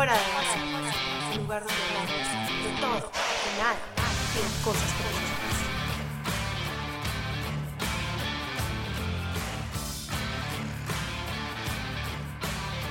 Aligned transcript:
Fuera 0.00 0.14
de 0.14 0.32
base, 0.32 0.58
un 1.32 1.42
lugar 1.42 1.60
donde 1.60 1.74
hablamos 1.84 2.08
de 2.64 2.70
todo, 2.80 3.12
de 3.12 3.52
nada 3.58 3.76
de 4.32 4.40
cosas 4.64 4.90
profundas. 4.96 5.56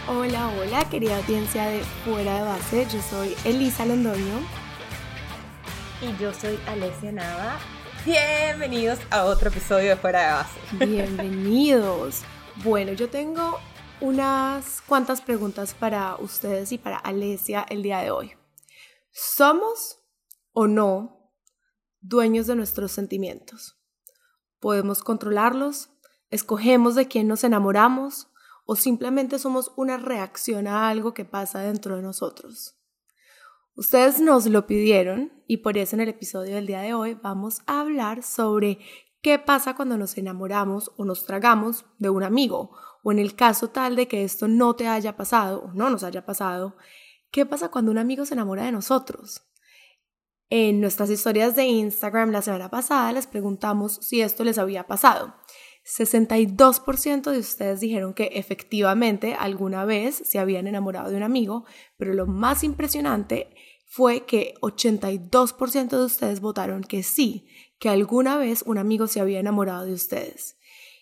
Hola, 0.07 0.41
hola, 0.49 0.87
querida 0.91 1.17
audiencia 1.17 1.65
de 1.65 1.79
Fuera 2.05 2.35
de 2.35 2.41
Base. 2.41 2.87
Yo 2.93 3.01
soy 3.01 3.35
Elisa 3.43 3.87
Londoño. 3.87 4.41
Y 6.03 6.15
yo 6.21 6.31
soy 6.31 6.59
Alessia 6.67 7.11
Nava. 7.11 7.57
Bienvenidos 8.05 8.99
a 9.09 9.23
otro 9.23 9.49
episodio 9.49 9.89
de 9.89 9.95
Fuera 9.95 10.27
de 10.27 10.31
Base. 10.33 10.59
Bienvenidos. 10.85 12.21
Bueno, 12.57 12.93
yo 12.93 13.09
tengo 13.09 13.59
unas 14.01 14.81
cuantas 14.81 15.21
preguntas 15.21 15.73
para 15.73 16.15
ustedes 16.17 16.71
y 16.71 16.77
para 16.77 16.97
Alesia 16.97 17.65
el 17.69 17.83
día 17.83 17.99
de 17.99 18.11
hoy. 18.11 18.31
¿Somos 19.11 19.99
o 20.53 20.67
no 20.67 21.33
dueños 21.99 22.47
de 22.47 22.55
nuestros 22.55 22.91
sentimientos? 22.91 23.77
¿Podemos 24.59 25.03
controlarlos? 25.03 25.89
¿Escogemos 26.29 26.95
de 26.95 27.07
quién 27.07 27.27
nos 27.27 27.43
enamoramos? 27.43 28.27
¿O 28.65 28.75
simplemente 28.75 29.39
somos 29.39 29.71
una 29.75 29.97
reacción 29.97 30.67
a 30.67 30.89
algo 30.89 31.13
que 31.13 31.25
pasa 31.25 31.59
dentro 31.59 31.95
de 31.95 32.01
nosotros? 32.01 32.75
Ustedes 33.75 34.19
nos 34.19 34.45
lo 34.45 34.67
pidieron 34.67 35.31
y 35.47 35.57
por 35.57 35.77
eso 35.77 35.95
en 35.95 36.01
el 36.01 36.09
episodio 36.09 36.55
del 36.55 36.67
día 36.67 36.81
de 36.81 36.93
hoy 36.93 37.15
vamos 37.15 37.61
a 37.65 37.81
hablar 37.81 38.23
sobre 38.23 38.79
¿Qué 39.21 39.37
pasa 39.37 39.75
cuando 39.75 39.97
nos 39.97 40.17
enamoramos 40.17 40.93
o 40.95 41.03
nos 41.03 41.25
tragamos 41.25 41.85
de 41.97 42.09
un 42.09 42.23
amigo? 42.23 42.71
O 43.03 43.11
en 43.11 43.19
el 43.19 43.35
caso 43.35 43.69
tal 43.69 43.97
de 43.97 44.07
que 44.07 44.23
esto 44.23 44.47
no 44.47 44.77
te 44.77 44.87
haya 44.87 45.17
pasado 45.17 45.63
o 45.63 45.73
no 45.73 45.89
nos 45.89 46.03
haya 46.03 46.25
pasado, 46.25 46.77
¿qué 47.29 47.45
pasa 47.45 47.69
cuando 47.69 47.91
un 47.91 47.97
amigo 47.97 48.25
se 48.25 48.35
enamora 48.35 48.63
de 48.63 48.71
nosotros? 48.71 49.45
En 50.49 50.79
nuestras 50.79 51.09
historias 51.09 51.55
de 51.57 51.65
Instagram 51.65 52.31
la 52.31 52.41
semana 52.41 52.69
pasada 52.69 53.11
les 53.11 53.27
preguntamos 53.27 53.99
si 54.01 54.21
esto 54.21 54.45
les 54.45 54.57
había 54.57 54.87
pasado. 54.87 55.35
62% 55.85 57.31
de 57.31 57.39
ustedes 57.39 57.81
dijeron 57.81 58.13
que 58.13 58.31
efectivamente 58.33 59.33
alguna 59.33 59.83
vez 59.83 60.15
se 60.15 60.39
habían 60.39 60.67
enamorado 60.67 61.09
de 61.09 61.17
un 61.17 61.23
amigo, 61.23 61.65
pero 61.97 62.13
lo 62.13 62.25
más 62.25 62.63
impresionante 62.63 63.53
fue 63.91 64.23
que 64.27 64.53
82% 64.61 65.89
de 65.89 66.05
ustedes 66.05 66.41
votaron 66.41 66.83
que 66.83 67.01
sí, 67.01 67.47
que 67.79 67.89
alguna 67.89 68.37
vez 68.37 68.61
un 68.67 68.77
amigo 68.77 69.07
se 69.07 69.19
había 69.19 69.39
enamorado 69.39 69.85
de 69.85 69.93
ustedes. 69.93 70.57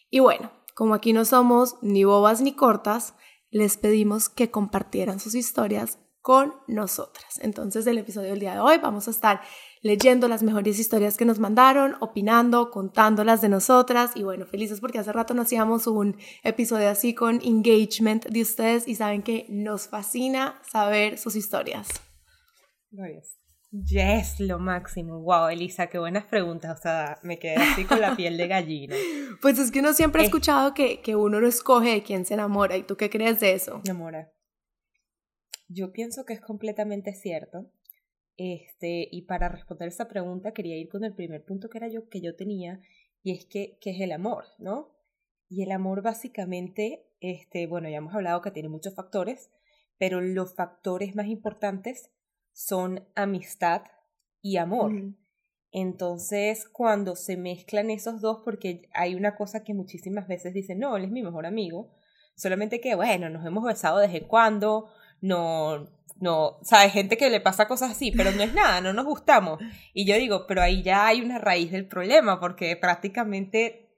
Y 0.10 0.20
bueno, 0.20 0.52
como 0.74 0.94
aquí 0.94 1.12
no 1.12 1.26
somos 1.26 1.76
ni 1.82 2.06
bobas 2.06 2.40
ni 2.40 2.54
cortas, 2.54 3.14
les 3.50 3.76
pedimos 3.76 4.30
que 4.30 4.52
compartieran 4.52 5.20
sus 5.20 5.36
historias 5.36 6.00
con 6.22 6.54
nosotras. 6.68 7.40
Entonces, 7.42 7.86
el 7.88 7.98
episodio 7.98 8.30
del 8.30 8.40
día 8.40 8.54
de 8.54 8.62
hoy 8.62 8.78
vamos 8.78 9.10
a 9.10 9.12
estar 9.12 9.42
leyendo 9.82 10.30
las 10.30 10.42
mejores 10.42 10.80
historias 10.80 11.18
que 11.18 11.26
nos 11.26 11.40
mandaron, 11.40 11.98
opinando, 12.00 12.72
contándolas 12.72 13.42
de 13.42 13.50
nosotras 13.50 14.12
y 14.16 14.24
bueno, 14.24 14.46
felices 14.46 14.80
porque 14.80 15.00
hace 15.00 15.12
rato 15.12 15.34
no 15.34 15.42
hacíamos 15.42 15.88
un 15.88 16.16
episodio 16.44 16.90
así 16.90 17.14
con 17.14 17.42
engagement 17.44 18.28
de 18.28 18.42
ustedes 18.42 18.88
y 18.88 18.96
saben 18.96 19.24
que 19.24 19.46
nos 19.50 19.90
fascina 19.90 20.62
saber 20.64 21.18
sus 21.18 21.36
historias. 21.36 22.07
Yes, 23.72 24.40
lo 24.40 24.60
máximo. 24.60 25.20
Wow, 25.20 25.50
Elisa, 25.50 25.88
qué 25.88 26.00
buenas 26.00 26.26
preguntas. 26.26 26.80
O 26.80 26.82
sea, 26.82 27.20
me 27.22 27.38
quedé 27.38 27.56
así 27.56 27.84
con 27.84 28.00
la 28.00 28.16
piel 28.16 28.38
de 28.38 28.48
gallina. 28.48 28.96
Pues 29.42 29.60
es 29.60 29.70
que 29.72 29.82
uno 29.82 29.94
siempre 29.94 30.24
ha 30.24 30.26
escuchado 30.26 30.74
que, 30.74 31.00
que 31.02 31.16
uno 31.16 31.40
no 31.40 31.48
escoge 31.48 31.92
de 31.92 32.02
quién 32.02 32.26
se 32.26 32.34
enamora. 32.34 32.76
¿Y 32.76 32.84
tú 32.84 32.98
qué 32.98 33.10
crees 33.10 33.40
de 33.40 33.54
eso? 33.54 33.82
Enamora. 33.86 34.32
Yo 35.68 35.92
pienso 35.92 36.26
que 36.26 36.34
es 36.34 36.42
completamente 36.42 37.14
cierto. 37.14 37.70
Este, 38.38 39.08
y 39.12 39.24
para 39.24 39.50
responder 39.50 39.90
esa 39.90 40.08
pregunta 40.08 40.54
quería 40.54 40.78
ir 40.78 40.90
con 40.90 41.04
el 41.04 41.14
primer 41.14 41.44
punto 41.44 41.70
que 41.70 41.80
era 41.80 41.88
yo 41.88 42.08
que 42.08 42.22
yo 42.22 42.36
tenía 42.36 42.80
y 43.24 43.32
es 43.32 43.46
que, 43.46 43.80
que 43.82 43.92
es 43.92 44.00
el 44.00 44.12
amor, 44.12 44.46
¿no? 44.60 44.96
Y 45.50 45.64
el 45.64 45.72
amor 45.72 46.04
básicamente, 46.04 47.08
este, 47.20 47.68
bueno, 47.68 47.90
ya 47.90 47.98
hemos 47.98 48.14
hablado 48.14 48.42
que 48.42 48.52
tiene 48.52 48.70
muchos 48.70 48.94
factores, 48.96 49.50
pero 49.98 50.22
los 50.22 50.56
factores 50.56 51.16
más 51.16 51.28
importantes 51.28 52.12
son 52.58 53.08
amistad 53.14 53.84
y 54.42 54.58
amor. 54.58 54.92
Entonces, 55.72 56.68
cuando 56.68 57.16
se 57.16 57.38
mezclan 57.38 57.92
esos 57.92 58.20
dos, 58.20 58.40
porque 58.44 58.90
hay 58.96 59.14
una 59.14 59.36
cosa 59.36 59.64
que 59.64 59.76
muchísimas 59.76 60.28
veces 60.28 60.56
dicen, 60.56 60.80
no, 60.80 60.98
él 60.98 61.06
es 61.06 61.12
mi 61.12 61.22
mejor 61.22 61.46
amigo, 61.46 61.94
solamente 62.36 62.82
que, 62.82 62.96
bueno, 62.96 63.30
nos 63.30 63.46
hemos 63.46 63.64
besado 63.64 64.00
desde 64.00 64.26
cuando, 64.26 64.90
no, 65.22 65.88
no, 66.20 66.58
sabes, 66.64 66.94
gente 66.94 67.16
que 67.16 67.30
le 67.30 67.42
pasa 67.42 67.68
cosas 67.68 67.92
así, 67.92 68.12
pero 68.12 68.32
no 68.32 68.42
es 68.42 68.54
nada, 68.56 68.82
no 68.82 68.92
nos 68.92 69.06
gustamos. 69.06 69.60
Y 69.94 70.08
yo 70.08 70.16
digo, 70.16 70.48
pero 70.48 70.64
ahí 70.64 70.82
ya 70.82 71.06
hay 71.06 71.22
una 71.22 71.38
raíz 71.38 71.72
del 71.72 71.88
problema, 71.88 72.40
porque 72.40 72.76
prácticamente 72.76 73.92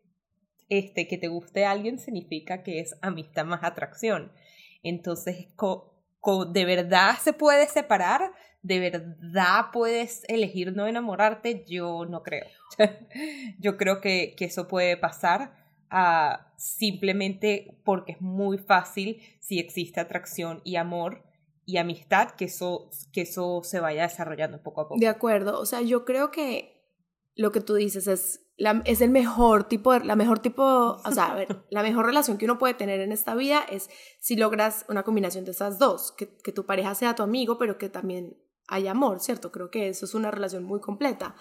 este, 0.68 1.08
que 1.08 1.18
te 1.18 1.30
guste 1.30 1.66
alguien 1.66 1.98
significa 1.98 2.62
que 2.62 2.82
es 2.82 2.98
amistad 3.02 3.46
más 3.46 3.64
atracción. 3.64 4.34
Entonces, 4.84 5.48
¿de 6.52 6.66
verdad 6.66 7.16
se 7.22 7.32
puede 7.32 7.68
separar? 7.68 8.34
¿De 8.62 8.80
verdad 8.80 9.68
puedes 9.72 10.24
elegir 10.28 10.76
no 10.76 10.88
enamorarte? 10.88 11.64
Yo 11.68 12.06
no 12.06 12.24
creo. 12.24 12.46
Yo 13.60 13.78
creo 13.78 14.02
que, 14.02 14.36
que 14.38 14.46
eso 14.46 14.68
puede 14.68 14.98
pasar 14.98 15.54
uh, 15.92 16.42
simplemente 16.58 17.80
porque 17.84 18.14
es 18.14 18.22
muy 18.22 18.58
fácil 18.58 19.22
si 19.40 19.60
existe 19.60 20.00
atracción 20.00 20.62
y 20.64 20.76
amor 20.76 21.24
y 21.66 21.78
amistad, 21.78 22.32
que 22.32 22.46
eso, 22.46 22.90
que 23.14 23.22
eso 23.22 23.62
se 23.64 23.80
vaya 23.80 24.04
desarrollando 24.04 24.62
poco 24.62 24.82
a 24.82 24.88
poco. 24.88 25.00
De 25.00 25.08
acuerdo, 25.08 25.60
o 25.60 25.66
sea, 25.66 25.82
yo 25.82 26.04
creo 26.04 26.32
que 26.32 26.80
lo 27.36 27.52
que 27.52 27.62
tú 27.62 27.76
dices 27.76 28.08
es 28.08 28.46
es 28.86 29.00
el 29.00 29.10
mejor 29.10 29.70
tipo, 29.70 29.94
de, 29.94 30.04
la 30.04 30.18
mejor 30.18 30.40
tipo, 30.40 30.64
o 30.64 31.12
sea, 31.12 31.28
a 31.28 31.36
ver, 31.36 31.64
la 31.70 31.82
mejor 31.82 32.06
relación 32.06 32.38
que 32.38 32.46
uno 32.46 32.58
puede 32.58 32.74
tener 32.74 33.00
en 33.00 33.12
esta 33.12 33.36
vida 33.36 33.62
es 33.70 33.90
si 34.20 34.36
logras 34.36 34.86
una 34.90 35.04
combinación 35.04 35.46
de 35.46 35.52
esas 35.52 35.80
dos, 35.80 36.12
que, 36.12 36.36
que 36.38 36.52
tu 36.52 36.66
pareja 36.66 36.94
sea 36.96 37.16
tu 37.16 37.24
amigo, 37.24 37.58
pero 37.58 37.78
que 37.78 37.88
también 37.88 38.38
haya 38.70 38.92
amor, 38.92 39.20
¿cierto? 39.20 39.52
Creo 39.52 39.70
que 39.70 39.90
eso 39.90 40.06
es 40.06 40.14
una 40.14 40.32
relación 40.32 40.64
muy 40.64 40.80
completa. 40.80 41.36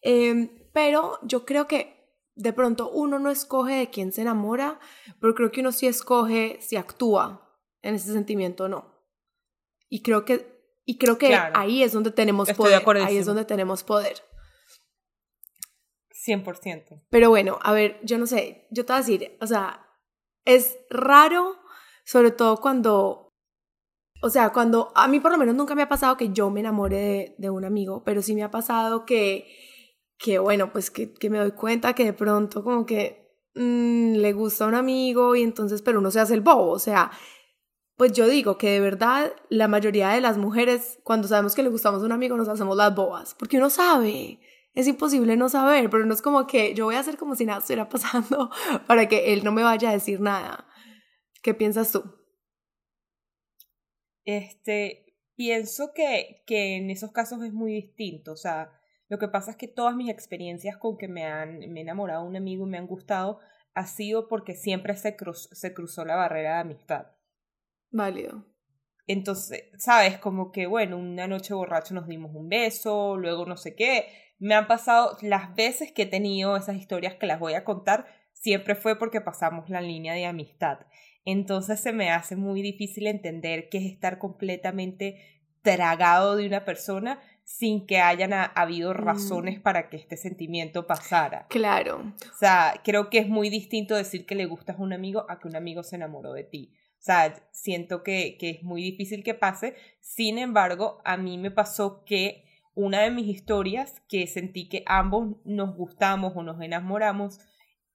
Em, 0.00 0.70
pero 0.72 1.18
yo 1.22 1.44
creo 1.44 1.66
que 1.66 1.98
de 2.34 2.52
pronto 2.52 2.90
uno 2.90 3.18
no 3.18 3.30
escoge 3.30 3.74
de 3.74 3.90
quién 3.90 4.12
se 4.12 4.22
enamora, 4.22 4.78
pero 5.20 5.34
creo 5.34 5.50
que 5.50 5.60
uno 5.60 5.72
sí 5.72 5.86
escoge 5.86 6.58
si 6.60 6.76
actúa 6.76 7.58
en 7.82 7.94
ese 7.94 8.12
sentimiento 8.12 8.64
o 8.64 8.68
no. 8.68 8.94
Y 9.88 10.02
creo 10.02 10.24
que, 10.24 10.80
y 10.84 10.98
creo 10.98 11.18
que 11.18 11.34
ahí 11.34 11.82
es 11.82 11.92
donde 11.92 12.12
tenemos 12.12 12.52
poder. 12.52 12.82
Ahí 13.02 13.16
es 13.16 13.26
donde 13.26 13.44
tenemos 13.44 13.82
poder. 13.82 14.22
100%. 16.26 17.04
Pero 17.10 17.30
bueno, 17.30 17.58
a 17.62 17.72
ver, 17.72 17.98
yo 18.02 18.18
no 18.18 18.26
sé, 18.26 18.66
yo 18.70 18.84
te 18.84 18.92
voy 18.92 18.98
a 18.98 19.04
decir, 19.04 19.36
o 19.40 19.46
sea, 19.46 19.86
es 20.44 20.78
raro, 20.90 21.56
sobre 22.04 22.30
todo 22.30 22.60
cuando, 22.60 23.27
o 24.20 24.30
sea, 24.30 24.50
cuando, 24.50 24.90
a 24.94 25.06
mí 25.06 25.20
por 25.20 25.30
lo 25.30 25.38
menos 25.38 25.54
nunca 25.54 25.74
me 25.74 25.82
ha 25.82 25.88
pasado 25.88 26.16
que 26.16 26.30
yo 26.30 26.50
me 26.50 26.60
enamore 26.60 27.34
de, 27.38 27.50
un 27.50 27.64
amigo, 27.64 28.02
pero 28.04 28.20
sí 28.22 28.34
me 28.34 28.42
ha 28.42 28.50
pasado 28.50 29.04
que, 29.04 29.46
que 30.18 30.38
bueno, 30.38 30.72
pues 30.72 30.90
que, 30.90 31.30
me 31.30 31.38
doy 31.38 31.52
cuenta 31.52 31.94
que 31.94 32.04
de 32.04 32.12
pronto 32.12 32.64
como 32.64 32.84
que 32.84 33.30
mm, 33.54 34.14
le 34.16 34.32
gusta 34.32 34.66
un 34.66 34.74
amigo 34.74 35.36
y 35.36 35.42
entonces, 35.42 35.82
pero 35.82 36.00
uno 36.00 36.10
se 36.10 36.20
hace 36.20 36.34
el 36.34 36.40
bobo, 36.40 36.70
o 36.70 36.78
sea, 36.80 37.12
pues 37.96 38.12
yo 38.12 38.26
digo 38.26 38.58
que 38.58 38.70
de 38.70 38.80
verdad 38.80 39.32
la 39.50 39.68
mayoría 39.68 40.08
de 40.10 40.20
las 40.20 40.36
mujeres, 40.36 40.98
cuando 41.04 41.28
sabemos 41.28 41.54
que 41.54 41.62
le 41.62 41.68
gustamos 41.68 42.02
a 42.02 42.06
un 42.06 42.12
amigo, 42.12 42.36
nos 42.36 42.48
hacemos 42.48 42.76
las 42.76 42.94
bobas, 42.94 43.34
porque 43.34 43.58
uno 43.58 43.70
sabe, 43.70 44.40
es 44.74 44.88
imposible 44.88 45.36
no 45.36 45.48
saber, 45.48 45.90
pero 45.90 46.06
no 46.06 46.14
es 46.14 46.22
como 46.22 46.46
que 46.46 46.74
yo 46.74 46.86
voy 46.86 46.96
a 46.96 47.00
hacer 47.00 47.16
como 47.16 47.36
si 47.36 47.44
nada 47.44 47.60
estuviera 47.60 47.88
pasando 47.88 48.50
para 48.88 49.08
que 49.08 49.32
él 49.32 49.44
no 49.44 49.52
me 49.52 49.62
vaya 49.62 49.90
a 49.90 49.92
decir 49.92 50.20
nada. 50.20 50.66
¿Qué 51.42 51.54
piensas 51.54 51.92
tú? 51.92 52.17
Este, 54.28 55.06
pienso 55.36 55.94
que, 55.94 56.42
que 56.46 56.76
en 56.76 56.90
esos 56.90 57.12
casos 57.12 57.42
es 57.42 57.54
muy 57.54 57.72
distinto. 57.72 58.32
O 58.32 58.36
sea, 58.36 58.70
lo 59.08 59.18
que 59.18 59.26
pasa 59.26 59.52
es 59.52 59.56
que 59.56 59.68
todas 59.68 59.96
mis 59.96 60.10
experiencias 60.10 60.76
con 60.76 60.98
que 60.98 61.08
me 61.08 61.24
han 61.24 61.60
me 61.60 61.80
he 61.80 61.82
enamorado 61.82 62.26
un 62.26 62.36
amigo 62.36 62.66
y 62.66 62.68
me 62.68 62.76
han 62.76 62.86
gustado 62.86 63.40
ha 63.72 63.86
sido 63.86 64.28
porque 64.28 64.54
siempre 64.54 64.94
se, 64.96 65.16
se 65.52 65.72
cruzó 65.72 66.04
la 66.04 66.16
barrera 66.16 66.56
de 66.56 66.60
amistad. 66.60 67.06
Válido. 67.90 68.44
Entonces, 69.06 69.70
sabes, 69.78 70.18
como 70.18 70.52
que, 70.52 70.66
bueno, 70.66 70.98
una 70.98 71.26
noche 71.26 71.54
borracho 71.54 71.94
nos 71.94 72.06
dimos 72.06 72.34
un 72.34 72.50
beso, 72.50 73.16
luego 73.16 73.46
no 73.46 73.56
sé 73.56 73.74
qué, 73.74 74.08
me 74.38 74.54
han 74.54 74.66
pasado 74.66 75.16
las 75.22 75.54
veces 75.54 75.90
que 75.90 76.02
he 76.02 76.06
tenido 76.06 76.54
esas 76.54 76.76
historias 76.76 77.14
que 77.14 77.26
las 77.26 77.40
voy 77.40 77.54
a 77.54 77.64
contar, 77.64 78.06
siempre 78.40 78.74
fue 78.74 78.98
porque 78.98 79.20
pasamos 79.20 79.68
la 79.68 79.80
línea 79.80 80.14
de 80.14 80.26
amistad. 80.26 80.80
Entonces 81.24 81.80
se 81.80 81.92
me 81.92 82.10
hace 82.10 82.36
muy 82.36 82.62
difícil 82.62 83.06
entender 83.06 83.68
qué 83.68 83.78
es 83.78 83.92
estar 83.92 84.18
completamente 84.18 85.42
tragado 85.62 86.36
de 86.36 86.46
una 86.46 86.64
persona 86.64 87.20
sin 87.44 87.86
que 87.86 87.98
hayan 87.98 88.32
habido 88.54 88.92
razones 88.92 89.58
mm. 89.58 89.62
para 89.62 89.88
que 89.88 89.96
este 89.96 90.16
sentimiento 90.16 90.86
pasara. 90.86 91.46
Claro. 91.48 92.12
O 92.30 92.36
sea, 92.38 92.80
creo 92.84 93.10
que 93.10 93.18
es 93.18 93.28
muy 93.28 93.50
distinto 93.50 93.94
decir 93.94 94.26
que 94.26 94.34
le 94.34 94.46
gustas 94.46 94.78
a 94.78 94.82
un 94.82 94.92
amigo 94.92 95.26
a 95.28 95.38
que 95.38 95.48
un 95.48 95.56
amigo 95.56 95.82
se 95.82 95.96
enamoró 95.96 96.32
de 96.32 96.44
ti. 96.44 96.74
O 96.98 97.02
sea, 97.02 97.34
siento 97.52 98.02
que, 98.02 98.36
que 98.38 98.50
es 98.50 98.62
muy 98.62 98.82
difícil 98.82 99.22
que 99.22 99.34
pase. 99.34 99.74
Sin 100.00 100.38
embargo, 100.38 101.00
a 101.04 101.16
mí 101.16 101.38
me 101.38 101.50
pasó 101.50 102.04
que 102.04 102.44
una 102.74 103.00
de 103.00 103.10
mis 103.10 103.26
historias 103.26 104.02
que 104.08 104.26
sentí 104.26 104.68
que 104.68 104.82
ambos 104.86 105.36
nos 105.44 105.74
gustamos 105.74 106.34
o 106.36 106.42
nos 106.42 106.60
enamoramos, 106.60 107.40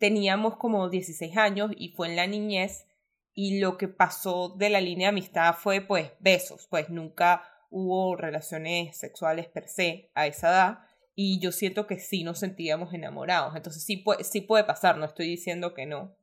teníamos 0.03 0.57
como 0.57 0.89
16 0.89 1.37
años 1.37 1.71
y 1.77 1.93
fue 1.93 2.09
en 2.09 2.17
la 2.17 2.27
niñez 2.27 2.87
y 3.33 3.61
lo 3.61 3.77
que 3.77 3.87
pasó 3.87 4.49
de 4.49 4.69
la 4.69 4.81
línea 4.81 5.07
de 5.07 5.11
amistad 5.11 5.55
fue 5.55 5.79
pues 5.79 6.11
besos, 6.19 6.67
pues 6.69 6.89
nunca 6.89 7.43
hubo 7.69 8.17
relaciones 8.17 8.97
sexuales 8.97 9.47
per 9.47 9.69
se 9.69 10.11
a 10.13 10.27
esa 10.27 10.49
edad 10.49 10.79
y 11.15 11.39
yo 11.39 11.53
siento 11.53 11.87
que 11.87 11.99
sí 11.99 12.25
nos 12.25 12.39
sentíamos 12.39 12.93
enamorados, 12.93 13.55
entonces 13.55 13.81
sí 13.85 13.95
puede, 13.95 14.25
sí 14.25 14.41
puede 14.41 14.65
pasar, 14.65 14.97
no 14.97 15.05
estoy 15.05 15.29
diciendo 15.29 15.73
que 15.73 15.85
no, 15.85 16.13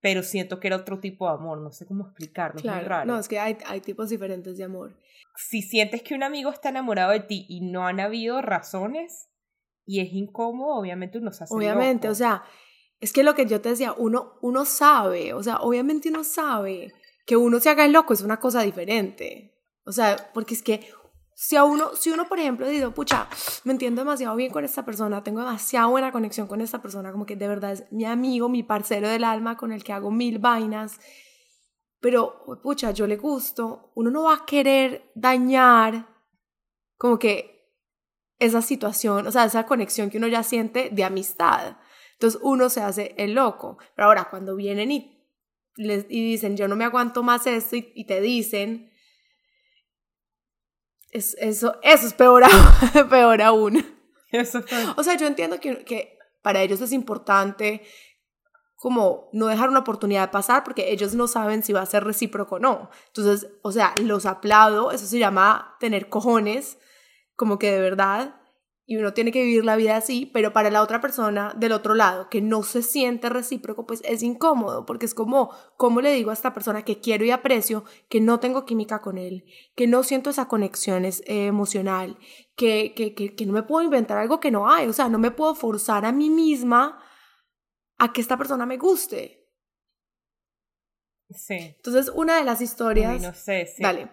pero 0.00 0.22
siento 0.22 0.60
que 0.60 0.68
era 0.68 0.76
otro 0.76 1.00
tipo 1.00 1.26
de 1.26 1.34
amor, 1.34 1.58
no 1.58 1.72
sé 1.72 1.86
cómo 1.86 2.04
explicarlo, 2.04 2.62
claro, 2.62 2.80
es 2.80 2.86
raro. 2.86 3.06
No, 3.12 3.18
es 3.18 3.26
que 3.26 3.40
hay, 3.40 3.58
hay 3.66 3.80
tipos 3.80 4.08
diferentes 4.08 4.56
de 4.56 4.62
amor. 4.62 4.96
Si 5.34 5.62
sientes 5.62 6.04
que 6.04 6.14
un 6.14 6.22
amigo 6.22 6.48
está 6.52 6.68
enamorado 6.68 7.10
de 7.10 7.20
ti 7.20 7.44
y 7.48 7.60
no 7.60 7.88
han 7.88 7.98
habido 7.98 8.40
razones 8.40 9.30
y 9.84 9.98
es 9.98 10.12
incómodo, 10.12 10.76
obviamente 10.76 11.18
uno 11.18 11.32
se 11.32 11.42
hace 11.42 11.52
Obviamente, 11.52 12.08
o 12.08 12.14
sea, 12.14 12.44
es 13.00 13.12
que 13.12 13.22
lo 13.22 13.34
que 13.34 13.46
yo 13.46 13.60
te 13.60 13.70
decía, 13.70 13.94
uno, 13.96 14.34
uno 14.40 14.64
sabe, 14.64 15.34
o 15.34 15.42
sea, 15.42 15.56
obviamente 15.58 16.08
uno 16.08 16.24
sabe 16.24 16.92
que 17.26 17.36
uno 17.36 17.60
se 17.60 17.70
haga 17.70 17.84
el 17.84 17.92
loco 17.92 18.12
es 18.12 18.20
una 18.22 18.38
cosa 18.38 18.62
diferente. 18.62 19.54
O 19.84 19.92
sea, 19.92 20.30
porque 20.32 20.54
es 20.54 20.62
que 20.62 20.88
si 21.34 21.56
a 21.56 21.64
uno, 21.64 21.94
si 21.96 22.10
uno, 22.10 22.28
por 22.28 22.38
ejemplo, 22.38 22.66
dice, 22.68 22.88
pucha, 22.90 23.28
me 23.64 23.72
entiendo 23.72 24.02
demasiado 24.02 24.36
bien 24.36 24.52
con 24.52 24.64
esta 24.64 24.84
persona, 24.84 25.22
tengo 25.22 25.40
demasiado 25.40 25.90
buena 25.90 26.12
conexión 26.12 26.46
con 26.46 26.60
esta 26.60 26.80
persona, 26.80 27.12
como 27.12 27.26
que 27.26 27.36
de 27.36 27.48
verdad 27.48 27.72
es 27.72 27.84
mi 27.90 28.04
amigo, 28.04 28.48
mi 28.48 28.62
parcero 28.62 29.08
del 29.08 29.24
alma 29.24 29.56
con 29.56 29.72
el 29.72 29.82
que 29.82 29.92
hago 29.92 30.10
mil 30.10 30.38
vainas, 30.38 31.00
pero, 32.04 32.44
pucha, 32.62 32.90
yo 32.90 33.06
le 33.06 33.16
gusto, 33.16 33.90
uno 33.94 34.10
no 34.10 34.24
va 34.24 34.34
a 34.34 34.44
querer 34.44 35.10
dañar 35.14 36.06
como 36.98 37.18
que 37.18 37.72
esa 38.38 38.60
situación, 38.60 39.26
o 39.26 39.32
sea, 39.32 39.46
esa 39.46 39.64
conexión 39.64 40.10
que 40.10 40.18
uno 40.18 40.26
ya 40.26 40.42
siente 40.42 40.90
de 40.92 41.02
amistad. 41.02 41.78
Entonces 42.24 42.40
uno 42.42 42.70
se 42.70 42.80
hace 42.80 43.14
el 43.18 43.34
loco. 43.34 43.76
Pero 43.94 44.08
ahora 44.08 44.28
cuando 44.30 44.56
vienen 44.56 44.90
y, 44.90 45.28
les, 45.76 46.06
y 46.08 46.24
dicen, 46.24 46.56
yo 46.56 46.68
no 46.68 46.74
me 46.74 46.84
aguanto 46.84 47.22
más 47.22 47.46
esto 47.46 47.76
y, 47.76 48.06
te 48.06 48.22
dicen, 48.22 48.90
es, 51.10 51.36
eso, 51.38 51.78
eso 51.82 52.06
es 52.06 52.14
peor, 52.14 52.44
peor 53.10 53.42
aún. 53.42 53.84
O 54.96 55.02
sea, 55.04 55.16
yo 55.18 55.26
entiendo 55.26 55.60
que, 55.60 55.84
que 55.84 56.18
para 56.40 56.62
ellos 56.62 56.80
es 56.80 56.92
importante 56.92 57.82
como 58.76 59.28
no 59.32 59.46
dejar 59.46 59.68
una 59.68 59.80
oportunidad 59.80 60.22
de 60.22 60.32
pasar 60.32 60.64
porque 60.64 60.92
ellos 60.92 61.14
no 61.14 61.28
saben 61.28 61.62
si 61.62 61.74
va 61.74 61.82
a 61.82 61.86
ser 61.86 62.04
recíproco 62.04 62.56
o 62.56 62.58
no. 62.58 62.88
Entonces, 63.08 63.50
o 63.60 63.70
sea, 63.70 63.94
los 64.00 64.24
aplaudo, 64.24 64.92
eso 64.92 65.04
se 65.04 65.18
llama 65.18 65.76
tener 65.78 66.08
cojones, 66.08 66.78
como 67.36 67.58
que 67.58 67.70
de 67.70 67.80
verdad 67.80 68.40
y 68.86 68.96
uno 68.96 69.14
tiene 69.14 69.32
que 69.32 69.42
vivir 69.42 69.64
la 69.64 69.76
vida 69.76 69.96
así, 69.96 70.26
pero 70.26 70.52
para 70.52 70.70
la 70.70 70.82
otra 70.82 71.00
persona 71.00 71.54
del 71.56 71.72
otro 71.72 71.94
lado 71.94 72.28
que 72.28 72.42
no 72.42 72.62
se 72.62 72.82
siente 72.82 73.30
recíproco, 73.30 73.86
pues 73.86 74.02
es 74.04 74.22
incómodo, 74.22 74.84
porque 74.84 75.06
es 75.06 75.14
como, 75.14 75.50
¿cómo 75.76 76.02
le 76.02 76.12
digo 76.12 76.30
a 76.30 76.34
esta 76.34 76.52
persona 76.52 76.84
que 76.84 77.00
quiero 77.00 77.24
y 77.24 77.30
aprecio 77.30 77.84
que 78.10 78.20
no 78.20 78.40
tengo 78.40 78.66
química 78.66 79.00
con 79.00 79.16
él, 79.16 79.46
que 79.74 79.86
no 79.86 80.02
siento 80.02 80.30
esa 80.30 80.48
conexión 80.48 81.06
es, 81.06 81.22
eh, 81.26 81.46
emocional, 81.46 82.18
que, 82.56 82.92
que, 82.94 83.14
que, 83.14 83.34
que 83.34 83.46
no 83.46 83.54
me 83.54 83.62
puedo 83.62 83.82
inventar 83.82 84.18
algo 84.18 84.38
que 84.38 84.50
no 84.50 84.68
hay, 84.68 84.86
o 84.86 84.92
sea, 84.92 85.08
no 85.08 85.18
me 85.18 85.30
puedo 85.30 85.54
forzar 85.54 86.04
a 86.04 86.12
mí 86.12 86.28
misma 86.28 87.02
a 87.96 88.12
que 88.12 88.20
esta 88.20 88.36
persona 88.36 88.66
me 88.66 88.76
guste? 88.76 89.48
Sí. 91.30 91.56
Entonces, 91.76 92.12
una 92.14 92.36
de 92.36 92.44
las 92.44 92.60
historias... 92.60 93.22
no 93.22 93.32
sé, 93.32 93.66
sí. 93.66 93.82
Dale. 93.82 94.10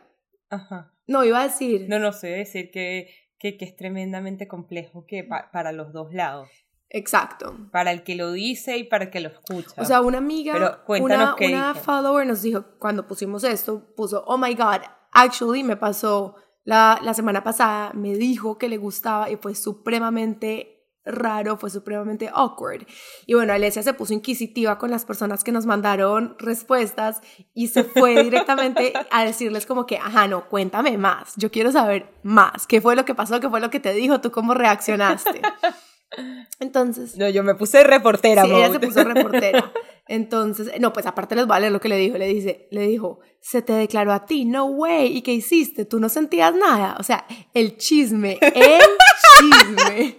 Ajá. 0.50 0.94
No, 1.08 1.26
iba 1.26 1.42
a 1.42 1.48
decir... 1.48 1.88
No, 1.90 2.00
no 2.00 2.14
sé, 2.14 2.28
decir 2.28 2.72
que 2.72 3.31
que, 3.42 3.58
que 3.58 3.66
es 3.66 3.76
tremendamente 3.76 4.48
complejo 4.48 5.06
que 5.08 5.24
para 5.24 5.72
los 5.72 5.92
dos 5.94 6.14
lados. 6.14 6.48
Exacto. 6.90 7.58
Para 7.72 7.92
el 7.92 8.04
que 8.04 8.16
lo 8.16 8.32
dice 8.32 8.78
y 8.78 8.84
para 8.84 9.06
el 9.06 9.10
que 9.10 9.20
lo 9.20 9.30
escucha. 9.30 9.82
O 9.82 9.86
sea, 9.86 10.02
una 10.02 10.20
amiga, 10.20 10.84
una, 10.88 11.36
una 11.40 11.74
follower 11.74 12.28
nos 12.28 12.44
dijo, 12.44 12.66
cuando 12.78 13.08
pusimos 13.08 13.44
esto, 13.44 13.96
puso, 13.96 14.24
oh 14.28 14.38
my 14.38 14.54
god, 14.54 14.82
actually 15.12 15.64
me 15.64 15.76
pasó 15.76 16.36
la, 16.64 17.00
la 17.02 17.16
semana 17.16 17.44
pasada, 17.44 17.94
me 17.94 18.14
dijo 18.14 18.60
que 18.60 18.70
le 18.70 18.78
gustaba 18.78 19.32
y 19.32 19.38
fue 19.38 19.56
supremamente 19.56 20.81
raro, 21.06 21.57
fue 21.57 21.69
supremamente 21.69 22.30
awkward. 22.33 22.86
Y 23.25 23.33
bueno, 23.33 23.53
Alesia 23.53 23.83
se 23.83 23.94
puso 23.94 24.13
inquisitiva 24.13 24.77
con 24.77 24.92
las 24.92 25.06
personas 25.06 25.44
que 25.44 25.51
nos 25.51 25.65
mandaron 25.65 26.36
respuestas 26.39 27.21
y 27.53 27.68
se 27.68 27.83
fue 27.83 28.24
directamente 28.24 28.94
a 29.09 29.25
decirles 29.25 29.65
como 29.65 29.86
que, 29.86 29.98
ajá, 29.98 30.27
no, 30.27 30.48
cuéntame 30.48 30.98
más, 30.98 31.33
yo 31.38 31.51
quiero 31.51 31.71
saber 31.71 32.13
más, 32.24 32.68
qué 32.68 32.81
fue 32.81 32.95
lo 32.95 33.06
que 33.06 33.15
pasó, 33.15 33.39
qué 33.39 33.50
fue 33.50 33.62
lo 33.62 33.69
que 33.69 33.80
te 33.80 33.94
dijo, 33.94 34.21
tú 34.21 34.31
cómo 34.31 34.53
reaccionaste. 34.53 35.42
Entonces. 36.59 37.18
No, 37.18 37.30
yo 37.30 37.44
me 37.44 37.56
puse 37.56 37.83
reportera, 37.83 38.44
Sí, 38.44 38.51
ella 38.51 38.71
se 38.71 38.80
puso 38.80 39.03
reportera. 39.03 39.71
Entonces, 40.12 40.74
no, 40.81 40.92
pues 40.92 41.06
aparte 41.06 41.38
les 41.38 41.48
vale 41.48 41.69
lo 41.69 41.80
que 41.80 41.88
le 41.88 41.96
dijo. 41.96 42.18
Le 42.18 42.28
dice, 42.28 42.68
le 42.69 42.86
dijo, 42.86 43.22
se 43.40 43.62
te 43.62 43.72
declaró 43.72 44.12
a 44.12 44.25
ti, 44.25 44.44
no 44.44 44.66
way. 44.66 45.16
¿Y 45.16 45.22
qué 45.22 45.31
hiciste? 45.31 45.86
Tú 45.86 46.02
no 46.02 46.10
sentías 46.10 46.54
nada. 46.54 46.98
O 47.00 47.04
sea, 47.04 47.25
el 47.54 47.78
chisme, 47.78 48.38
el 48.42 48.81
chisme. 49.40 50.18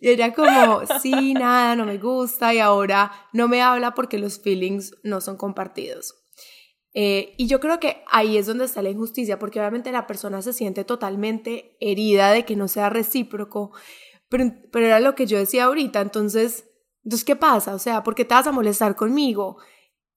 Y 0.00 0.08
ella 0.08 0.32
como, 0.32 0.80
sí, 1.02 1.34
nada, 1.34 1.76
no 1.76 1.84
me 1.84 1.98
gusta. 1.98 2.54
Y 2.54 2.58
ahora 2.58 3.12
no 3.34 3.48
me 3.48 3.60
habla 3.60 3.92
porque 3.92 4.16
los 4.16 4.40
feelings 4.40 4.96
no 5.02 5.20
son 5.20 5.36
compartidos. 5.36 6.14
Eh, 6.94 7.34
y 7.36 7.48
yo 7.48 7.60
creo 7.60 7.78
que 7.78 8.02
ahí 8.10 8.38
es 8.38 8.46
donde 8.46 8.64
está 8.64 8.80
la 8.80 8.88
injusticia, 8.88 9.38
porque 9.38 9.60
obviamente 9.60 9.92
la 9.92 10.06
persona 10.06 10.40
se 10.40 10.54
siente 10.54 10.84
totalmente 10.84 11.76
herida 11.80 12.32
de 12.32 12.46
que 12.46 12.56
no 12.56 12.66
sea 12.66 12.88
recíproco 12.88 13.72
pero, 14.28 14.52
pero 14.70 14.86
era 14.86 15.00
lo 15.00 15.14
que 15.14 15.26
yo 15.26 15.38
decía 15.38 15.64
ahorita, 15.64 16.00
entonces, 16.00 16.66
entonces, 17.08 17.24
¿qué 17.24 17.36
pasa? 17.36 17.74
O 17.74 17.78
sea, 17.78 18.02
¿por 18.02 18.14
qué 18.14 18.26
te 18.26 18.34
vas 18.34 18.46
a 18.46 18.52
molestar 18.52 18.94
conmigo? 18.94 19.56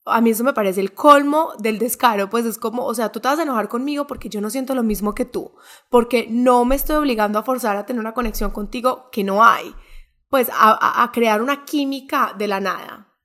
A 0.03 0.19
mí 0.19 0.31
eso 0.31 0.43
me 0.43 0.51
parece 0.51 0.81
el 0.81 0.93
colmo 0.93 1.53
del 1.57 1.79
descaro, 1.79 2.29
pues 2.29 2.45
es 2.45 2.57
como, 2.57 2.83
o 2.83 2.93
sea, 2.93 3.13
tú 3.13 3.21
te 3.21 3.29
vas 3.29 3.39
a 3.39 3.43
enojar 3.43 3.69
conmigo 3.69 4.07
porque 4.07 4.27
yo 4.27 4.41
no 4.41 4.49
siento 4.49 4.75
lo 4.75 4.83
mismo 4.83 5.15
que 5.15 5.23
tú, 5.23 5.55
porque 5.89 6.27
no 6.29 6.65
me 6.65 6.75
estoy 6.75 6.97
obligando 6.97 7.39
a 7.39 7.43
forzar 7.43 7.77
a 7.77 7.85
tener 7.85 8.01
una 8.01 8.13
conexión 8.13 8.51
contigo 8.51 9.09
que 9.09 9.23
no 9.23 9.41
hay, 9.41 9.73
pues 10.27 10.49
a, 10.49 11.01
a, 11.01 11.11
crear 11.13 11.41
una 11.41 11.63
química 11.63 12.35
de 12.37 12.49
la 12.49 12.59
nada. 12.59 13.15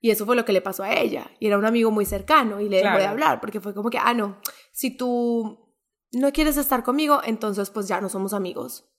Y 0.00 0.10
eso 0.10 0.26
fue 0.26 0.34
lo 0.34 0.44
que 0.44 0.52
le 0.52 0.60
pasó 0.60 0.82
a 0.82 0.92
ella. 0.92 1.30
Y 1.38 1.46
era 1.46 1.56
un 1.56 1.66
amigo 1.66 1.92
muy 1.92 2.04
cercano 2.04 2.60
y 2.60 2.68
le 2.68 2.82
dejó 2.82 2.98
de 2.98 3.06
hablar 3.06 3.38
porque 3.40 3.60
fue 3.60 3.74
como 3.74 3.90
que, 3.90 3.98
ah, 3.98 4.12
no, 4.12 4.40
si 4.72 4.96
tú 4.96 5.72
no 6.10 6.32
quieres 6.32 6.56
estar 6.56 6.82
conmigo, 6.82 7.20
entonces 7.22 7.70
pues 7.70 7.86
ya 7.86 8.00
no 8.00 8.08
somos 8.08 8.32
amigos. 8.32 8.90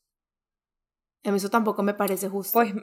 A 1.26 1.32
mí 1.32 1.38
eso 1.38 1.50
tampoco 1.50 1.84
me 1.84 1.94
parece 1.94 2.30
justo. 2.30 2.54
Pues 2.54 2.74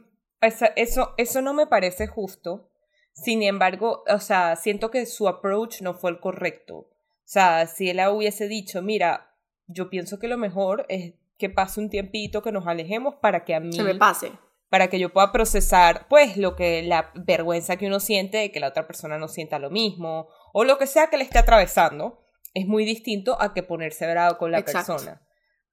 eso, 0.41 1.15
eso 1.17 1.43
no 1.43 1.55
me 1.55 1.67
parece 1.67 2.07
justo. 2.07 2.71
Sin 3.13 3.43
embargo, 3.43 4.05
o 4.09 4.19
sea, 4.19 4.57
siento 4.57 4.91
que 4.91 5.07
su 5.07 5.27
approach 5.27 5.81
no 5.81 5.95
fue 5.95 6.11
el 6.11 6.21
correcto. 6.21 6.77
O 6.77 7.29
sea, 7.29 7.67
si 7.67 7.89
él 7.91 8.01
hubiese 8.09 8.47
dicho, 8.47 8.83
mira, 8.83 9.35
yo 9.67 9.89
pienso 9.91 10.19
que 10.19 10.29
lo 10.29 10.37
mejor 10.37 10.87
es 10.89 11.15
que 11.39 11.51
pase 11.51 11.81
un 11.81 11.91
tiempito, 11.91 12.43
que 12.43 12.53
nos 12.53 12.67
alejemos 12.67 13.17
para 13.17 13.45
que 13.45 13.55
a 13.55 13.61
mí... 13.61 13.73
Se 13.73 13.83
me 13.83 13.95
pase. 13.95 14.33
Para 14.69 14.89
que 14.89 14.99
yo 14.99 15.13
pueda 15.13 15.33
procesar, 15.33 16.07
pues, 16.09 16.37
lo 16.37 16.57
que 16.57 16.83
la 16.83 17.11
vergüenza 17.15 17.77
que 17.77 17.87
uno 17.87 18.01
siente 18.01 18.39
de 18.39 18.53
que 18.53 18.61
la 18.61 18.69
otra 18.69 18.87
persona 18.87 19.19
no 19.19 19.29
sienta 19.29 19.59
lo 19.59 19.71
mismo, 19.71 20.29
o 20.53 20.65
lo 20.65 20.79
que 20.79 20.87
sea 20.87 21.09
que 21.09 21.17
le 21.17 21.25
esté 21.25 21.39
atravesando, 21.39 22.23
es 22.55 22.67
muy 22.67 22.85
distinto 22.85 23.41
a 23.41 23.55
que 23.55 23.63
ponerse 23.63 24.11
bravo 24.11 24.39
con 24.39 24.51
la 24.51 24.65
persona. 24.65 25.26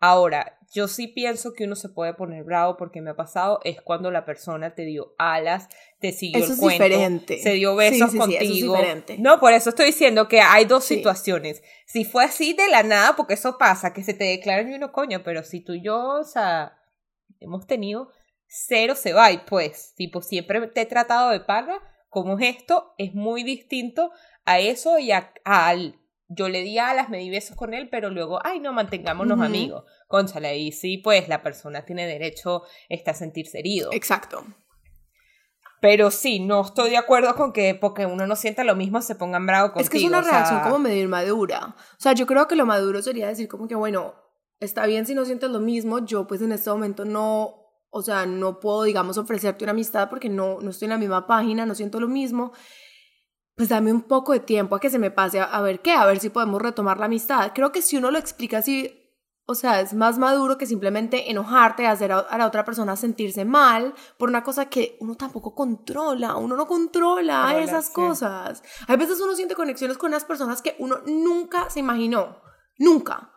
Ahora, 0.05 0.59
yo 0.73 0.89
sí 0.89 1.07
pienso 1.07 1.53
que 1.53 1.63
uno 1.63 1.77
se 1.77 1.87
puede 1.87 2.13
poner 2.13 2.43
bravo 2.43 2.75
porque 2.75 2.99
me 2.99 3.11
ha 3.11 3.15
pasado 3.15 3.61
es 3.63 3.79
cuando 3.79 4.11
la 4.11 4.25
persona 4.25 4.75
te 4.75 4.83
dio 4.83 5.15
alas, 5.17 5.69
te 6.01 6.11
siguió 6.11 6.43
el 6.43 6.57
cuento, 6.57 6.83
diferente. 6.83 7.37
se 7.37 7.53
dio 7.53 7.73
besos 7.77 8.13
contigo. 8.13 8.75
No, 9.17 9.39
por 9.39 9.53
eso 9.53 9.69
estoy 9.69 9.85
diciendo 9.85 10.27
que 10.27 10.41
hay 10.41 10.65
dos 10.65 10.83
situaciones. 10.83 11.63
Si 11.85 12.03
fue 12.03 12.25
así 12.25 12.51
de 12.51 12.67
la 12.67 12.83
nada, 12.83 13.15
porque 13.15 13.35
eso 13.35 13.57
pasa, 13.57 13.93
que 13.93 14.03
se 14.03 14.13
te 14.13 14.25
declaran 14.25 14.69
y 14.69 14.75
uno 14.75 14.91
coño, 14.91 15.23
pero 15.23 15.41
si 15.43 15.61
tú 15.61 15.71
y 15.71 15.81
yo, 15.81 16.19
o 16.19 16.25
sea, 16.25 16.77
hemos 17.39 17.65
tenido 17.65 18.09
cero 18.45 18.95
se 18.95 19.13
va 19.13 19.31
y 19.31 19.37
pues, 19.37 19.93
tipo, 19.95 20.21
siempre 20.21 20.67
te 20.67 20.81
he 20.81 20.85
tratado 20.85 21.29
de 21.29 21.39
paga, 21.39 21.79
como 22.09 22.37
es 22.37 22.57
esto, 22.57 22.93
es 22.97 23.13
muy 23.13 23.43
distinto 23.43 24.11
a 24.43 24.59
eso 24.59 24.99
y 24.99 25.13
a, 25.13 25.33
al 25.45 26.02
yo 26.35 26.49
le 26.49 26.61
di 26.61 26.77
alas, 26.77 27.09
me 27.09 27.17
di 27.17 27.29
besos 27.29 27.55
con 27.55 27.73
él, 27.73 27.89
pero 27.89 28.09
luego, 28.09 28.39
ay, 28.43 28.59
no, 28.59 28.73
mantengámonos 28.73 29.39
amigos. 29.39 29.83
Conchale, 30.07 30.57
y 30.57 30.71
sí, 30.71 30.97
pues 30.97 31.27
la 31.27 31.41
persona 31.41 31.85
tiene 31.85 32.05
derecho 32.07 32.63
este, 32.89 33.11
a 33.11 33.13
sentirse 33.13 33.59
herido. 33.59 33.89
Exacto. 33.91 34.45
Pero 35.81 36.11
sí, 36.11 36.39
no 36.39 36.61
estoy 36.61 36.91
de 36.91 36.97
acuerdo 36.97 37.35
con 37.35 37.51
que 37.51 37.75
porque 37.75 38.05
uno 38.05 38.25
no 38.25 38.37
sienta 38.37 38.63
lo 38.63 38.75
mismo 38.75 39.01
se 39.01 39.15
pongan 39.15 39.45
bravo 39.45 39.73
contigo. 39.73 39.83
Es 39.83 39.89
que 39.89 39.97
es 39.97 40.05
una 40.05 40.21
reacción 40.21 40.61
como 40.61 40.79
medio 40.79 41.03
inmadura. 41.03 41.75
O 41.77 41.99
sea, 41.99 42.13
yo 42.13 42.25
creo 42.25 42.47
que 42.47 42.55
lo 42.55 42.65
maduro 42.65 43.01
sería 43.01 43.27
decir 43.27 43.49
como 43.49 43.67
que, 43.67 43.75
bueno, 43.75 44.13
está 44.61 44.85
bien 44.85 45.05
si 45.05 45.13
no 45.13 45.25
sientes 45.25 45.49
lo 45.49 45.59
mismo, 45.59 45.99
yo 45.99 46.25
pues 46.25 46.41
en 46.41 46.53
este 46.53 46.69
momento 46.69 47.03
no, 47.03 47.55
o 47.89 48.01
sea, 48.01 48.25
no 48.25 48.61
puedo, 48.61 48.83
digamos, 48.83 49.17
ofrecerte 49.17 49.65
una 49.65 49.71
amistad 49.71 50.09
porque 50.09 50.29
no, 50.29 50.61
no 50.61 50.69
estoy 50.69 50.85
en 50.85 50.91
la 50.91 50.97
misma 50.97 51.27
página, 51.27 51.65
no 51.65 51.75
siento 51.75 51.99
lo 51.99 52.07
mismo 52.07 52.53
pues 53.55 53.69
dame 53.69 53.91
un 53.91 54.01
poco 54.01 54.33
de 54.33 54.39
tiempo 54.39 54.75
a 54.75 54.79
que 54.79 54.89
se 54.89 54.99
me 54.99 55.11
pase 55.11 55.39
a, 55.39 55.61
ver 55.61 55.81
qué, 55.81 55.91
a 55.93 56.05
ver 56.05 56.19
si 56.19 56.29
podemos 56.29 56.61
retomar 56.61 56.99
la 56.99 57.05
amistad. 57.05 57.51
Creo 57.53 57.71
que 57.71 57.81
si 57.81 57.97
uno 57.97 58.09
lo 58.09 58.17
explica 58.17 58.59
así, 58.59 58.99
o 59.45 59.55
sea, 59.55 59.81
es 59.81 59.93
más 59.93 60.17
maduro 60.17 60.57
que 60.57 60.65
simplemente 60.65 61.29
enojarte, 61.29 61.85
hacer 61.85 62.11
a, 62.11 62.37
la 62.37 62.47
otra 62.47 62.63
persona 62.65 62.95
sentirse 62.95 63.45
mal 63.45 63.93
por 64.17 64.29
una 64.29 64.43
cosa 64.43 64.69
que 64.69 64.97
uno 65.01 65.15
tampoco 65.15 65.53
controla, 65.53 66.35
uno 66.35 66.55
no 66.55 66.65
controla 66.65 67.59
esas 67.59 67.89
cosas. 67.89 68.63
Hay 68.87 68.97
veces 68.97 69.19
uno 69.21 69.35
siente 69.35 69.55
conexiones 69.55 69.97
con 69.97 70.11
las 70.11 70.25
personas 70.25 70.61
que 70.61 70.75
uno 70.79 70.99
nunca 71.05 71.69
se 71.69 71.79
imaginó, 71.79 72.41
nunca. 72.79 73.31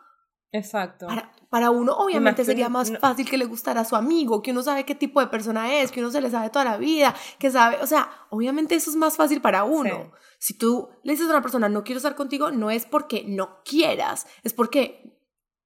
Exacto. 0.51 1.07
Para, 1.07 1.31
uno, 1.51 1.93
obviamente, 1.93 2.43
sería 2.45 2.69
más 2.69 2.91
fácil 2.99 3.29
que 3.29 3.37
le 3.37 3.45
gustara 3.45 3.81
a 3.81 3.85
su 3.85 3.95
amigo, 3.95 4.41
que 4.41 4.51
uno 4.51 4.61
sabe 4.63 4.85
qué 4.85 4.95
tipo 4.95 5.19
de 5.19 5.27
persona 5.27 5.79
es, 5.79 5.91
que 5.91 6.01
uno 6.01 6.11
se 6.11 6.21
le 6.21 6.29
sabe 6.29 6.49
toda 6.49 6.65
la 6.65 6.77
vida, 6.77 7.15
que 7.39 7.51
sabe, 7.51 7.77
o 7.81 7.87
sea, 7.87 8.09
obviamente 8.29 8.75
eso 8.75 8.89
es 8.89 8.95
más 8.95 9.15
fácil 9.15 9.41
para 9.41 9.63
uno. 9.63 10.11
Si 10.39 10.57
tú 10.57 10.89
le 11.03 11.13
dices 11.13 11.27
a 11.27 11.31
una 11.31 11.41
persona, 11.41 11.69
no 11.69 11.83
quiero 11.83 11.97
estar 11.97 12.15
contigo, 12.15 12.51
no 12.51 12.69
es 12.69 12.85
porque 12.85 13.23
no 13.27 13.63
quieras, 13.63 14.27
es 14.43 14.53
porque 14.53 15.19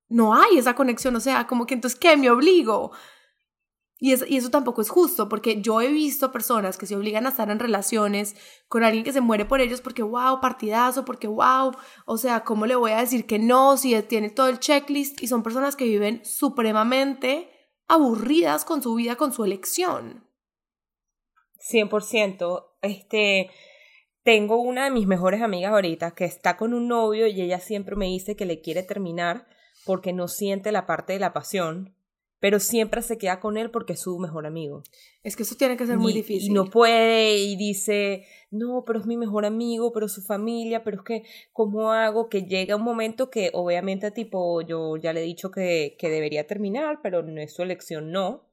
no 0.07 0.33
hay 0.33 0.57
esa 0.57 0.75
conexión, 0.75 1.15
o 1.15 1.19
sea, 1.19 1.47
como 1.47 1.65
que 1.65 1.73
entonces, 1.73 1.99
¿qué? 1.99 2.15
Me 2.17 2.29
obligo. 2.29 2.91
Y, 4.03 4.13
eso 4.13 4.49
tampoco 4.49 4.81
es 4.81 4.89
justo, 4.89 5.29
porque 5.29 5.61
yo 5.61 5.79
he 5.79 5.89
visto 5.89 6.31
personas 6.31 6.75
que 6.75 6.87
se 6.87 6.95
obligan 6.95 7.27
a 7.27 7.29
estar 7.29 7.51
en 7.51 7.59
relaciones 7.59 8.35
con 8.67 8.83
alguien 8.83 9.03
que 9.03 9.13
se 9.13 9.21
muere 9.21 9.45
por 9.45 9.61
ellos 9.61 9.79
porque, 9.79 10.01
wow, 10.01 10.41
partidazo, 10.41 11.05
porque, 11.05 11.27
wow, 11.27 11.71
o 12.07 12.17
sea, 12.17 12.43
¿cómo 12.43 12.65
le 12.65 12.75
voy 12.75 12.91
a 12.91 12.97
decir 12.97 13.27
que 13.27 13.37
no 13.37 13.77
si 13.77 14.01
tiene 14.01 14.31
todo 14.31 14.47
el 14.47 14.59
checklist? 14.59 15.21
Y 15.21 15.27
son 15.27 15.43
personas 15.43 15.75
que 15.75 15.85
viven 15.85 16.25
supremamente 16.25 17.51
aburridas 17.87 18.65
con 18.65 18.81
su 18.81 18.95
vida, 18.95 19.17
con 19.17 19.33
su 19.33 19.45
elección. 19.45 20.27
100%. 21.71 22.71
Este, 22.81 23.51
tengo 24.23 24.63
una 24.63 24.85
de 24.85 24.91
mis 24.91 25.05
mejores 25.05 25.43
amigas 25.43 25.73
ahorita 25.73 26.15
que 26.15 26.25
está 26.25 26.57
con 26.57 26.73
un 26.73 26.87
novio 26.87 27.27
y 27.27 27.39
ella 27.39 27.59
siempre 27.59 27.95
me 27.95 28.07
dice 28.07 28.35
que 28.35 28.45
le 28.45 28.61
quiere 28.61 28.81
terminar 28.81 29.45
porque 29.85 30.11
no 30.11 30.27
siente 30.27 30.71
la 30.71 30.87
parte 30.87 31.13
de 31.13 31.19
la 31.19 31.33
pasión 31.33 32.00
pero 32.41 32.59
siempre 32.59 33.03
se 33.03 33.19
queda 33.19 33.39
con 33.39 33.55
él 33.55 33.69
porque 33.69 33.93
es 33.93 34.01
su 34.01 34.17
mejor 34.17 34.47
amigo. 34.47 34.81
Es 35.23 35.35
que 35.35 35.43
eso 35.43 35.55
tiene 35.55 35.77
que 35.77 35.85
ser 35.85 35.99
muy 35.99 36.11
difícil. 36.11 36.49
Y 36.49 36.53
no 36.53 36.65
puede 36.65 37.37
y 37.37 37.55
dice, 37.55 38.25
no, 38.49 38.83
pero 38.83 38.99
es 38.99 39.05
mi 39.05 39.15
mejor 39.15 39.45
amigo, 39.45 39.93
pero 39.93 40.07
su 40.07 40.23
familia, 40.23 40.83
pero 40.83 40.97
es 40.97 41.03
que, 41.03 41.23
¿cómo 41.53 41.91
hago? 41.91 42.29
Que 42.29 42.41
llega 42.41 42.75
un 42.75 42.81
momento 42.81 43.29
que 43.29 43.51
obviamente 43.53 44.09
tipo, 44.09 44.61
yo 44.61 44.97
ya 44.97 45.13
le 45.13 45.21
he 45.21 45.23
dicho 45.23 45.51
que, 45.51 45.95
que 45.99 46.09
debería 46.09 46.47
terminar, 46.47 46.99
pero 47.03 47.21
no 47.21 47.39
es 47.39 47.53
su 47.53 47.61
elección, 47.61 48.11
no. 48.11 48.50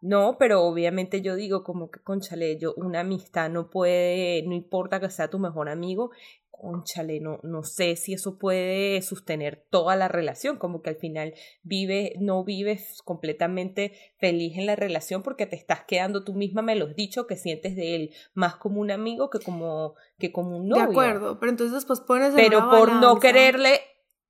No, 0.00 0.36
pero 0.38 0.62
obviamente 0.62 1.22
yo 1.22 1.34
digo 1.34 1.64
como 1.64 1.90
que, 1.90 2.00
conchale, 2.00 2.56
yo, 2.58 2.74
una 2.76 3.00
amistad 3.00 3.50
no 3.50 3.68
puede, 3.68 4.42
no 4.44 4.54
importa 4.54 5.00
que 5.00 5.10
sea 5.10 5.28
tu 5.28 5.38
mejor 5.38 5.68
amigo, 5.68 6.10
conchale, 6.58 7.20
no, 7.20 7.38
no 7.42 7.62
sé 7.62 7.96
si 7.96 8.12
eso 8.12 8.38
puede 8.38 9.00
sostener 9.02 9.64
toda 9.70 9.96
la 9.96 10.08
relación, 10.08 10.56
como 10.56 10.82
que 10.82 10.90
al 10.90 10.96
final 10.96 11.34
vive, 11.62 12.14
no 12.18 12.44
vives 12.44 13.00
completamente 13.04 13.92
feliz 14.18 14.56
en 14.58 14.66
la 14.66 14.76
relación 14.76 15.22
porque 15.22 15.46
te 15.46 15.56
estás 15.56 15.84
quedando 15.84 16.24
tú 16.24 16.34
misma, 16.34 16.62
me 16.62 16.74
lo 16.74 16.86
has 16.86 16.96
dicho, 16.96 17.26
que 17.26 17.36
sientes 17.36 17.76
de 17.76 17.94
él 17.94 18.10
más 18.34 18.56
como 18.56 18.80
un 18.80 18.90
amigo 18.90 19.30
que 19.30 19.38
como, 19.38 19.94
que 20.18 20.32
como 20.32 20.56
un 20.56 20.68
novio. 20.68 20.86
De 20.86 20.90
acuerdo, 20.90 21.38
pero 21.38 21.50
entonces 21.50 21.84
pues 21.84 22.00
pones 22.00 22.32
Pero 22.34 22.68
por 22.70 22.92
no 22.92 23.18
quererle, 23.20 23.80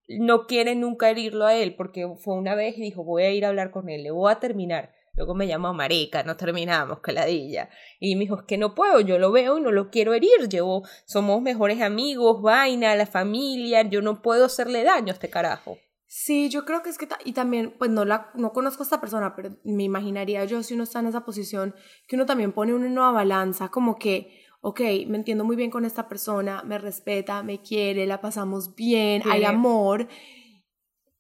no 0.09 0.47
quiere 0.47 0.75
nunca 0.75 1.11
herirlo 1.11 1.47
a 1.47 1.55
él, 1.55 1.75
porque 1.77 2.07
fue 2.19 2.35
una 2.35 2.55
vez 2.55 2.77
y 2.77 2.83
dijo, 2.83 3.05
voy 3.05 3.23
a 3.23 3.31
ir 3.31 3.45
a 3.45 3.49
hablar 3.49 3.71
con 3.71 3.89
él, 3.89 4.03
le 4.03 4.11
voy 4.11 4.31
a 4.31 4.39
terminar 4.39 4.98
Luego 5.19 5.35
me 5.35 5.49
llamó 5.49 5.75
marica, 5.75 6.23
no 6.23 6.37
terminamos, 6.37 7.01
caladilla. 7.01 7.69
Y 7.99 8.15
me 8.15 8.21
dijo, 8.21 8.37
es 8.37 8.45
que 8.45 8.57
no 8.57 8.77
puedo, 8.77 9.01
yo 9.01 9.19
lo 9.19 9.33
veo 9.33 9.59
y 9.59 9.61
no 9.61 9.73
lo 9.73 9.91
quiero 9.91 10.15
herir. 10.15 10.49
Llevo, 10.49 10.87
somos 11.07 11.43
mejores 11.43 11.83
amigos, 11.83 12.41
vaina, 12.41 12.95
la 12.95 13.05
familia, 13.05 13.83
yo 13.83 14.01
no 14.01 14.23
puedo 14.23 14.45
hacerle 14.45 14.85
daño 14.85 15.09
a 15.09 15.15
este 15.15 15.29
carajo. 15.29 15.77
Sí, 16.07 16.49
yo 16.51 16.65
creo 16.65 16.85
que 16.85 16.91
es 16.91 16.99
que, 16.99 17.09
y 17.25 17.33
también, 17.33 17.75
pues 17.77 17.91
no, 17.91 18.05
la, 18.05 18.31
no 18.35 18.53
conozco 18.53 18.85
a 18.85 18.87
esta 18.87 19.01
persona, 19.01 19.35
pero 19.35 19.57
me 19.65 19.83
imaginaría 19.83 20.45
yo, 20.45 20.63
si 20.63 20.75
uno 20.75 20.85
está 20.85 21.01
en 21.01 21.09
esa 21.09 21.25
posición, 21.25 21.75
que 22.07 22.15
uno 22.15 22.25
también 22.25 22.53
pone 22.53 22.73
una 22.73 22.89
nueva 22.89 23.11
balanza, 23.11 23.71
como 23.71 23.99
que, 23.99 24.45
ok, 24.61 24.81
me 25.09 25.17
entiendo 25.19 25.45
muy 25.45 25.57
bien 25.57 25.73
con 25.73 25.85
esta 25.85 26.09
persona, 26.09 26.63
me 26.63 26.79
respeta, 26.79 27.43
me 27.43 27.61
quiere, 27.61 28.07
la 28.07 28.21
pasamos 28.21 28.77
bien, 28.77 29.23
hay 29.29 29.43
amor. 29.43 30.07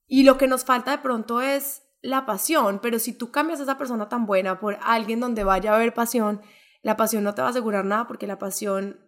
Y 0.06 0.22
lo 0.22 0.38
que 0.38 0.46
nos 0.46 0.64
falta 0.64 0.92
de 0.92 0.98
pronto 0.98 1.40
es 1.40 1.82
la 2.00 2.26
pasión, 2.26 2.80
pero 2.80 2.98
si 2.98 3.12
tú 3.12 3.30
cambias 3.30 3.60
a 3.60 3.64
esa 3.64 3.78
persona 3.78 4.08
tan 4.08 4.26
buena 4.26 4.60
por 4.60 4.78
alguien 4.82 5.20
donde 5.20 5.44
vaya 5.44 5.72
a 5.72 5.76
haber 5.76 5.94
pasión, 5.94 6.40
la 6.82 6.96
pasión 6.96 7.24
no 7.24 7.34
te 7.34 7.42
va 7.42 7.48
a 7.48 7.50
asegurar 7.50 7.84
nada 7.84 8.06
porque 8.06 8.26
la 8.26 8.38
pasión, 8.38 9.00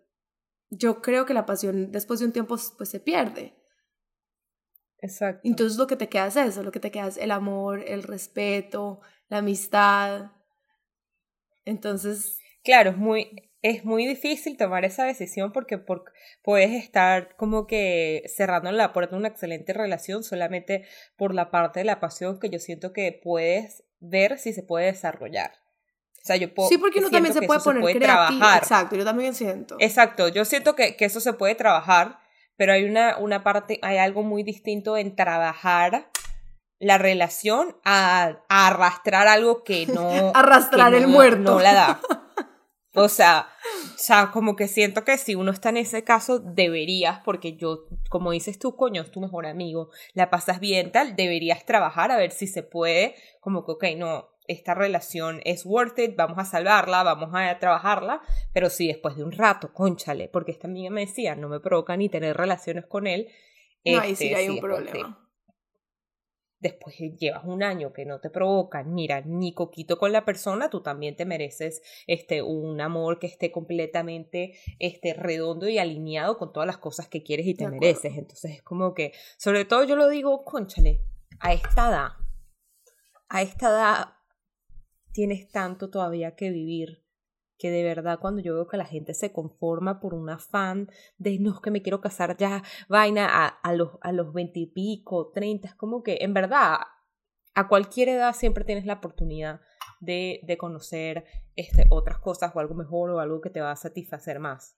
yo 0.71 1.01
creo 1.01 1.27
que 1.27 1.35
la 1.35 1.47
pasión 1.47 1.93
después 1.93 2.21
de 2.21 2.27
un 2.27 2.33
tiempo 2.33 2.57
pues 2.77 2.89
se 2.89 3.01
pierde. 3.01 3.57
Exacto. 4.99 5.41
Entonces 5.45 5.79
lo 5.79 5.87
que 5.87 5.97
te 5.97 6.09
queda 6.09 6.27
es 6.27 6.37
eso, 6.37 6.63
lo 6.63 6.73
que 6.73 6.81
te 6.81 6.91
queda 6.91 7.07
es 7.07 7.17
el 7.17 7.31
amor, 7.31 7.83
el 7.87 8.03
respeto, 8.03 9.01
la 9.29 9.39
amistad. 9.39 10.33
Entonces... 11.65 12.39
Claro, 12.63 12.91
es 12.91 12.99
muy, 12.99 13.50
es 13.63 13.85
muy 13.85 14.07
difícil 14.07 14.57
tomar 14.57 14.85
esa 14.85 15.05
decisión 15.05 15.53
porque 15.53 15.79
puedes 16.43 16.71
estar 16.73 17.37
como 17.37 17.67
que 17.67 18.23
cerrando 18.27 18.73
la 18.73 18.93
puerta 18.93 19.13
de 19.13 19.19
una 19.19 19.29
excelente 19.29 19.73
relación 19.73 20.23
solamente 20.23 20.87
por 21.17 21.35
la 21.35 21.51
parte 21.51 21.81
de 21.81 21.85
la 21.85 22.01
pasión 22.01 22.39
que 22.41 22.49
yo 22.49 22.59
siento 22.59 22.93
que 22.93 23.19
puedes 23.23 23.85
ver 24.01 24.39
si 24.39 24.53
se 24.53 24.63
puede 24.63 24.87
desarrollar. 24.87 25.53
O 26.23 26.25
sea, 26.27 26.37
yo 26.37 26.53
puedo, 26.55 26.69
sí, 26.69 26.79
porque 26.79 26.99
uno 26.99 27.11
también 27.11 27.35
se 27.35 27.43
puede 27.43 27.61
poner 27.61 27.83
creativo. 27.83 28.05
Trabajar. 28.05 28.63
Exacto, 28.63 28.97
yo 28.97 29.05
también 29.05 29.35
siento. 29.35 29.77
Exacto, 29.79 30.29
yo 30.29 30.45
siento 30.45 30.75
que, 30.75 30.97
que 30.97 31.07
eso 31.07 31.21
se 31.21 31.33
puede 31.33 31.55
trabajar, 31.55 32.19
pero 32.57 32.73
hay 32.73 32.85
una, 32.85 33.17
una 33.19 33.43
parte, 33.43 33.79
hay 33.83 33.97
algo 33.97 34.23
muy 34.23 34.43
distinto 34.43 34.97
en 34.97 35.17
trabajar 35.17 36.11
la 36.79 36.99
relación 36.99 37.77
a, 37.85 38.39
arrastrar 38.49 39.29
algo 39.29 39.65
que 39.65 39.87
no... 39.87 40.11
arrastrar 40.35 40.95
el 40.95 41.07
muerto. 41.07 41.53
No 41.53 41.61
la 41.61 41.75
da. 41.75 42.01
O 42.95 43.09
sea, 43.09 43.49
o 43.95 43.99
sea, 43.99 44.31
como 44.33 44.57
que 44.57 44.67
siento 44.67 45.05
que 45.05 45.17
si 45.17 45.37
uno 45.37 45.53
está 45.53 45.69
en 45.69 45.77
ese 45.77 46.03
caso, 46.03 46.41
deberías, 46.41 47.21
porque 47.25 47.57
yo, 47.57 47.85
como 48.09 48.33
dices 48.33 48.59
tú, 48.59 48.75
coño, 48.75 49.03
es 49.03 49.11
tu 49.11 49.21
mejor 49.21 49.47
amigo, 49.47 49.91
la 50.13 50.29
pasas 50.29 50.59
bien, 50.59 50.91
tal, 50.91 51.15
deberías 51.15 51.65
trabajar 51.65 52.11
a 52.11 52.17
ver 52.17 52.33
si 52.33 52.49
se 52.49 52.65
puede, 52.65 53.15
como 53.41 53.65
que, 53.65 53.73
ok, 53.73 53.85
no, 53.97 54.31
esta 54.49 54.75
relación 54.75 55.41
es 55.45 55.65
worth 55.65 56.01
it, 56.01 56.17
vamos 56.17 56.39
a 56.39 56.45
salvarla, 56.45 57.05
vamos 57.05 57.31
a 57.33 57.57
trabajarla, 57.61 58.23
pero 58.53 58.69
si 58.71 58.89
después 58.89 59.15
de 59.17 59.23
un 59.23 59.33
rato, 59.33 59.73
conchale, 59.73 60.29
porque 60.29 60.51
esta 60.51 60.67
amiga 60.67 60.91
me 60.91 61.07
decía, 61.07 61.37
no 61.37 61.49
me 61.49 61.61
provoca 61.61 61.97
ni 61.97 62.09
tener 62.09 62.37
relaciones 62.37 62.87
con 62.87 63.07
él. 63.07 63.29
No, 63.85 64.01
ahí 64.01 64.17
sí 64.17 64.27
este, 64.27 64.37
hay 64.37 64.49
un 64.49 64.59
problema 64.61 65.30
después 66.61 66.97
llevas 67.19 67.45
un 67.45 67.63
año 67.63 67.93
que 67.93 68.05
no 68.05 68.21
te 68.21 68.31
provoca, 68.31 68.83
mira, 68.85 69.23
ni 69.23 69.55
coquito 69.55 69.99
con 69.99 70.13
la 70.13 70.25
persona, 70.25 70.71
tú 70.71 70.83
también 70.83 71.17
te 71.17 71.25
mereces 71.25 71.83
este 72.07 72.43
un 72.43 72.81
amor 72.81 73.19
que 73.19 73.27
esté 73.27 73.51
completamente 73.51 74.55
este 74.79 75.15
redondo 75.15 75.69
y 75.69 75.79
alineado 75.79 76.37
con 76.39 76.53
todas 76.53 76.67
las 76.67 76.79
cosas 76.79 77.09
que 77.09 77.23
quieres 77.23 77.47
y 77.47 77.55
te 77.55 77.69
mereces. 77.69 78.17
Entonces 78.17 78.53
es 78.57 78.63
como 78.63 78.95
que, 78.95 79.13
sobre 79.39 79.65
todo 79.65 79.85
yo 79.85 79.97
lo 79.97 80.09
digo, 80.09 80.45
conchale, 80.45 81.01
a 81.41 81.53
esta 81.55 81.89
edad, 81.89 82.09
a 83.29 83.43
esta 83.43 83.69
edad 83.69 84.09
tienes 85.13 85.51
tanto 85.51 85.91
todavía 85.91 86.37
que 86.37 86.51
vivir 86.51 87.00
que 87.61 87.71
de 87.71 87.85
verdad 87.85 88.19
cuando 88.19 88.41
yo 88.41 88.55
veo 88.55 88.67
que 88.67 88.79
la 88.79 88.87
gente 88.87 89.15
se 89.15 89.33
conforma 89.33 90.01
por 90.01 90.15
un 90.15 90.31
afán 90.31 90.89
de 91.19 91.39
no 91.39 91.61
que 91.61 91.71
me 91.71 91.83
quiero 91.83 92.01
casar 92.01 92.37
ya, 92.39 92.65
vaina 92.89 93.29
a, 93.29 93.47
a 93.47 93.75
los 93.75 93.91
a 94.01 94.11
los 94.13 94.33
veintipico, 94.33 95.31
treinta, 95.33 95.69
es 95.69 95.75
como 95.75 96.03
que 96.03 96.19
en 96.23 96.35
verdad 96.35 96.79
a 97.55 97.69
cualquier 97.69 98.09
edad 98.09 98.35
siempre 98.35 98.65
tienes 98.65 98.87
la 98.87 98.95
oportunidad 98.95 99.61
de, 100.01 100.41
de 100.45 100.57
conocer 100.57 101.25
este, 101.55 101.87
otras 101.91 102.19
cosas 102.19 102.51
o 102.55 102.61
algo 102.61 102.75
mejor 102.75 103.11
o 103.11 103.21
algo 103.21 103.41
que 103.41 103.51
te 103.51 103.61
va 103.61 103.73
a 103.73 103.77
satisfacer 103.77 104.41
más. 104.41 104.77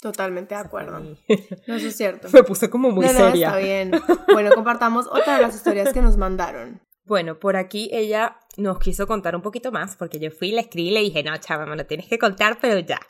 Totalmente 0.00 0.54
de 0.54 0.60
acuerdo. 0.60 1.00
No, 1.00 1.74
eso 1.74 1.88
es 1.88 1.96
cierto. 1.96 2.28
Me 2.32 2.42
puse 2.42 2.70
como 2.70 2.90
muy 2.90 3.06
seria. 3.06 3.48
está 3.48 3.58
bien. 3.58 3.92
Bueno, 4.32 4.50
compartamos 4.54 5.06
otra 5.08 5.36
de 5.36 5.42
las 5.42 5.54
historias 5.56 5.92
que 5.92 6.00
nos 6.00 6.16
mandaron. 6.16 6.80
Bueno, 7.10 7.40
por 7.40 7.56
aquí 7.56 7.90
ella 7.92 8.36
nos 8.56 8.78
quiso 8.78 9.08
contar 9.08 9.34
un 9.34 9.42
poquito 9.42 9.72
más, 9.72 9.96
porque 9.96 10.20
yo 10.20 10.30
fui, 10.30 10.52
le 10.52 10.60
escribí 10.60 10.90
y 10.90 10.92
le 10.92 11.00
dije, 11.00 11.24
no, 11.24 11.36
chava, 11.38 11.66
me 11.66 11.74
lo 11.74 11.84
tienes 11.84 12.06
que 12.06 12.20
contar, 12.20 12.58
pero 12.60 12.78
ya. 12.78 13.00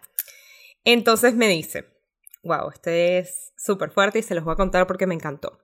Entonces 0.84 1.34
me 1.34 1.48
dice, 1.48 1.84
wow, 2.42 2.70
este 2.72 3.18
es 3.18 3.52
súper 3.58 3.90
fuerte 3.90 4.20
y 4.20 4.22
se 4.22 4.34
los 4.34 4.42
voy 4.42 4.54
a 4.54 4.56
contar 4.56 4.86
porque 4.86 5.06
me 5.06 5.14
encantó. 5.14 5.58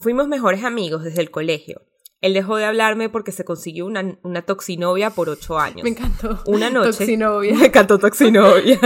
Fuimos 0.00 0.28
mejores 0.28 0.64
amigos 0.64 1.02
desde 1.02 1.22
el 1.22 1.30
colegio. 1.30 1.80
Él 2.20 2.34
dejó 2.34 2.58
de 2.58 2.66
hablarme 2.66 3.08
porque 3.08 3.32
se 3.32 3.46
consiguió 3.46 3.86
una, 3.86 4.18
una 4.22 4.42
toxinovia 4.42 5.08
por 5.08 5.30
ocho 5.30 5.58
años. 5.58 5.82
Me 5.82 5.88
encantó. 5.88 6.42
Una 6.44 6.68
noche. 6.70 6.90
Toxinovia. 6.90 7.54
Me 7.58 7.66
encantó 7.68 7.98
toxinovia. 7.98 8.78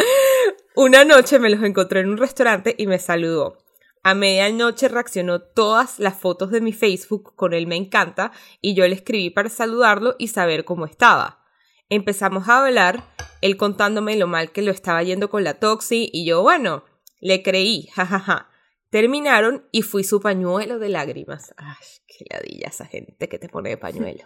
una 0.76 1.04
noche 1.04 1.38
me 1.38 1.50
los 1.50 1.62
encontré 1.62 2.00
en 2.00 2.08
un 2.08 2.16
restaurante 2.16 2.74
y 2.78 2.86
me 2.86 2.98
saludó. 2.98 3.58
A 4.02 4.14
medianoche 4.14 4.88
reaccionó 4.88 5.42
todas 5.42 5.98
las 5.98 6.18
fotos 6.18 6.50
de 6.50 6.60
mi 6.60 6.72
Facebook 6.72 7.34
con 7.36 7.52
él 7.52 7.66
me 7.66 7.76
encanta 7.76 8.32
y 8.60 8.74
yo 8.74 8.88
le 8.88 8.94
escribí 8.94 9.28
para 9.30 9.50
saludarlo 9.50 10.16
y 10.18 10.28
saber 10.28 10.64
cómo 10.64 10.86
estaba. 10.86 11.44
Empezamos 11.90 12.48
a 12.48 12.64
hablar 12.64 13.04
él 13.40 13.56
contándome 13.56 14.16
lo 14.16 14.26
mal 14.26 14.52
que 14.52 14.62
lo 14.62 14.70
estaba 14.70 15.02
yendo 15.02 15.30
con 15.30 15.44
la 15.44 15.54
toxi 15.54 16.08
y 16.12 16.24
yo, 16.24 16.42
bueno, 16.42 16.84
le 17.20 17.42
creí, 17.42 17.86
jajaja. 17.94 18.48
Terminaron 18.90 19.68
y 19.70 19.82
fui 19.82 20.02
su 20.02 20.20
pañuelo 20.20 20.78
de 20.78 20.88
lágrimas. 20.88 21.54
Ay, 21.56 21.76
qué 22.06 22.24
ladilla 22.28 22.68
esa 22.68 22.86
gente 22.86 23.28
que 23.28 23.38
te 23.38 23.48
pone 23.48 23.70
de 23.70 23.76
pañuelo. 23.76 24.24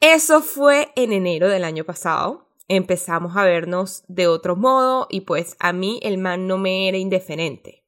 Eso 0.00 0.42
fue 0.42 0.92
en 0.96 1.12
enero 1.12 1.48
del 1.48 1.64
año 1.64 1.84
pasado. 1.84 2.48
Empezamos 2.68 3.36
a 3.36 3.44
vernos 3.44 4.02
de 4.08 4.26
otro 4.26 4.56
modo 4.56 5.06
y 5.10 5.20
pues 5.20 5.56
a 5.60 5.72
mí 5.72 6.00
el 6.02 6.18
man 6.18 6.48
no 6.48 6.58
me 6.58 6.88
era 6.88 6.98
indiferente. 6.98 7.85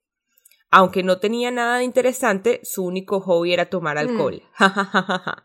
Aunque 0.71 1.03
no 1.03 1.19
tenía 1.19 1.51
nada 1.51 1.79
de 1.79 1.85
interesante, 1.85 2.61
su 2.63 2.85
único 2.85 3.21
hobby 3.21 3.53
era 3.53 3.71
tomar 3.71 3.97
mm. 3.97 4.01
alcohol. 4.01 4.43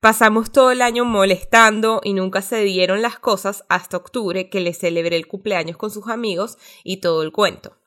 Pasamos 0.00 0.52
todo 0.52 0.70
el 0.70 0.82
año 0.82 1.04
molestando 1.04 2.00
y 2.04 2.12
nunca 2.12 2.42
se 2.42 2.62
dieron 2.62 3.00
las 3.00 3.18
cosas 3.18 3.64
hasta 3.68 3.96
octubre 3.96 4.50
que 4.50 4.60
le 4.60 4.74
celebré 4.74 5.16
el 5.16 5.26
cumpleaños 5.26 5.76
con 5.76 5.90
sus 5.90 6.08
amigos 6.08 6.58
y 6.84 6.98
todo 6.98 7.22
el 7.22 7.32
cuento. 7.32 7.78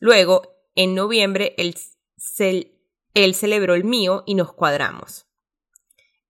Luego, 0.00 0.56
en 0.74 0.94
noviembre, 0.94 1.54
él, 1.58 1.76
él 3.14 3.34
celebró 3.34 3.74
el 3.74 3.84
mío 3.84 4.24
y 4.26 4.34
nos 4.34 4.52
cuadramos. 4.52 5.26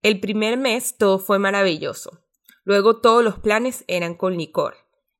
El 0.03 0.19
primer 0.19 0.57
mes 0.57 0.97
todo 0.97 1.17
fue 1.17 1.39
maravilloso. 1.39 2.21
Luego 2.63 3.01
todos 3.01 3.23
los 3.23 3.39
planes 3.39 3.83
eran 3.87 4.15
con 4.15 4.37
licor. 4.37 4.75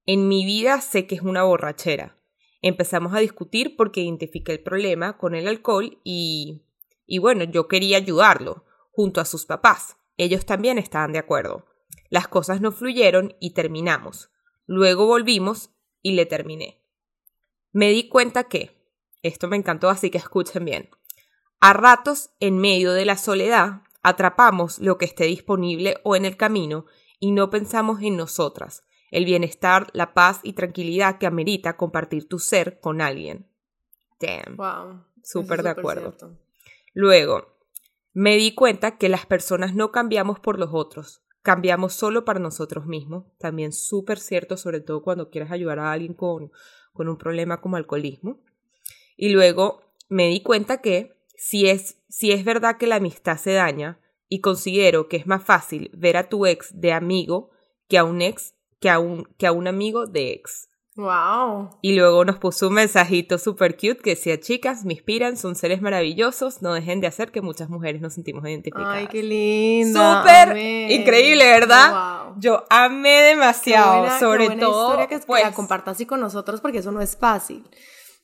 En 0.05 0.27
mi 0.27 0.45
vida 0.45 0.79
sé 0.81 1.07
que 1.07 1.15
es 1.15 1.21
una 1.21 1.43
borrachera. 1.43 2.17
Empezamos 2.63 3.13
a 3.13 3.19
discutir 3.19 3.75
porque 3.75 4.01
identifiqué 4.01 4.53
el 4.53 4.63
problema 4.63 5.19
con 5.19 5.35
el 5.35 5.47
alcohol 5.47 5.99
y... 6.03 6.63
y 7.05 7.19
bueno, 7.19 7.43
yo 7.43 7.67
quería 7.67 7.97
ayudarlo, 7.97 8.65
junto 8.91 9.21
a 9.21 9.25
sus 9.25 9.45
papás. 9.45 9.97
Ellos 10.17 10.47
también 10.47 10.79
estaban 10.79 11.11
de 11.11 11.19
acuerdo. 11.19 11.67
Las 12.09 12.27
cosas 12.27 12.59
no 12.59 12.71
fluyeron 12.71 13.35
y 13.39 13.53
terminamos. 13.53 14.31
Luego 14.65 15.05
volvimos 15.05 15.69
y 16.01 16.13
le 16.13 16.25
terminé. 16.25 16.83
Me 17.71 17.89
di 17.89 18.09
cuenta 18.09 18.45
que, 18.45 18.75
esto 19.21 19.47
me 19.47 19.57
encantó 19.57 19.89
así 19.89 20.09
que 20.09 20.17
escuchen 20.17 20.65
bien, 20.65 20.89
a 21.59 21.73
ratos, 21.73 22.31
en 22.39 22.57
medio 22.57 22.91
de 22.93 23.05
la 23.05 23.17
soledad, 23.17 23.83
Atrapamos 24.03 24.79
lo 24.79 24.97
que 24.97 25.05
esté 25.05 25.23
disponible 25.23 25.97
o 26.03 26.17
en 26.17 26.25
el 26.25 26.35
camino 26.35 26.85
y 27.21 27.31
no 27.31 27.49
pensamos 27.49 28.01
en 28.01 28.17
nosotras, 28.17 28.83
el 29.13 29.25
bienestar, 29.25 29.87
la 29.93 30.13
paz 30.13 30.39
y 30.43 30.53
tranquilidad 30.53 31.19
que 31.19 31.27
amerita 31.27 31.77
compartir 31.77 32.27
tu 32.27 32.39
ser 32.39 32.79
con 32.79 32.99
alguien. 32.99 33.47
Damn. 34.19 34.57
Wow. 34.57 35.05
Súper 35.23 35.61
de 35.61 35.69
acuerdo. 35.69 36.15
Luego, 36.93 37.55
me 38.11 38.35
di 38.37 38.55
cuenta 38.55 38.97
que 38.97 39.09
las 39.09 39.25
personas 39.25 39.75
no 39.75 39.91
cambiamos 39.91 40.39
por 40.39 40.57
los 40.57 40.69
otros, 40.73 41.21
cambiamos 41.43 41.93
solo 41.93 42.25
para 42.25 42.39
nosotros 42.39 42.87
mismos. 42.87 43.25
También 43.37 43.71
súper 43.71 44.17
cierto, 44.17 44.57
sobre 44.57 44.81
todo 44.81 45.03
cuando 45.03 45.29
quieres 45.29 45.51
ayudar 45.51 45.77
a 45.77 45.91
alguien 45.91 46.15
con, 46.15 46.51
con 46.91 47.07
un 47.07 47.17
problema 47.17 47.61
como 47.61 47.77
alcoholismo. 47.77 48.41
Y 49.15 49.29
luego 49.29 49.83
me 50.09 50.27
di 50.27 50.41
cuenta 50.41 50.81
que 50.81 51.15
si 51.35 51.69
es, 51.69 51.99
si 52.09 52.31
es 52.31 52.43
verdad 52.43 52.77
que 52.77 52.87
la 52.87 52.95
amistad 52.95 53.37
se 53.37 53.53
daña, 53.53 53.99
y 54.27 54.41
considero 54.41 55.07
que 55.07 55.17
es 55.17 55.27
más 55.27 55.43
fácil 55.43 55.91
ver 55.93 56.17
a 56.17 56.27
tu 56.27 56.47
ex 56.47 56.71
de 56.81 56.91
amigo 56.91 57.51
que 57.87 57.99
a 57.99 58.03
un 58.03 58.23
ex, 58.23 58.55
que 58.83 58.89
a 58.89 58.99
un, 58.99 59.23
que 59.37 59.47
a 59.47 59.53
un 59.53 59.65
amigo 59.69 60.07
de 60.07 60.33
ex. 60.33 60.67
Wow. 60.97 61.79
Y 61.81 61.95
luego 61.95 62.25
nos 62.25 62.37
puso 62.37 62.67
un 62.67 62.73
mensajito 62.73 63.37
super 63.37 63.75
cute 63.77 63.99
que 63.99 64.09
decía, 64.09 64.41
chicas, 64.41 64.83
me 64.83 64.91
inspiran, 64.91 65.37
son 65.37 65.55
seres 65.55 65.81
maravillosos, 65.81 66.61
no 66.61 66.73
dejen 66.73 66.99
de 66.99 67.07
hacer 67.07 67.31
que 67.31 67.41
muchas 67.41 67.69
mujeres 67.69 68.01
nos 68.01 68.13
sentimos 68.13 68.43
identificadas. 68.43 68.97
Ay, 68.97 69.07
qué 69.07 69.23
lindo. 69.23 70.01
Súper 70.01 70.57
increíble, 70.91 71.45
¿verdad? 71.45 72.25
Wow. 72.25 72.35
Yo 72.39 72.65
amé 72.69 73.21
demasiado, 73.21 74.19
sobre 74.19 74.49
todo. 74.57 74.97
que, 75.07 75.19
pues, 75.19 75.43
la 75.45 75.53
compartas 75.53 75.95
así 75.95 76.05
con 76.05 76.19
nosotros 76.19 76.59
porque 76.59 76.79
eso 76.79 76.91
no 76.91 76.99
es 76.99 77.15
fácil. 77.15 77.63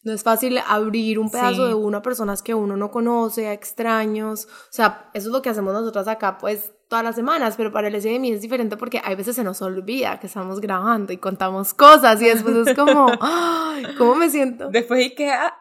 No 0.04 0.12
es 0.12 0.24
fácil 0.24 0.60
abrir 0.67 1.19
un 1.19 1.32
pedazo 1.32 1.67
de 1.67 1.74
uno 1.74 2.00
a 2.00 2.02
personas 2.02 2.41
que 2.41 2.54
uno 2.54 2.76
no 2.76 2.91
conoce, 2.91 3.48
a 3.48 3.54
extraños. 3.54 4.45
O 4.45 4.72
sea, 4.72 5.10
eso 5.13 5.30
es 5.30 5.34
lo 5.34 5.41
que 5.41 5.50
hacemos 5.50 5.74
nosotras 5.74 6.10
acá, 6.10 6.38
pues, 6.38 6.74
todas 6.89 7.06
las 7.06 7.15
semanas. 7.15 7.56
Pero 7.56 7.71
para 7.71 7.88
el 7.88 8.02
SDMI 8.02 8.34
es 8.34 8.41
diferente 8.41 8.75
porque 8.75 9.02
hay 9.02 9.15
veces 9.15 9.38
se 9.38 9.43
nos 9.45 9.62
olvida 9.62 10.19
que 10.19 10.28
estamos 10.28 10.60
grabando 10.60 11.13
y 11.13 11.17
contamos 11.17 11.73
cosas. 11.73 12.21
Y 12.21 12.25
después 12.25 12.67
es 12.67 12.75
como, 12.75 13.08
¡ay! 13.21 13.86
¿Cómo 13.97 14.15
me 14.15 14.30
siento? 14.30 14.69
Después 14.69 15.06
y 15.06 15.15
que 15.15 15.32
ah, 15.32 15.56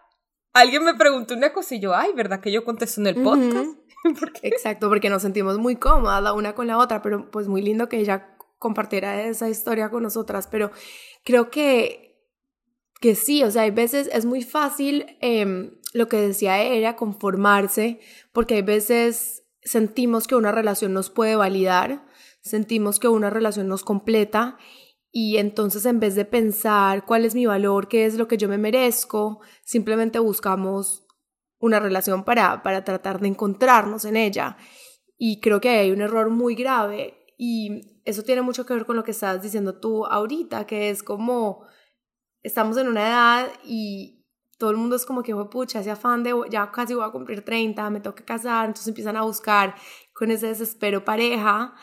alguien 0.53 0.83
me 0.83 0.95
preguntó 0.95 1.35
una 1.35 1.53
cosa 1.53 1.77
y 1.77 1.81
yo, 1.81 1.95
ay, 1.95 2.13
¿verdad 2.17 2.41
que 2.41 2.51
yo 2.51 2.65
contesto 2.65 3.01
en 3.01 3.07
el 3.07 3.23
podcast? 3.23 3.79
Exacto, 4.43 4.89
porque 4.89 5.11
nos 5.11 5.23
sentimos 5.23 5.59
muy 5.59 5.77
cómodas 5.77 6.23
la 6.23 6.33
una 6.33 6.57
con 6.57 6.67
la 6.67 6.79
otra. 6.79 7.03
Pero 7.03 7.31
pues 7.31 7.47
muy 7.47 7.63
lindo 7.63 7.89
que 7.89 8.01
ella 8.01 8.37
compartiera 8.59 9.23
esa 9.23 9.49
historia 9.49 9.91
con 9.91 10.03
nosotras. 10.03 10.49
Pero 10.49 10.73
creo 11.23 11.51
que 11.51 12.09
que 13.01 13.15
sí, 13.15 13.43
o 13.45 13.51
sea, 13.51 13.63
hay 13.63 13.71
veces 13.71 14.11
es 14.13 14.25
muy 14.25 14.43
fácil, 14.43 15.17
em, 15.21 15.79
lo 15.93 16.09
que 16.09 16.17
decía 16.17 16.63
ella, 16.63 16.97
conformarse, 16.97 18.01
porque 18.33 18.55
hay 18.55 18.63
veces 18.63 19.45
sentimos 19.63 20.27
que 20.27 20.35
una 20.35 20.53
relación 20.53 20.93
nos 20.93 21.11
puede 21.11 21.37
validar, 21.37 22.07
sentimos 22.41 22.99
que 22.99 23.09
una 23.09 23.31
relación 23.31 23.69
nos 23.69 23.85
completa 23.85 24.59
y 25.11 25.39
entonces 25.39 25.85
en 25.87 26.01
vez 26.01 26.15
de 26.15 26.25
pensar 26.25 27.05
cuál 27.05 27.25
es 27.25 27.35
mi 27.35 27.47
valor, 27.47 27.89
qué 27.89 28.07
es 28.07 28.17
lo 28.17 28.29
que 28.29 28.37
yo 28.37 28.49
me 28.49 28.59
merezco, 28.59 29.41
simplemente 29.65 30.19
buscamos 30.19 31.07
una 31.59 31.81
relación 31.81 32.25
para, 32.25 32.63
para 32.63 32.85
tratar 32.85 33.21
de 33.21 33.29
encontrarnos 33.29 34.05
en 34.05 34.17
ella. 34.17 34.57
Y 35.17 35.41
creo 35.41 35.61
que 35.61 35.71
hay 35.71 35.91
un 35.91 36.01
error 36.01 36.31
muy 36.31 36.55
grave 36.55 37.27
y 37.37 38.01
eso 38.05 38.23
tiene 38.23 38.43
mucho 38.43 38.65
que 38.65 38.75
ver 38.75 38.87
con 38.87 38.97
lo 38.97 39.05
que 39.05 39.11
estás 39.11 39.43
diciendo 39.43 39.81
tú 39.81 40.07
ahorita, 40.07 40.67
que 40.67 40.91
es 40.91 41.03
como 41.03 41.67
estamos 42.43 42.77
en 42.77 42.89
una 42.89 43.09
edad 43.09 43.49
y 43.65 44.18
todo 44.59 44.71
el 44.71 44.77
mundo 44.77 44.97
es 44.97 45.07
como 45.07 45.23
que, 45.23 45.35
pucha, 45.35 45.81
ese 45.81 45.91
afán 45.91 46.25
de 46.25 46.35
ya 46.51 46.71
casi 46.73 46.93
voy 46.93 47.05
a 47.05 47.11
cumplir 47.11 47.45
30, 47.45 47.89
me 47.91 48.01
tengo 48.01 48.15
que 48.15 48.25
casar, 48.25 48.67
entonces 48.67 48.89
empiezan 48.89 49.17
a 49.17 49.23
buscar 49.23 49.77
con 50.13 50.31
ese 50.31 50.49
desespero 50.49 51.05
pareja 51.05 51.75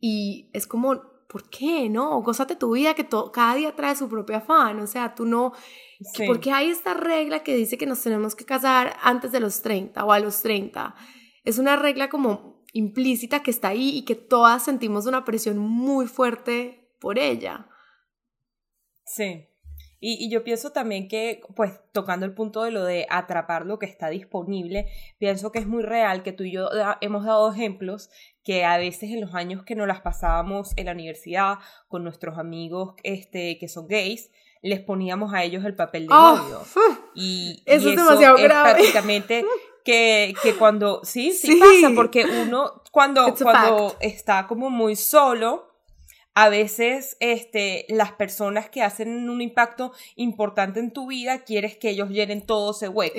y 0.00 0.50
es 0.54 0.66
como, 0.66 1.02
¿por 1.28 1.48
qué? 1.50 1.90
No, 1.90 2.22
gózate 2.22 2.56
tu 2.56 2.72
vida 2.72 2.94
que 2.94 3.04
todo, 3.04 3.30
cada 3.30 3.54
día 3.54 3.76
trae 3.76 3.94
su 3.94 4.08
propio 4.08 4.38
afán, 4.38 4.80
o 4.80 4.86
sea, 4.86 5.14
tú 5.14 5.26
no, 5.26 5.52
sí. 6.14 6.24
porque 6.26 6.50
hay 6.50 6.70
esta 6.70 6.94
regla 6.94 7.42
que 7.42 7.54
dice 7.54 7.76
que 7.76 7.86
nos 7.86 8.02
tenemos 8.02 8.34
que 8.34 8.46
casar 8.46 8.96
antes 9.02 9.30
de 9.30 9.40
los 9.40 9.60
30 9.60 10.02
o 10.02 10.12
a 10.12 10.18
los 10.18 10.40
30. 10.40 10.94
Es 11.44 11.58
una 11.58 11.76
regla 11.76 12.08
como 12.08 12.64
implícita 12.72 13.42
que 13.42 13.50
está 13.50 13.68
ahí 13.68 13.98
y 13.98 14.04
que 14.04 14.14
todas 14.14 14.64
sentimos 14.64 15.04
una 15.04 15.24
presión 15.26 15.58
muy 15.58 16.06
fuerte 16.06 16.90
por 17.00 17.18
ella. 17.18 17.68
Sí, 19.04 19.46
y, 20.04 20.28
yo 20.28 20.42
pienso 20.42 20.72
también 20.72 21.06
que, 21.06 21.42
pues, 21.54 21.78
tocando 21.92 22.26
el 22.26 22.34
punto 22.34 22.64
de 22.64 22.72
lo 22.72 22.82
de 22.82 23.06
atrapar 23.08 23.66
lo 23.66 23.78
que 23.78 23.86
está 23.86 24.08
disponible, 24.08 24.88
pienso 25.16 25.52
que 25.52 25.60
es 25.60 25.66
muy 25.68 25.84
real 25.84 26.24
que 26.24 26.32
tú 26.32 26.42
y 26.42 26.50
yo 26.50 26.68
hemos 27.00 27.24
dado 27.24 27.52
ejemplos 27.52 28.10
que 28.42 28.64
a 28.64 28.78
veces 28.78 29.10
en 29.10 29.20
los 29.20 29.32
años 29.36 29.62
que 29.64 29.76
nos 29.76 29.86
las 29.86 30.00
pasábamos 30.00 30.72
en 30.74 30.86
la 30.86 30.92
universidad 30.92 31.58
con 31.86 32.02
nuestros 32.02 32.36
amigos 32.36 32.94
este, 33.04 33.58
que 33.58 33.68
son 33.68 33.86
gays, 33.86 34.32
les 34.60 34.80
poníamos 34.80 35.32
a 35.34 35.44
ellos 35.44 35.64
el 35.64 35.76
papel 35.76 36.08
de 36.08 36.14
oh, 36.14 36.36
novio. 36.36 36.62
y, 37.14 37.62
eso 37.64 37.88
es 37.88 37.96
demasiado 37.96 38.38
grave. 38.38 38.72
prácticamente 38.72 39.44
que, 39.84 40.34
que 40.42 40.56
cuando, 40.56 41.04
sí, 41.04 41.30
sí, 41.30 41.60
pasa, 41.60 41.94
porque 41.94 42.24
uno 42.24 42.82
cuando, 42.90 43.32
cuando 43.40 43.96
está 44.00 44.48
como 44.48 44.68
muy 44.68 44.96
solo, 44.96 45.71
a 46.34 46.48
veces 46.48 47.16
este, 47.20 47.84
las 47.88 48.12
personas 48.12 48.70
que 48.70 48.82
hacen 48.82 49.28
un 49.28 49.42
impacto 49.42 49.92
importante 50.16 50.80
en 50.80 50.90
tu 50.90 51.06
vida, 51.06 51.44
quieres 51.44 51.76
que 51.76 51.90
ellos 51.90 52.08
llenen 52.08 52.46
todo 52.46 52.70
ese 52.70 52.88
hueco. 52.88 53.18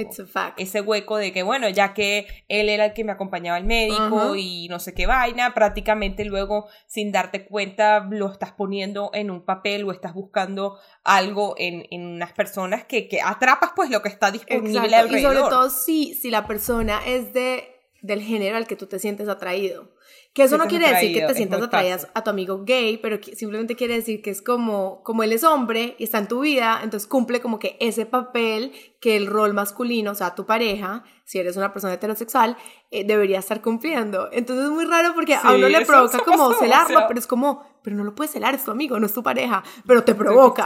Ese 0.57 0.81
hueco 0.81 1.17
de 1.17 1.31
que, 1.31 1.43
bueno, 1.43 1.69
ya 1.69 1.93
que 1.93 2.25
él 2.47 2.69
era 2.69 2.85
el 2.85 2.93
que 2.93 3.03
me 3.03 3.11
acompañaba 3.11 3.57
al 3.57 3.65
médico 3.65 4.35
y 4.35 4.67
no 4.67 4.79
sé 4.79 4.95
qué 4.95 5.05
vaina, 5.05 5.53
prácticamente 5.53 6.25
luego, 6.25 6.67
sin 6.87 7.11
darte 7.11 7.45
cuenta, 7.45 8.07
lo 8.09 8.31
estás 8.31 8.53
poniendo 8.53 9.11
en 9.13 9.29
un 9.29 9.45
papel 9.45 9.83
o 9.83 9.91
estás 9.91 10.13
buscando 10.15 10.79
algo 11.03 11.53
en, 11.57 11.85
en 11.91 12.05
unas 12.05 12.33
personas 12.33 12.85
que, 12.85 13.07
que 13.07 13.21
atrapas 13.21 13.71
pues 13.75 13.91
lo 13.91 14.01
que 14.01 14.09
está 14.09 14.31
disponible 14.31 14.95
alrededor. 14.95 15.33
Y 15.33 15.37
sobre 15.37 15.49
todo 15.49 15.69
si, 15.69 16.15
si 16.15 16.31
la 16.31 16.47
persona 16.47 16.99
es 17.05 17.31
de, 17.31 17.75
del 18.01 18.21
género 18.21 18.57
al 18.57 18.65
que 18.65 18.75
tú 18.75 18.87
te 18.87 18.97
sientes 18.97 19.29
atraído. 19.29 19.92
Que 20.33 20.43
eso 20.43 20.57
no 20.57 20.65
quiere 20.65 20.89
decir 20.89 21.13
que 21.13 21.27
te 21.27 21.35
sientas 21.35 21.61
atraída 21.61 21.99
a 22.15 22.23
tu 22.23 22.29
amigo 22.31 22.63
gay, 22.65 22.97
pero 22.97 23.19
simplemente 23.21 23.75
quiere 23.75 23.93
decir 23.93 24.23
que 24.23 24.31
es 24.31 24.41
como, 24.41 25.03
como 25.03 25.21
él 25.21 25.31
es 25.31 25.43
hombre 25.43 25.95
y 25.99 26.05
está 26.05 26.17
en 26.17 26.27
tu 26.27 26.39
vida, 26.39 26.79
entonces 26.83 27.07
cumple 27.07 27.39
como 27.39 27.59
que 27.59 27.77
ese 27.79 28.07
papel 28.07 28.71
que 28.99 29.15
el 29.15 29.27
rol 29.27 29.53
masculino, 29.53 30.11
o 30.11 30.15
sea, 30.15 30.33
tu 30.33 30.47
pareja, 30.47 31.03
si 31.23 31.37
eres 31.37 31.55
una 31.55 31.71
persona 31.71 31.93
heterosexual, 31.93 32.57
eh, 32.89 33.03
debería 33.05 33.37
estar 33.37 33.61
cumpliendo. 33.61 34.29
Entonces 34.31 34.65
es 34.65 34.71
muy 34.71 34.85
raro 34.85 35.13
porque 35.13 35.35
a 35.35 35.53
uno 35.53 35.69
le 35.69 35.85
provoca 35.85 36.19
como 36.19 36.51
celarlo, 36.53 37.03
pero 37.07 37.19
es 37.19 37.27
como, 37.27 37.63
pero 37.83 37.95
no 37.95 38.03
lo 38.03 38.15
puedes 38.15 38.31
celar, 38.31 38.55
es 38.55 38.63
tu 38.63 38.71
amigo, 38.71 38.99
no 38.99 39.05
es 39.05 39.13
tu 39.13 39.21
pareja, 39.21 39.63
pero 39.85 40.03
te 40.03 40.15
provoca. 40.15 40.65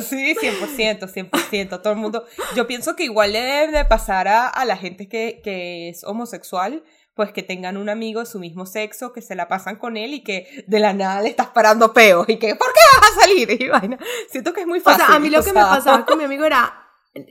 Sí, 0.00 0.34
100%, 0.40 1.12
100%. 1.12 1.82
Todo 1.82 1.92
el 1.92 1.98
mundo. 1.98 2.24
Yo 2.56 2.66
pienso 2.66 2.96
que 2.96 3.04
igual 3.04 3.32
le 3.32 3.42
debe 3.42 3.78
de 3.78 3.84
pasar 3.84 4.26
a, 4.28 4.48
a 4.48 4.64
la 4.64 4.76
gente 4.76 5.08
que, 5.08 5.40
que 5.44 5.90
es 5.90 6.02
homosexual 6.04 6.82
pues 7.20 7.32
que 7.32 7.42
tengan 7.42 7.76
un 7.76 7.90
amigo 7.90 8.20
de 8.20 8.26
su 8.26 8.38
mismo 8.38 8.64
sexo, 8.64 9.12
que 9.12 9.20
se 9.20 9.34
la 9.34 9.46
pasan 9.46 9.76
con 9.76 9.98
él 9.98 10.14
y 10.14 10.22
que 10.22 10.64
de 10.66 10.80
la 10.80 10.94
nada 10.94 11.20
le 11.20 11.28
estás 11.28 11.48
parando 11.48 11.92
peos 11.92 12.26
y 12.30 12.38
que, 12.38 12.54
¿por 12.54 12.68
qué 12.68 12.80
vas 12.98 13.10
a 13.10 13.20
salir? 13.20 13.50
Y 13.60 13.68
vaina. 13.68 13.98
Siento 14.30 14.54
que 14.54 14.62
es 14.62 14.66
muy 14.66 14.80
fácil. 14.80 15.02
O 15.02 15.06
sea, 15.06 15.16
a 15.16 15.18
mí 15.18 15.28
lo 15.28 15.42
que 15.42 15.52
me 15.52 15.60
pasaba 15.60 16.06
con 16.06 16.16
mi 16.16 16.24
amigo 16.24 16.46
era, 16.46 16.88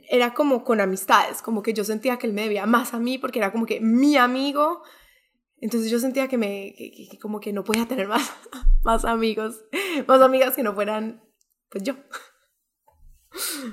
era 0.08 0.32
como 0.32 0.62
con 0.62 0.80
amistades, 0.80 1.42
como 1.42 1.62
que 1.62 1.72
yo 1.72 1.82
sentía 1.82 2.18
que 2.18 2.28
él 2.28 2.32
me 2.32 2.42
debía 2.42 2.66
más 2.66 2.94
a 2.94 3.00
mí 3.00 3.18
porque 3.18 3.40
era 3.40 3.50
como 3.50 3.66
que 3.66 3.80
mi 3.80 4.16
amigo. 4.16 4.82
Entonces 5.56 5.90
yo 5.90 5.98
sentía 5.98 6.28
que 6.28 6.38
me, 6.38 6.72
que, 6.76 7.18
como 7.20 7.40
que 7.40 7.52
no 7.52 7.64
podía 7.64 7.86
tener 7.86 8.06
más, 8.06 8.30
más 8.84 9.04
amigos, 9.04 9.64
más 10.06 10.20
amigas 10.20 10.54
que 10.54 10.62
no 10.62 10.72
fueran, 10.72 11.20
pues 11.70 11.84
yo. 11.84 11.94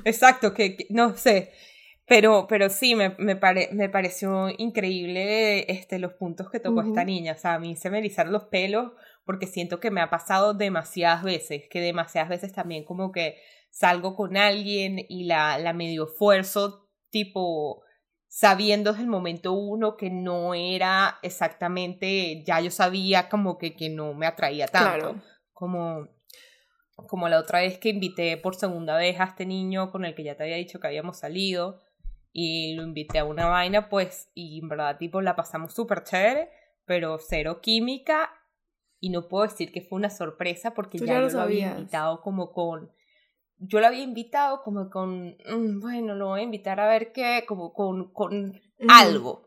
Exacto, 0.06 0.54
que 0.54 0.78
no 0.90 1.16
sé. 1.16 1.52
Pero, 2.08 2.48
pero 2.48 2.70
sí, 2.70 2.96
me, 2.96 3.16
me, 3.18 3.38
me 3.72 3.90
pareció 3.90 4.48
increíble 4.58 5.70
este, 5.70 6.00
los 6.00 6.14
puntos 6.14 6.50
que 6.50 6.62
tocó 6.62 6.82
esta 6.82 7.04
niña. 7.04 7.34
O 7.34 7.38
sea, 7.38 7.56
a 7.56 7.60
mí 7.60 7.76
se 7.76 7.90
me 7.90 7.98
erizaron 7.98 8.32
los 8.32 8.46
pelos 8.46 8.94
porque 9.26 9.46
siento 9.46 9.82
que 9.82 9.92
me 9.92 10.00
ha 10.00 10.10
pasado 10.10 10.54
demasiadas 10.54 11.22
veces, 11.24 11.64
que 11.70 11.82
demasiadas 11.82 12.30
veces 12.30 12.54
también 12.54 12.86
como 12.86 13.12
que 13.12 13.38
salgo 13.70 14.16
con 14.16 14.38
alguien 14.38 15.06
y 15.10 15.26
la, 15.26 15.58
la 15.60 15.74
medio 15.74 16.06
esfuerzo, 16.06 16.90
tipo, 17.10 17.84
sabiendo 18.30 18.92
desde 18.92 19.04
el 19.04 19.10
momento 19.10 19.52
uno 19.52 19.98
que 19.98 20.10
no 20.10 20.54
era 20.54 21.20
exactamente, 21.24 22.42
ya 22.46 22.62
yo 22.62 22.72
sabía 22.72 23.28
como 23.28 23.58
que, 23.58 23.76
que 23.76 23.90
no 23.90 24.14
me 24.14 24.28
atraía 24.28 24.68
tanto. 24.68 25.22
Como, 25.52 26.08
como 27.06 27.30
la 27.30 27.40
otra 27.40 27.62
vez 27.62 27.78
que 27.78 27.90
invité 27.90 28.38
por 28.38 28.56
segunda 28.56 28.98
vez 28.98 29.20
a 29.20 29.26
este 29.26 29.46
niño 29.46 29.92
con 29.92 30.06
el 30.06 30.16
que 30.16 30.24
ya 30.24 30.36
te 30.36 30.44
había 30.44 30.56
dicho 30.56 30.80
que 30.80 30.88
habíamos 30.88 31.18
salido 31.18 31.80
y 32.34 32.76
lo 32.76 32.84
invité 32.84 33.20
a 33.20 33.26
una 33.26 33.48
vaina, 33.48 33.90
pues, 33.90 34.30
y 34.36 34.60
en 34.60 34.70
verdad, 34.70 34.98
tipo, 34.98 35.22
la 35.22 35.36
pasamos 35.36 35.74
súper 35.74 36.04
chévere, 36.04 36.50
pero 36.86 37.18
cero 37.20 37.62
química, 37.62 38.30
y 39.00 39.10
no 39.10 39.28
puedo 39.28 39.44
decir 39.44 39.72
que 39.72 39.82
fue 39.82 39.98
una 39.98 40.10
sorpresa 40.10 40.74
porque 40.74 40.98
ya, 41.00 41.20
lo, 41.20 41.42
había 41.42 41.72
invitado 41.72 42.22
como 42.22 42.52
con... 42.52 42.92
Yo 43.58 43.80
lo 43.80 43.88
había 43.88 44.04
invitado 44.04 44.62
como 44.62 44.90
con, 44.92 45.30
mm, 45.30 45.80
bueno, 45.80 46.14
lo 46.14 46.28
voy 46.28 46.42
a 46.42 46.44
invitar 46.44 46.80
a 46.80 46.88
ver 46.88 47.12
qué, 47.12 47.44
como 47.48 47.74
con, 47.74 48.12
con 48.14 48.60
algo. 48.88 49.47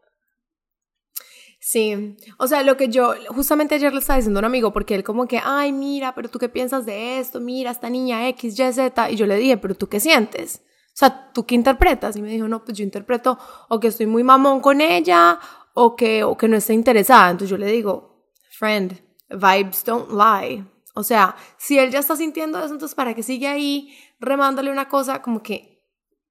Sí, 1.63 2.17
o 2.39 2.47
sea, 2.47 2.63
lo 2.63 2.79
que 2.79 2.89
yo 2.89 3.13
justamente 3.29 3.75
ayer 3.75 3.93
le 3.93 4.01
estaba 4.01 4.17
diciendo 4.17 4.39
a 4.39 4.41
un 4.41 4.47
amigo, 4.47 4.73
porque 4.73 4.95
él 4.95 5.05
como 5.05 5.27
que, 5.27 5.41
ay, 5.45 5.73
mira, 5.73 6.15
pero 6.15 6.31
tú 6.31 6.39
qué 6.39 6.49
piensas 6.49 6.87
de 6.87 7.19
esto, 7.21 7.39
mira, 7.39 7.71
esta 7.71 7.91
niña 7.91 8.27
X, 8.29 8.59
Y, 8.59 8.73
Z, 8.73 9.11
y 9.11 9.17
yo 9.17 9.27
le 9.27 9.37
dije, 9.37 9.59
pero 9.59 9.75
tú 9.75 9.87
qué 9.87 10.01
sientes. 10.01 10.63
O 10.87 10.97
sea, 11.01 11.31
¿tú 11.33 11.45
qué 11.45 11.55
interpretas? 11.55 12.17
Y 12.17 12.23
me 12.23 12.31
dijo, 12.31 12.49
no, 12.49 12.65
pues 12.65 12.79
yo 12.79 12.83
interpreto 12.83 13.39
o 13.69 13.79
que 13.79 13.89
estoy 13.89 14.07
muy 14.07 14.25
mamón 14.25 14.61
con 14.61 14.81
ella 14.81 15.39
o 15.75 15.97
que, 15.97 16.25
o 16.25 16.37
que 16.37 16.49
no 16.49 16.57
está 16.57 16.73
interesada. 16.73 17.31
Entonces 17.31 17.51
yo 17.51 17.59
le 17.59 17.67
digo, 17.67 18.27
friend, 18.59 18.99
vibes 19.29 19.85
don't 19.85 20.11
lie. 20.11 20.65
O 20.95 21.03
sea, 21.03 21.37
si 21.59 21.79
él 21.79 21.91
ya 21.91 21.99
está 21.99 22.17
sintiendo 22.17 22.59
eso, 22.59 22.73
entonces 22.73 22.95
¿para 22.95 23.15
qué 23.15 23.23
sigue 23.23 23.47
ahí 23.47 23.95
remándole 24.19 24.71
una 24.71 24.89
cosa 24.89 25.21
como 25.21 25.43
que 25.43 25.87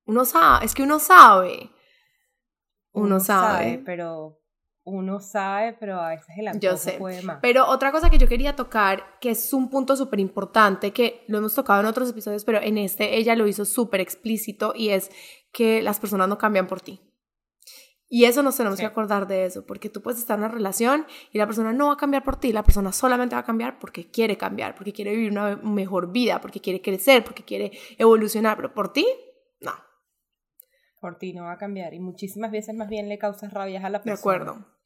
uno 0.06 0.26
sabe? 0.26 0.65
Es 0.65 0.74
que 0.74 0.84
uno 0.84 1.00
sabe. 1.00 1.70
Uno, 2.92 3.20
sabe. 3.20 3.82
Pero 3.86 4.38
uno 4.89 5.19
sabe, 5.19 5.73
pero 5.80 5.99
a 5.99 6.10
veces 6.10 6.36
el 6.38 6.60
yo 6.60 6.78
sé. 6.78 6.93
puede 6.93 7.21
más. 7.21 7.39
Pero 7.41 7.67
otra 7.67 7.91
cosa 7.91 8.10
que 8.10 8.17
yo 8.17 8.28
quería 8.28 8.56
tocar, 8.56 9.19
que 9.21 9.32
es 9.32 9.54
un 9.54 9.69
punto 9.69 9.95
súper 9.95 10.19
importante, 10.19 10.91
que 10.91 11.23
lo 11.28 11.38
hemos 11.38 11.54
tocado 11.56 11.80
en 11.80 11.86
otros 11.86 12.10
episodios, 12.10 12.45
pero 12.45 12.60
en 12.62 12.78
este 12.78 13.17
ella 13.17 13.36
lo 13.36 13.47
hizo 13.47 13.65
súper 13.65 14.02
explícito, 14.02 14.73
y 14.75 14.89
es 14.89 15.12
que 15.52 15.82
las 15.82 15.99
personas 15.99 16.28
no 16.28 16.38
cambian 16.38 16.67
por 16.67 16.82
ti. 16.82 17.02
Y 18.12 18.25
eso 18.25 18.41
nos 18.41 18.58
tenemos 18.58 18.80
que 18.80 18.88
acordar 18.88 19.28
de 19.28 19.45
eso, 19.45 19.67
porque 19.67 19.88
tú 19.88 20.02
puedes 20.02 20.19
estar 20.19 20.39
en 20.39 20.45
una 20.45 20.52
relación 20.52 21.06
y 21.32 21.38
la 21.38 21.45
persona 21.45 21.73
no 21.73 21.88
va 21.88 21.93
a 21.93 21.97
cambiar 21.97 22.23
por 22.23 22.38
ti, 22.38 22.52
la 22.52 22.63
persona 22.63 22.91
solamente 22.91 23.36
va 23.36 23.41
a 23.41 23.45
cambiar 23.45 23.78
porque 23.78 24.10
quiere 24.10 24.36
cambiar, 24.36 24.73
porque 24.73 24.91
quiere 24.91 25.12
vivir 25.12 25.32
una 25.32 25.58
mejor 25.58 26.12
vida, 26.12 26.41
porque 26.41 26.60
quiere 26.60 26.82
crecer, 26.82 27.23
porque 27.23 27.43
quiere 27.43 27.71
evolucionar, 27.99 28.56
pero 28.56 28.73
por 28.73 28.91
ti, 28.91 29.06
no. 29.62 29.73
Por 30.99 31.19
ti 31.19 31.34
no 31.34 31.43
va 31.43 31.52
a 31.52 31.58
cambiar 31.60 31.93
y 31.93 31.99
muchísimas 31.99 32.49
veces 32.49 32.73
más 32.73 32.89
bien 32.89 33.10
le 33.10 33.19
causas 33.19 33.54
rabias 33.54 33.84
a 33.84 33.91
la 33.91 34.02
persona. 34.02 34.15
De 34.15 34.19
acuerdo. 34.19 34.79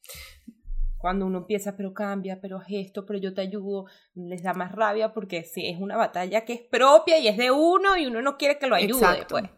Cuando 0.98 1.26
uno 1.26 1.38
empieza, 1.38 1.76
pero 1.76 1.92
cambia, 1.92 2.40
pero 2.40 2.62
es 2.62 2.86
esto, 2.86 3.04
pero 3.04 3.18
yo 3.18 3.34
te 3.34 3.42
ayudo, 3.42 3.84
les 4.14 4.42
da 4.42 4.54
más 4.54 4.72
rabia 4.72 5.12
porque 5.12 5.44
sí, 5.44 5.66
es 5.66 5.78
una 5.78 5.96
batalla 5.96 6.46
que 6.46 6.54
es 6.54 6.62
propia 6.62 7.18
y 7.18 7.28
es 7.28 7.36
de 7.36 7.50
uno 7.50 7.96
y 7.98 8.06
uno 8.06 8.22
no 8.22 8.38
quiere 8.38 8.58
que 8.58 8.66
lo 8.66 8.74
ayude. 8.74 8.98
Exacto. 8.98 9.36
Pues. 9.38 9.50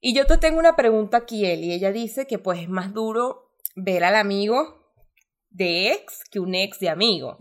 Y 0.00 0.14
yo 0.14 0.26
te 0.26 0.38
tengo 0.38 0.58
una 0.58 0.76
pregunta 0.76 1.18
aquí, 1.18 1.44
Eli. 1.44 1.72
Ella 1.72 1.92
dice 1.92 2.26
que 2.26 2.38
pues 2.38 2.60
es 2.60 2.68
más 2.68 2.94
duro 2.94 3.52
ver 3.74 4.04
al 4.04 4.14
amigo 4.14 4.86
de 5.50 5.92
ex 5.92 6.22
que 6.30 6.40
un 6.40 6.54
ex 6.54 6.78
de 6.80 6.88
amigo. 6.88 7.36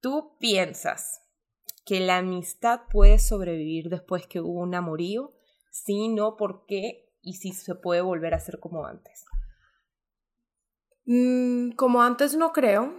¿Tú 0.00 0.36
piensas 0.38 1.22
que 1.84 2.00
la 2.00 2.18
amistad 2.18 2.80
puede 2.90 3.18
sobrevivir 3.18 3.88
después 3.88 4.26
que 4.26 4.40
hubo 4.40 4.60
un 4.60 4.74
amorío? 4.74 5.34
Sí, 5.70 6.08
no, 6.08 6.36
¿por 6.36 6.66
qué? 6.66 7.12
Y 7.20 7.34
si 7.34 7.52
se 7.52 7.74
puede 7.74 8.00
volver 8.00 8.34
a 8.34 8.40
ser 8.40 8.60
como 8.60 8.86
antes. 8.86 9.24
Mm, 11.06 11.70
como 11.72 12.02
antes 12.02 12.36
no 12.36 12.52
creo. 12.52 12.92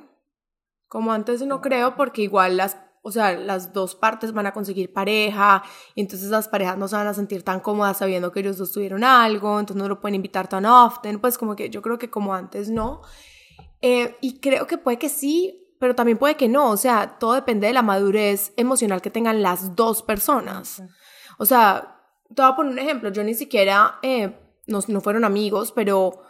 Como 0.87 1.11
antes 1.11 1.45
no 1.45 1.61
creo 1.61 1.95
porque 1.95 2.21
igual 2.21 2.57
las, 2.57 2.77
o 3.01 3.11
sea, 3.11 3.33
las 3.33 3.73
dos 3.73 3.95
partes 3.95 4.33
van 4.33 4.47
a 4.47 4.53
conseguir 4.53 4.93
pareja 4.93 5.61
y 5.95 6.01
entonces 6.01 6.29
las 6.29 6.47
parejas 6.47 6.77
no 6.77 6.87
se 6.87 6.95
van 6.95 7.07
a 7.07 7.13
sentir 7.13 7.43
tan 7.43 7.59
cómodas 7.59 7.97
sabiendo 7.97 8.31
que 8.31 8.39
ellos 8.39 8.57
dos 8.57 8.71
tuvieron 8.71 9.03
algo, 9.03 9.59
entonces 9.59 9.81
no 9.81 9.89
lo 9.89 9.99
pueden 9.99 10.15
invitar 10.15 10.47
tan 10.47 10.65
often, 10.65 11.19
pues 11.19 11.37
como 11.37 11.57
que 11.57 11.69
yo 11.69 11.81
creo 11.81 11.97
que 11.97 12.09
como 12.09 12.33
antes 12.33 12.69
no. 12.69 13.01
Eh, 13.81 14.15
y 14.21 14.39
creo 14.39 14.65
que 14.65 14.77
puede 14.77 14.97
que 14.97 15.09
sí, 15.09 15.75
pero 15.79 15.93
también 15.93 16.17
puede 16.17 16.35
que 16.35 16.47
no, 16.47 16.71
o 16.71 16.77
sea, 16.77 17.17
todo 17.19 17.33
depende 17.33 17.67
de 17.67 17.73
la 17.73 17.81
madurez 17.81 18.53
emocional 18.55 19.01
que 19.01 19.09
tengan 19.09 19.41
las 19.41 19.75
dos 19.75 20.03
personas. 20.03 20.81
O 21.37 21.45
sea, 21.45 22.01
te 22.33 22.41
voy 22.41 22.51
a 22.51 22.55
poner 22.55 22.71
un 22.71 22.79
ejemplo, 22.79 23.11
yo 23.11 23.23
ni 23.23 23.33
siquiera, 23.35 23.99
eh, 24.01 24.39
no, 24.67 24.79
no 24.87 25.01
fueron 25.01 25.25
amigos, 25.25 25.71
pero 25.73 26.26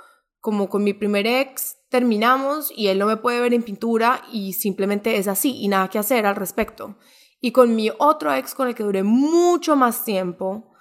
como 0.47 0.69
con 0.69 0.81
mi 0.81 0.93
primer 0.93 1.27
ex 1.27 1.75
terminamos 1.89 2.71
y 2.73 2.87
él 2.87 2.99
no 2.99 3.05
me 3.05 3.17
puede 3.17 3.41
ver 3.41 3.53
en 3.53 3.63
pintura 3.63 4.21
y 4.31 4.53
simplemente 4.53 5.17
es 5.17 5.27
así 5.27 5.57
y 5.59 5.67
nada 5.67 5.89
que 5.89 5.99
hacer 5.99 6.25
al 6.25 6.37
respecto. 6.37 6.95
Y 7.41 7.51
con 7.51 7.75
mi 7.75 7.89
otro 7.99 8.33
ex 8.33 8.55
con 8.55 8.69
el 8.69 8.73
que 8.73 8.83
duré 8.83 9.03
mucho 9.03 9.75
más 9.75 10.05
tiempo, 10.05 10.71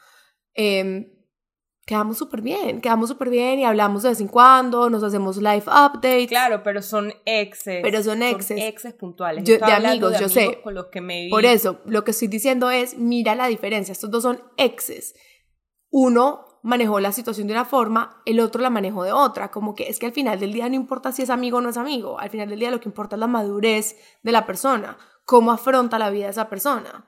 eh, 0.55 1.12
quedamos 1.85 2.16
súper 2.16 2.42
bien, 2.42 2.81
quedamos 2.81 3.09
súper 3.09 3.29
bien 3.29 3.59
y 3.59 3.64
hablamos 3.64 4.05
de 4.05 4.11
vez 4.11 4.20
en 4.20 4.29
cuando, 4.29 4.88
nos 4.88 5.02
hacemos 5.02 5.37
live 5.38 5.64
updates. 5.66 6.29
Claro, 6.29 6.62
pero 6.62 6.81
son 6.81 7.12
exes. 7.24 7.81
Pero 7.83 8.05
son 8.05 8.22
exes. 8.22 8.46
Son 8.46 8.68
exes 8.68 8.94
puntuales. 8.94 9.42
de 9.44 9.61
amigos, 9.64 10.20
yo 10.20 10.29
sé. 10.29 10.61
Con 10.62 10.74
los 10.74 10.87
que 10.92 11.00
me 11.00 11.26
Por 11.29 11.44
eso, 11.44 11.81
lo 11.87 12.05
que 12.05 12.12
estoy 12.12 12.29
diciendo 12.29 12.70
es, 12.70 12.96
mira 12.96 13.35
la 13.35 13.48
diferencia, 13.48 13.90
estos 13.90 14.12
dos 14.12 14.22
son 14.22 14.40
exes. 14.59 15.16
Uno 15.90 16.45
manejó 16.66 16.98
la 16.98 17.12
situación 17.12 17.46
de 17.46 17.52
una 17.52 17.64
forma, 17.64 18.20
el 18.26 18.40
otro 18.40 18.61
la 18.61 18.70
manejó 18.70 19.05
de 19.05 19.12
otra. 19.12 19.50
Como 19.50 19.74
que 19.74 19.88
es 19.88 19.98
que 19.98 20.07
al 20.07 20.12
final 20.12 20.40
del 20.40 20.52
día 20.52 20.68
no 20.68 20.74
importa 20.74 21.12
si 21.12 21.22
es 21.22 21.31
amigo 21.31 21.59
o 21.59 21.61
no 21.61 21.70
es 21.70 21.76
amigo, 21.76 22.18
al 22.18 22.29
final 22.29 22.50
del 22.50 22.59
día 22.59 22.72
lo 22.72 22.81
que 22.81 22.88
importa 22.88 23.14
es 23.14 23.20
la 23.20 23.29
madurez 23.29 23.96
de 24.22 24.33
la 24.33 24.46
persona, 24.46 24.98
cómo 25.24 25.52
afronta 25.52 25.98
la 25.98 26.11
vida 26.11 26.24
de 26.24 26.33
esa 26.33 26.48
persona. 26.48 27.07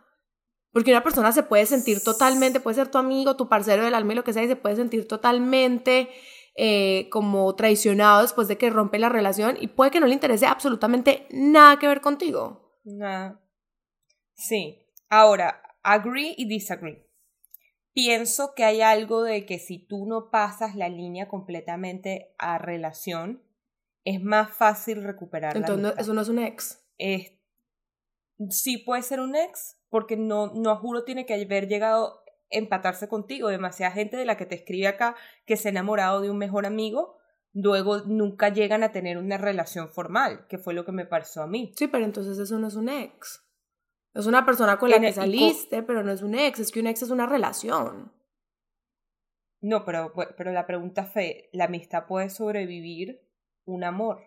Porque 0.73 0.93
una 0.93 1.03
persona 1.03 1.33
se 1.33 1.43
puede 1.43 1.67
sentir 1.67 2.03
totalmente, 2.05 2.61
puede 2.61 2.77
ser 2.77 2.89
tu 2.89 2.99
amigo, 2.99 3.37
tu 3.37 3.49
parcero 3.49 3.85
del 3.85 3.95
alma 3.95 4.13
y 4.13 4.17
lo 4.17 4.25
que 4.25 4.33
sea, 4.33 4.45
y 4.45 4.49
se 4.49 4.55
puede 4.55 4.77
sentir 4.77 5.09
totalmente 5.09 6.09
eh, 6.55 7.09
como 7.11 7.53
traicionado 7.57 8.23
después 8.23 8.47
de 8.47 8.59
que 8.59 8.71
rompe 8.71 9.01
la 9.01 9.09
relación 9.09 9.57
y 9.61 9.69
puede 9.69 9.91
que 9.91 9.99
no 9.99 10.07
le 10.07 10.15
interese 10.15 10.47
absolutamente 10.47 11.27
nada 11.31 11.81
que 11.81 11.89
ver 11.89 12.01
contigo. 12.01 12.79
Nada. 12.85 13.41
Sí. 14.35 14.87
Ahora, 15.09 15.63
agree 15.83 16.35
y 16.37 16.47
disagree 16.47 17.08
pienso 17.99 18.55
que 18.55 18.63
hay 18.63 18.81
algo 18.81 19.25
de 19.25 19.45
que 19.45 19.59
si 19.59 19.81
tú 19.81 20.07
no 20.07 20.31
pasas 20.31 20.77
la 20.77 20.89
línea 20.89 21.27
completamente 21.27 22.33
a 22.39 22.57
relación, 22.57 23.43
es 24.05 24.23
más 24.23 24.53
fácil 24.57 25.03
recuperar. 25.03 25.57
Entonces, 25.57 25.95
¿eso 25.99 26.15
no 26.15 26.21
es 26.21 26.29
un 26.29 26.39
ex? 26.39 26.85
sí 28.51 28.79
puede 28.79 29.03
ser 29.03 29.19
un 29.19 29.35
ex, 29.35 29.81
porque 29.91 30.17
no, 30.17 30.53
no 30.55 30.77
juro 30.77 31.03
tiene 31.03 31.27
que 31.27 31.35
haber 31.35 31.67
llegado 31.67 32.21
a 32.21 32.23
empatarse 32.51 33.09
contigo. 33.09 33.49
Demasiada 33.49 33.93
gente 33.93 34.17
de 34.17 34.27
la 34.27 34.37
que 34.37 34.47
te 34.47 34.55
escribe 34.55 34.87
acá 34.87 35.17
que 35.45 35.57
se 35.57 35.67
ha 35.67 35.73
enamorado 35.73 36.21
de 36.21 36.31
un 36.31 36.39
mejor 36.39 36.67
amigo, 36.67 37.19
luego 37.53 38.03
nunca 38.03 38.49
llegan 38.49 38.85
a 38.85 38.93
tener 38.93 39.19
una 39.19 39.39
relación 39.39 39.89
formal, 39.89 40.47
que 40.49 40.59
fue 40.59 40.73
lo 40.73 40.85
que 40.85 40.93
me 40.93 41.05
pasó 41.05 41.43
a 41.43 41.49
mí. 41.49 41.73
Sí, 41.75 41.89
pero 41.89 42.05
entonces 42.05 42.39
eso 42.39 42.61
no 42.61 42.69
es 42.69 42.77
un 42.77 42.91
ex. 42.91 43.43
Es 44.19 44.27
una 44.27 44.45
persona 44.45 44.81
con 44.81 44.91
la 44.91 44.99
que 44.99 45.13
saliste, 45.13 45.85
pero 45.85 46.03
no 46.03 46.11
es 46.11 46.23
un 46.23 46.35
ex, 46.35 46.59
es 46.59 46.73
que 46.73 46.81
un 46.81 46.89
ex 46.89 47.03
es 47.03 47.11
una 47.11 47.27
relación. 47.27 48.13
No, 49.61 49.85
pero, 49.85 50.13
pero 50.37 50.51
la 50.51 50.67
pregunta 50.67 51.05
fue, 51.05 51.49
¿la 51.53 51.67
amistad 51.67 52.07
puede 52.07 52.29
sobrevivir 52.29 53.21
un 53.65 53.85
amor? 53.85 54.25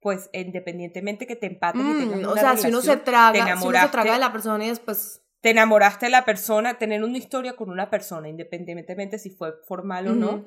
Pues 0.00 0.28
independientemente 0.32 1.28
que 1.28 1.36
te 1.36 1.46
empates 1.46 1.82
y 1.82 2.00
tengas 2.00 2.16
mm, 2.16 2.18
una 2.18 2.30
O 2.32 2.34
sea, 2.36 2.56
si 2.56 2.66
uno 2.66 2.80
se 2.80 2.96
traga, 2.96 3.56
si 3.56 3.64
uno 3.64 3.80
se 3.80 3.88
traga 3.90 4.14
de 4.14 4.18
la 4.18 4.32
persona 4.32 4.64
y 4.64 4.70
después... 4.70 5.20
Te 5.40 5.50
enamoraste 5.50 6.06
de 6.06 6.10
la 6.10 6.24
persona, 6.24 6.78
tener 6.78 7.04
una 7.04 7.18
historia 7.18 7.54
con 7.54 7.70
una 7.70 7.90
persona, 7.90 8.28
independientemente 8.28 9.18
si 9.18 9.30
fue 9.30 9.52
formal 9.66 10.08
o 10.08 10.14
no, 10.14 10.44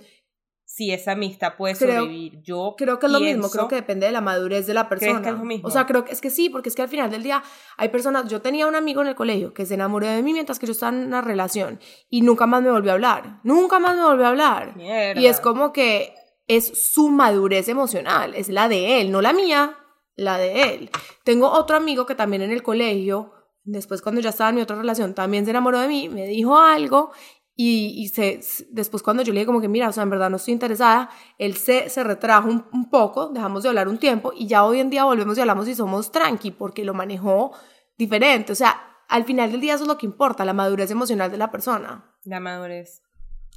si 0.76 0.92
esa 0.92 1.14
amistad 1.14 1.56
puede 1.58 1.74
sobrevivir. 1.74 2.42
Yo 2.42 2.76
creo 2.78 3.00
que 3.00 3.06
es 3.06 3.12
lo 3.14 3.22
mismo, 3.22 3.50
creo 3.50 3.70
que 3.70 3.76
depende 3.76 4.08
de 4.08 4.12
la 4.12 4.20
madurez 4.20 4.68
de 4.68 4.74
la 4.74 4.90
persona. 4.90 5.22
que 5.22 5.30
es 5.30 5.36
lo 5.36 5.46
mismo? 5.46 5.66
O 5.66 5.72
sea, 5.72 5.86
creo 5.86 6.04
que 6.04 6.12
es 6.12 6.20
que 6.20 6.30
sí, 6.30 6.50
porque 6.50 6.68
es 6.68 6.76
que 6.76 6.82
al 6.82 6.90
final 6.90 7.10
del 7.10 7.24
día 7.24 7.42
hay 7.78 7.88
personas, 7.88 8.30
yo 8.30 8.42
tenía 8.42 8.68
un 8.68 8.76
amigo 8.76 9.02
en 9.02 9.08
el 9.08 9.16
colegio 9.16 9.54
que 9.54 9.66
se 9.66 9.76
enamoró 9.76 10.06
de 10.08 10.22
mí 10.22 10.34
mientras 10.34 10.60
que 10.60 10.66
yo 10.66 10.74
estaba 10.74 10.94
en 10.94 11.06
una 11.06 11.22
relación 11.22 11.80
y 12.10 12.24
nunca 12.24 12.46
más 12.46 12.62
me 12.62 12.72
volvió 12.72 12.92
a 12.92 12.96
hablar, 12.96 13.40
nunca 13.44 13.80
más 13.80 13.96
me 13.96 14.04
volvió 14.04 14.26
a 14.26 14.30
hablar. 14.30 14.76
Y 15.16 15.28
es 15.28 15.40
como 15.40 15.72
que 15.72 16.14
es 16.46 16.92
su 16.94 17.08
madurez 17.08 17.70
emocional, 17.70 18.36
es 18.36 18.50
la 18.50 18.68
de 18.68 19.00
él, 19.00 19.14
no 19.14 19.22
la 19.22 19.32
mía, 19.32 19.78
la 20.18 20.38
de 20.38 20.74
él. 20.74 20.90
Tengo 21.24 21.52
otro 21.52 21.78
amigo 21.78 22.06
que 22.06 22.16
también 22.16 22.42
en 22.42 22.52
el 22.52 22.64
colegio 22.64 23.32
después 23.66 24.02
cuando 24.02 24.22
ya 24.22 24.30
estaba 24.30 24.50
en 24.50 24.56
mi 24.56 24.62
otra 24.62 24.76
relación, 24.78 25.14
también 25.14 25.44
se 25.44 25.52
enamoró 25.52 25.80
de 25.80 25.88
mí, 25.88 26.08
me 26.08 26.28
dijo 26.28 26.58
algo 26.58 27.12
y, 27.58 28.10
se, 28.10 28.42
después 28.70 29.02
cuando 29.02 29.24
yo 29.24 29.32
le 29.32 29.40
dije 29.40 29.46
como 29.46 29.62
que, 29.62 29.70
mira, 29.70 29.88
o 29.88 29.92
sea, 29.94 30.04
en 30.04 30.10
verdad 30.10 30.30
no 30.30 30.36
estoy 30.36 30.54
interesada, 30.54 31.10
él 31.38 31.56
se, 31.56 31.90
se 31.90 32.04
retrajo 32.04 32.50
un, 32.50 32.90
poco, 32.90 33.30
dejamos 33.30 33.64
de 33.64 33.70
hablar 33.70 33.88
un 33.88 33.98
tiempo 33.98 34.34
y 34.36 34.48
ya 34.48 34.66
hoy 34.66 34.82
en 34.82 34.90
día 34.90 35.06
volvemos 35.06 35.38
y 35.38 35.42
hablamos 35.42 35.68
y 35.70 35.76
somos 35.76 36.12
tranqui 36.12 36.52
porque 36.52 36.84
lo 36.84 36.94
manejó 36.94 37.54
diferente. 37.98 38.52
O 38.52 38.56
sea, 38.56 38.82
al 39.08 39.24
final 39.24 39.54
del 39.54 39.62
día 39.62 39.76
eso 39.76 39.84
es 39.84 39.88
lo 39.88 39.98
que 39.98 40.06
importa, 40.06 40.44
la 40.44 40.52
madurez 40.52 40.92
emocional 40.92 41.32
de 41.32 41.38
la 41.38 41.50
persona. 41.50 42.14
La 42.26 42.42
madurez, 42.42 43.04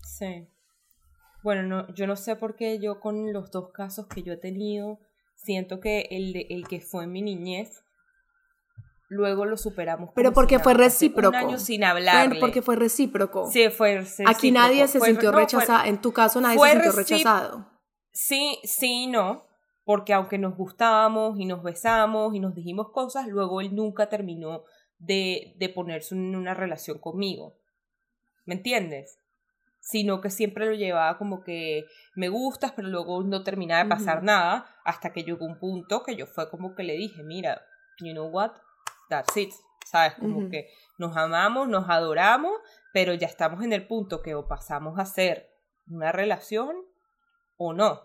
sí. 0.04 0.46
Bueno, 1.42 1.64
no, 1.64 1.92
yo 1.94 2.06
no 2.06 2.14
sé 2.14 2.36
por 2.36 2.54
qué 2.54 2.78
yo 2.78 3.00
con 3.00 3.32
los 3.32 3.50
dos 3.50 3.72
casos 3.72 4.06
que 4.06 4.22
yo 4.22 4.32
he 4.32 4.36
tenido, 4.36 5.00
siento 5.34 5.80
que 5.80 6.06
el, 6.12 6.46
el 6.50 6.68
que 6.68 6.80
fue 6.80 7.04
en 7.04 7.12
mi 7.12 7.22
niñez 7.22 7.82
luego 9.08 9.44
lo 9.44 9.56
superamos. 9.56 10.10
Pero 10.14 10.32
porque 10.32 10.58
fue 10.58 10.74
recíproco. 10.74 11.36
Un 11.36 11.44
año 11.44 11.58
sin 11.58 11.84
hablar. 11.84 12.38
Porque 12.38 12.62
fue 12.62 12.76
recíproco. 12.76 13.50
Sí, 13.50 13.68
fue 13.70 13.98
recíproco. 13.98 14.30
Aquí 14.30 14.50
nadie 14.50 14.86
se 14.86 15.00
sintió 15.00 15.32
rechazado. 15.32 15.86
en 15.86 16.00
tu 16.00 16.12
caso 16.12 16.40
nadie 16.40 16.58
se 16.58 16.70
sintió 16.70 16.92
rechazado. 16.92 17.70
Sí, 18.12 18.58
sí, 18.64 19.06
no. 19.06 19.46
Porque 19.84 20.12
aunque 20.12 20.38
nos 20.38 20.54
gustábamos 20.56 21.38
y 21.40 21.46
nos 21.46 21.62
besamos 21.62 22.34
y 22.34 22.40
nos 22.40 22.54
dijimos 22.54 22.90
cosas, 22.92 23.26
luego 23.26 23.62
él 23.62 23.74
nunca 23.74 24.10
terminó 24.10 24.64
de, 24.98 25.54
de 25.56 25.68
ponerse 25.70 26.14
en 26.14 26.36
una 26.36 26.52
relación 26.52 26.98
conmigo. 26.98 27.54
¿Me 28.44 28.54
entiendes? 28.54 29.18
Sino 29.80 30.20
que 30.20 30.28
siempre 30.28 30.66
lo 30.66 30.74
llevaba 30.74 31.16
como 31.16 31.42
que 31.42 31.86
me 32.14 32.28
gustas, 32.28 32.72
pero 32.72 32.88
luego 32.88 33.22
no 33.22 33.42
terminaba 33.44 33.84
de 33.84 33.88
pasar 33.88 34.22
nada, 34.22 34.66
hasta 34.84 35.12
que 35.12 35.22
llegó 35.22 35.46
un 35.46 35.58
punto 35.58 36.02
que 36.02 36.16
yo 36.16 36.26
fue 36.26 36.50
como 36.50 36.74
que 36.74 36.82
le 36.82 36.94
dije, 36.94 37.22
mira, 37.22 37.62
you 38.00 38.12
know 38.12 38.28
what, 38.28 38.52
that's 39.08 39.36
it, 39.36 39.52
¿sabes? 39.84 40.14
Como 40.14 40.48
que 40.50 40.68
nos 40.98 41.16
amamos, 41.16 41.68
nos 41.68 41.88
adoramos, 41.88 42.52
pero 42.92 43.14
ya 43.14 43.26
estamos 43.26 43.64
en 43.64 43.72
el 43.72 43.86
punto 43.86 44.22
que 44.22 44.34
o 44.34 44.46
pasamos 44.46 44.98
a 44.98 45.04
ser 45.04 45.50
una 45.86 46.12
relación 46.12 46.76
o 47.56 47.72
no. 47.72 48.02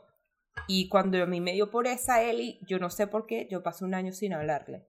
Y 0.67 0.87
cuando 0.87 1.21
a 1.21 1.25
mí 1.25 1.41
me 1.41 1.53
dio 1.53 1.69
por 1.69 1.87
esa 1.87 2.21
Eli, 2.21 2.59
yo 2.67 2.79
no 2.79 2.89
sé 2.89 3.07
por 3.07 3.25
qué, 3.25 3.47
yo 3.49 3.63
pasé 3.63 3.85
un 3.85 3.95
año 3.95 4.13
sin 4.13 4.33
hablarle. 4.33 4.85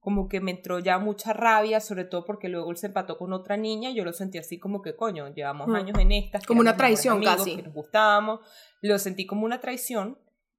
Como 0.00 0.28
que 0.28 0.40
me 0.40 0.52
entró 0.52 0.78
ya 0.78 0.98
mucha 0.98 1.32
rabia, 1.32 1.80
sobre 1.80 2.04
todo 2.04 2.24
porque 2.24 2.48
luego 2.48 2.70
él 2.70 2.76
se 2.76 2.86
empató 2.86 3.18
con 3.18 3.32
otra 3.32 3.56
niña 3.56 3.90
y 3.90 3.96
yo 3.96 4.04
lo 4.04 4.12
sentí 4.12 4.38
así 4.38 4.58
como 4.58 4.80
que, 4.80 4.94
coño, 4.94 5.28
llevamos 5.34 5.68
años 5.74 5.98
en 5.98 6.12
estas. 6.12 6.46
Como 6.46 6.60
una 6.60 6.76
traición 6.76 7.22
casi. 7.22 7.56
Que 7.56 7.62
nos 7.64 7.74
gustábamos. 7.74 8.40
Lo 8.80 8.98
sentí 8.98 9.26
como 9.26 9.44
una 9.44 9.60
traición, 9.60 10.16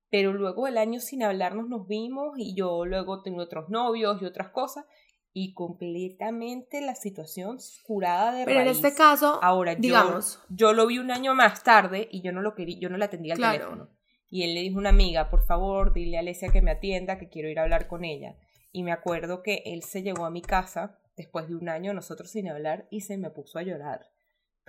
pero 0.09 0.33
luego 0.33 0.67
el 0.67 0.77
año 0.77 0.99
sin 0.99 1.23
hablarnos 1.23 1.69
nos 1.69 1.87
vimos 1.87 2.37
y 2.37 2.55
yo 2.55 2.85
luego 2.85 3.21
tengo 3.21 3.41
otros 3.41 3.69
novios 3.69 4.21
y 4.21 4.25
otras 4.25 4.49
cosas 4.49 4.85
y 5.33 5.53
completamente 5.53 6.81
la 6.81 6.95
situación 6.95 7.57
curada 7.83 8.33
de 8.33 8.45
Pero 8.45 8.61
en 8.61 8.67
este 8.67 8.93
caso, 8.93 9.39
ahora 9.41 9.75
digamos, 9.75 10.39
yo, 10.49 10.73
lo 10.73 10.87
vi 10.87 10.97
un 10.97 11.11
año 11.11 11.35
más 11.35 11.63
tarde 11.63 12.07
y 12.11 12.21
yo 12.21 12.31
no 12.31 12.41
lo 12.41 12.55
quería, 12.55 12.79
yo 12.79 12.89
no 12.89 12.97
le 12.97 13.05
atendía 13.05 13.35
al 13.35 13.39
teléfono. 13.39 13.89
Y 14.31 14.43
él 14.43 14.53
le 14.53 14.61
dijo 14.61 14.77
a 14.77 14.79
una 14.79 14.89
amiga, 14.89 15.29
por 15.29 15.45
favor, 15.45 15.93
dile 15.93 16.17
a 16.17 16.19
Alesia 16.19 16.51
que 16.51 16.61
me 16.61 16.71
atienda, 16.71 17.17
que 17.17 17.29
quiero 17.29 17.49
ir 17.49 17.59
a 17.59 17.63
hablar 17.63 17.87
con 17.87 18.05
ella. 18.05 18.35
Y 18.71 18.83
me 18.83 18.91
acuerdo 18.91 19.41
que 19.41 19.63
él 19.65 19.83
se 19.83 20.03
llegó 20.03 20.25
a 20.25 20.29
mi 20.29 20.41
casa 20.41 20.99
después 21.17 21.47
de 21.47 21.55
un 21.55 21.67
año 21.69 21.93
nosotros 21.93 22.29
sin 22.29 22.47
hablar 22.47 22.87
y 22.91 23.01
se 23.01 23.17
me 23.17 23.29
puso 23.29 23.59
a 23.59 23.63
llorar. 23.63 24.09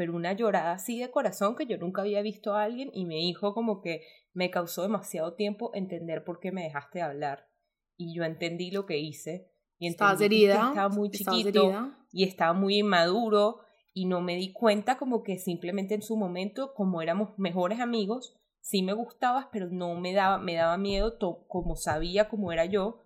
Pero 0.01 0.17
una 0.17 0.33
llorada 0.33 0.73
así 0.73 0.99
de 0.99 1.11
corazón 1.11 1.57
que 1.57 1.67
yo 1.67 1.77
nunca 1.77 2.01
había 2.01 2.23
visto 2.23 2.55
a 2.55 2.63
alguien 2.63 2.91
y 2.95 3.05
me 3.05 3.17
dijo 3.17 3.53
como 3.53 3.83
que 3.83 4.01
me 4.33 4.51
causó 4.51 4.81
demasiado 4.81 5.35
tiempo 5.35 5.73
entender 5.75 6.25
por 6.25 6.41
qué 6.41 6.53
me 6.53 6.63
dejaste 6.63 7.03
hablar. 7.03 7.51
Y 7.99 8.15
yo 8.15 8.25
entendí 8.25 8.71
lo 8.71 8.87
que 8.87 8.97
hice 8.97 9.53
y 9.79 9.89
estabas 9.89 10.19
herida. 10.23 10.69
Estaba 10.69 10.89
muy 10.89 11.11
chiquito 11.11 11.93
y 12.13 12.25
estaba 12.25 12.55
muy 12.55 12.79
inmaduro 12.79 13.59
y 13.93 14.07
no 14.07 14.23
me 14.23 14.37
di 14.37 14.55
cuenta 14.55 14.97
como 14.97 15.23
que 15.23 15.37
simplemente 15.37 15.97
en 15.97 16.03
su 16.03 16.17
momento, 16.17 16.73
como 16.73 17.03
éramos 17.03 17.39
mejores 17.39 17.79
amigos, 17.79 18.41
sí 18.63 18.83
me 18.83 18.95
gustabas, 18.95 19.49
pero 19.53 19.69
no 19.69 19.95
me 19.97 20.15
daba, 20.15 20.39
me 20.39 20.55
daba 20.55 20.79
miedo, 20.79 21.19
como 21.47 21.77
sabía 21.77 22.31
cómo 22.31 22.53
era 22.53 22.65
yo, 22.65 23.01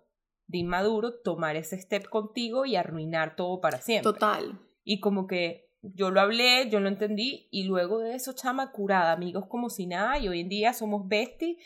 de 0.47 0.59
inmaduro, 0.59 1.19
tomar 1.19 1.57
ese 1.57 1.77
step 1.77 2.07
contigo 2.07 2.65
y 2.65 2.77
arruinar 2.77 3.35
todo 3.35 3.59
para 3.59 3.81
siempre. 3.81 4.13
Total. 4.13 4.61
Y 4.85 5.01
como 5.01 5.27
que 5.27 5.64
yo 5.93 6.11
lo 6.11 6.21
hablé, 6.21 6.69
yo 6.69 6.79
lo 6.79 6.89
entendí, 6.89 7.47
y 7.51 7.63
luego 7.63 7.99
de 7.99 8.15
eso, 8.15 8.33
chama 8.33 8.71
curada, 8.71 9.11
amigos 9.11 9.45
como 9.47 9.69
si 9.69 9.87
nada, 9.87 10.17
y 10.17 10.27
hoy 10.27 10.41
en 10.41 10.49
día 10.49 10.73
somos 10.73 11.07
besties, 11.07 11.57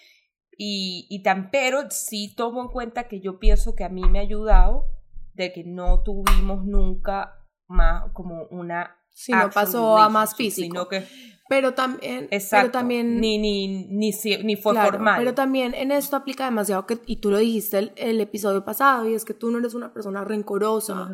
y, 0.58 1.08
y 1.10 1.24
tan, 1.24 1.52
pero 1.52 1.90
sí 1.90 2.34
tomo 2.36 2.62
en 2.62 2.68
cuenta 2.68 3.08
que 3.08 3.22
yo 3.22 3.40
pienso 3.40 3.76
que 3.76 3.86
a 3.86 3.90
mí 3.90 4.02
me 4.10 4.20
ha 4.20 4.24
ayudado 4.24 4.88
de 5.34 5.54
que 5.54 5.64
no 5.64 6.04
tuvimos 6.04 6.66
nunca 6.66 7.48
más 7.68 8.12
como 8.12 8.44
una 8.52 8.99
si 9.20 9.34
no 9.34 9.50
pasó 9.50 9.98
a 9.98 10.08
más 10.08 10.34
físico. 10.34 10.88
que 10.88 11.06
pero 11.50 11.74
también 11.74 12.30
pero 12.30 12.72
también 12.72 13.20
ni 13.20 13.38
ni 13.38 13.68
ni, 13.68 14.12
ni 14.44 14.56
fue 14.56 14.76
formal. 14.76 15.16
pero 15.18 15.34
también 15.34 15.74
en 15.74 15.92
esto 15.92 16.16
aplica 16.16 16.46
demasiado 16.46 16.86
que 16.86 17.00
y 17.06 17.18
tú 17.18 17.32
lo 17.32 17.40
dijiste 17.40 17.92
el, 17.96 18.22
episodio 18.22 18.64
pasado 18.64 19.10
y 19.10 19.16
es 19.16 19.26
que 19.26 19.34
tú 19.34 19.50
no 19.50 19.58
eres 19.58 19.74
una 19.74 19.92
persona 19.92 20.24
rencorosa. 20.24 21.10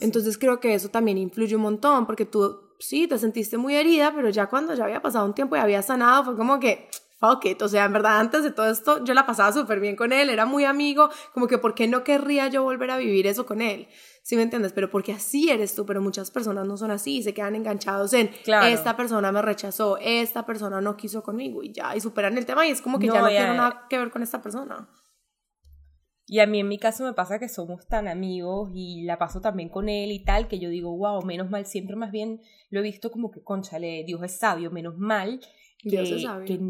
Entonces 0.00 0.36
creo 0.36 0.58
que 0.60 0.74
eso 0.74 0.88
también 0.90 1.16
influye 1.16 1.54
un 1.56 1.62
montón 1.62 2.06
porque 2.06 2.26
tú 2.26 2.60
sí 2.80 3.06
te 3.06 3.18
sentiste 3.18 3.56
muy 3.56 3.76
herida 3.76 4.12
pero 4.14 4.28
ya 4.28 4.46
cuando 4.46 4.74
ya 4.74 4.84
había 4.84 5.00
pasado 5.00 5.24
un 5.24 5.34
tiempo 5.34 5.56
y 5.56 5.60
había 5.60 5.80
sanado 5.80 6.24
fue 6.24 6.36
como 6.36 6.58
que 6.58 6.88
fuck 7.18 7.44
it. 7.44 7.60
O 7.62 7.68
sea, 7.68 7.84
en 7.84 7.92
verdad, 7.92 8.18
antes 8.18 8.42
de 8.42 8.50
todo 8.50 8.70
esto, 8.70 9.04
yo 9.04 9.14
la 9.14 9.26
pasaba 9.26 9.52
súper 9.52 9.80
bien 9.80 9.96
con 9.96 10.12
él, 10.12 10.30
era 10.30 10.46
muy 10.46 10.64
amigo, 10.64 11.10
como 11.34 11.46
que, 11.46 11.58
¿por 11.58 11.74
qué 11.74 11.88
no 11.88 12.04
querría 12.04 12.48
yo 12.48 12.62
volver 12.62 12.90
a 12.90 12.96
vivir 12.96 13.26
eso 13.26 13.46
con 13.46 13.60
él? 13.60 13.88
¿Sí 14.22 14.36
me 14.36 14.42
entiendes? 14.42 14.72
Pero 14.72 14.90
porque 14.90 15.12
así 15.12 15.50
eres 15.50 15.74
tú, 15.74 15.86
pero 15.86 16.00
muchas 16.00 16.30
personas 16.30 16.66
no 16.66 16.76
son 16.76 16.90
así, 16.90 17.22
se 17.22 17.34
quedan 17.34 17.54
enganchados 17.54 18.12
en, 18.12 18.30
esta 18.64 18.96
persona 18.96 19.32
me 19.32 19.42
rechazó, 19.42 19.98
esta 19.98 20.44
persona 20.44 20.80
no 20.80 20.96
quiso 20.96 21.22
conmigo 21.22 21.62
y 21.62 21.72
ya, 21.72 21.96
y 21.96 22.00
superan 22.00 22.36
el 22.36 22.46
tema 22.46 22.66
y 22.66 22.70
es 22.70 22.82
como 22.82 22.98
que 22.98 23.06
ya 23.06 23.20
no 23.20 23.28
tiene 23.28 23.54
nada 23.54 23.86
que 23.88 23.98
ver 23.98 24.10
con 24.10 24.22
esta 24.22 24.42
persona. 24.42 24.88
Y 26.30 26.40
a 26.40 26.46
mí 26.46 26.60
en 26.60 26.68
mi 26.68 26.78
caso 26.78 27.04
me 27.04 27.14
pasa 27.14 27.38
que 27.38 27.48
somos 27.48 27.86
tan 27.86 28.06
amigos 28.06 28.70
y 28.74 29.04
la 29.04 29.16
paso 29.16 29.40
también 29.40 29.70
con 29.70 29.88
él 29.88 30.12
y 30.12 30.22
tal, 30.22 30.46
que 30.46 30.58
yo 30.58 30.68
digo, 30.68 30.94
wow, 30.94 31.24
menos 31.24 31.48
mal, 31.48 31.64
siempre 31.64 31.96
más 31.96 32.12
bien 32.12 32.42
lo 32.68 32.80
he 32.80 32.82
visto 32.82 33.10
como 33.10 33.30
que, 33.30 33.42
conchale, 33.42 34.04
Dios 34.06 34.22
es 34.22 34.38
sabio, 34.38 34.70
menos 34.70 34.98
mal 34.98 35.40
que, 35.78 36.00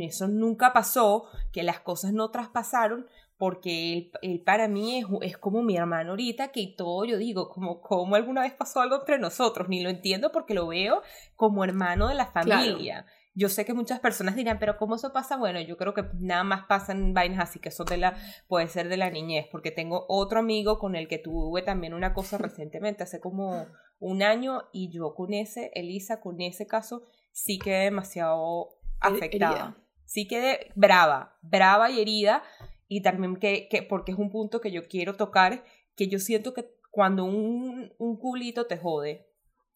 eso 0.04 0.28
nunca 0.28 0.72
pasó, 0.72 1.26
que 1.52 1.62
las 1.62 1.80
cosas 1.80 2.12
no 2.12 2.30
traspasaron, 2.30 3.06
porque 3.38 4.10
él, 4.20 4.42
para 4.44 4.68
mí 4.68 4.98
es, 4.98 5.06
es, 5.22 5.38
como 5.38 5.62
mi 5.62 5.76
hermano 5.76 6.10
ahorita, 6.10 6.48
que 6.48 6.74
todo 6.76 7.04
yo 7.04 7.16
digo, 7.16 7.48
como, 7.48 7.80
como 7.80 8.16
alguna 8.16 8.42
vez 8.42 8.52
pasó 8.52 8.80
algo 8.80 8.96
entre 8.96 9.18
nosotros, 9.18 9.68
ni 9.68 9.82
lo 9.82 9.90
entiendo 9.90 10.32
porque 10.32 10.54
lo 10.54 10.66
veo 10.66 11.02
como 11.36 11.64
hermano 11.64 12.08
de 12.08 12.14
la 12.14 12.26
familia. 12.26 13.06
Yo 13.34 13.48
sé 13.48 13.64
que 13.64 13.72
muchas 13.72 14.00
personas 14.00 14.34
dirán, 14.34 14.58
pero 14.58 14.76
¿cómo 14.76 14.96
eso 14.96 15.12
pasa? 15.12 15.36
Bueno, 15.36 15.60
yo 15.60 15.76
creo 15.76 15.94
que 15.94 16.04
nada 16.14 16.42
más 16.42 16.64
pasan 16.66 17.14
vainas 17.14 17.48
así 17.48 17.60
que 17.60 17.70
son 17.70 17.86
de 17.86 17.96
la, 17.96 18.16
puede 18.48 18.66
ser 18.66 18.88
de 18.88 18.96
la 18.96 19.10
niñez, 19.10 19.46
porque 19.52 19.70
tengo 19.70 20.06
otro 20.08 20.40
amigo 20.40 20.80
con 20.80 20.96
el 20.96 21.06
que 21.06 21.18
tuve 21.18 21.62
también 21.62 21.94
una 21.94 22.14
cosa 22.14 22.38
recientemente, 22.38 23.04
hace 23.04 23.20
como 23.20 23.68
un 24.00 24.22
año, 24.24 24.62
y 24.72 24.90
yo 24.90 25.14
con 25.14 25.32
ese, 25.32 25.70
Elisa, 25.74 26.20
con 26.20 26.40
ese 26.40 26.66
caso, 26.66 27.04
sí 27.30 27.60
quedé 27.60 27.84
demasiado 27.84 28.70
afectada. 29.00 29.76
Sí 30.04 30.26
quedé 30.26 30.72
brava, 30.74 31.36
brava 31.42 31.90
y 31.90 32.00
herida, 32.00 32.42
y 32.88 33.02
también 33.02 33.36
que, 33.36 33.68
que, 33.68 33.82
porque 33.82 34.12
es 34.12 34.18
un 34.18 34.30
punto 34.30 34.60
que 34.60 34.70
yo 34.70 34.88
quiero 34.88 35.16
tocar, 35.16 35.64
que 35.94 36.08
yo 36.08 36.18
siento 36.18 36.54
que 36.54 36.74
cuando 36.90 37.24
un, 37.24 37.92
un 37.98 38.16
culito 38.16 38.66
te 38.66 38.78
jode 38.78 39.28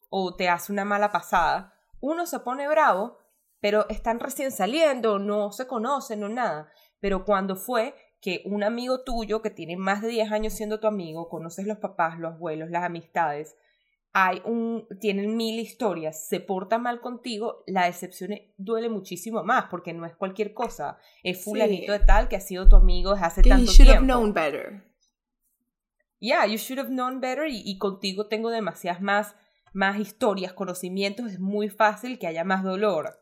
o 0.09 0.35
te 0.35 0.49
hace 0.49 0.73
una 0.73 0.85
mala 0.85 1.13
pasada, 1.13 1.75
uno 2.01 2.27
se 2.27 2.41
pone 2.41 2.67
bravo, 2.69 3.19
pero 3.61 3.89
están 3.89 4.19
recién 4.19 4.51
saliendo, 4.51 5.19
no 5.19 5.53
se 5.53 5.67
conocen, 5.67 6.21
no 6.21 6.29
nada. 6.29 6.71
Pero 7.01 7.25
cuando 7.25 7.57
fue 7.57 7.95
que 8.21 8.43
un 8.45 8.63
amigo 8.65 9.03
tuyo 9.03 9.43
que 9.43 9.51
tiene 9.51 9.77
más 9.77 10.03
de 10.03 10.09
10 10.09 10.33
años 10.33 10.53
siendo 10.53 10.81
tu 10.81 10.87
amigo, 10.87 11.29
conoces 11.29 11.67
los 11.67 11.79
papás, 11.79 12.19
los 12.19 12.35
abuelos, 12.35 12.71
las 12.71 12.85
amistades, 12.85 13.57
hay 14.15 14.43
un, 14.45 14.87
tienen 15.01 15.37
mil 15.37 15.59
historias, 15.59 16.29
se 16.29 16.41
porta 16.41 16.79
mal 16.79 17.01
contigo, 17.01 17.65
la 17.67 17.87
decepción 17.87 18.33
duele 18.59 18.91
muchísimo 18.91 19.43
más 19.43 19.67
porque 19.71 19.95
no 19.95 20.05
es 20.05 20.15
cualquier 20.15 20.53
cosa. 20.53 20.99
Es 21.23 21.43
fulanito 21.43 21.93
de 21.93 22.01
tal 22.01 22.29
que 22.29 22.37
ha 22.37 22.41
sido 22.41 22.69
tu 22.69 22.77
amigo 22.77 23.13
desde 23.13 23.27
hace 23.27 23.43
tanto 23.43 23.73
tiempo. 23.73 23.73
You 23.73 23.85
should 23.85 23.97
have 23.97 24.07
known 24.07 24.35
better. 24.35 24.85
Yeah, 26.19 26.47
you 26.47 26.59
should 26.59 26.79
have 26.79 26.91
known 26.91 27.21
better 27.21 27.47
y, 27.49 27.79
contigo 27.79 28.29
tengo 28.29 28.51
demasiadas 28.51 29.01
más, 29.01 29.35
más 29.73 29.99
historias, 29.99 30.53
conocimientos, 30.53 31.33
es 31.33 31.41
muy 31.41 31.69
fácil 31.69 32.19
que 32.19 32.27
haya 32.27 32.45
más 32.45 32.63
dolor. 32.63 33.19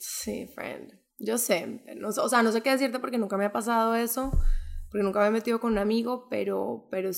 Sí, 0.00 0.48
friend. 0.54 0.98
Yo 1.18 1.36
sé, 1.36 1.82
no, 1.96 2.08
o 2.08 2.28
sea, 2.28 2.42
no 2.42 2.50
sé 2.52 2.62
qué 2.62 2.70
decirte 2.70 2.98
porque 2.98 3.18
nunca 3.18 3.36
me 3.36 3.44
ha 3.44 3.52
pasado 3.52 3.94
eso, 3.94 4.30
porque 4.90 5.04
nunca 5.04 5.20
me 5.20 5.26
he 5.26 5.30
metido 5.30 5.60
con 5.60 5.72
un 5.72 5.78
amigo, 5.78 6.26
pero, 6.30 6.88
pero, 6.90 7.10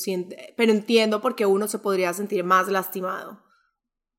pero 0.57 0.73
entiendo 0.73 1.21
porque 1.21 1.47
uno 1.47 1.69
se 1.69 1.79
podría 1.79 2.13
sentir 2.13 2.45
más 2.45 2.69
lastimado. 2.69 3.43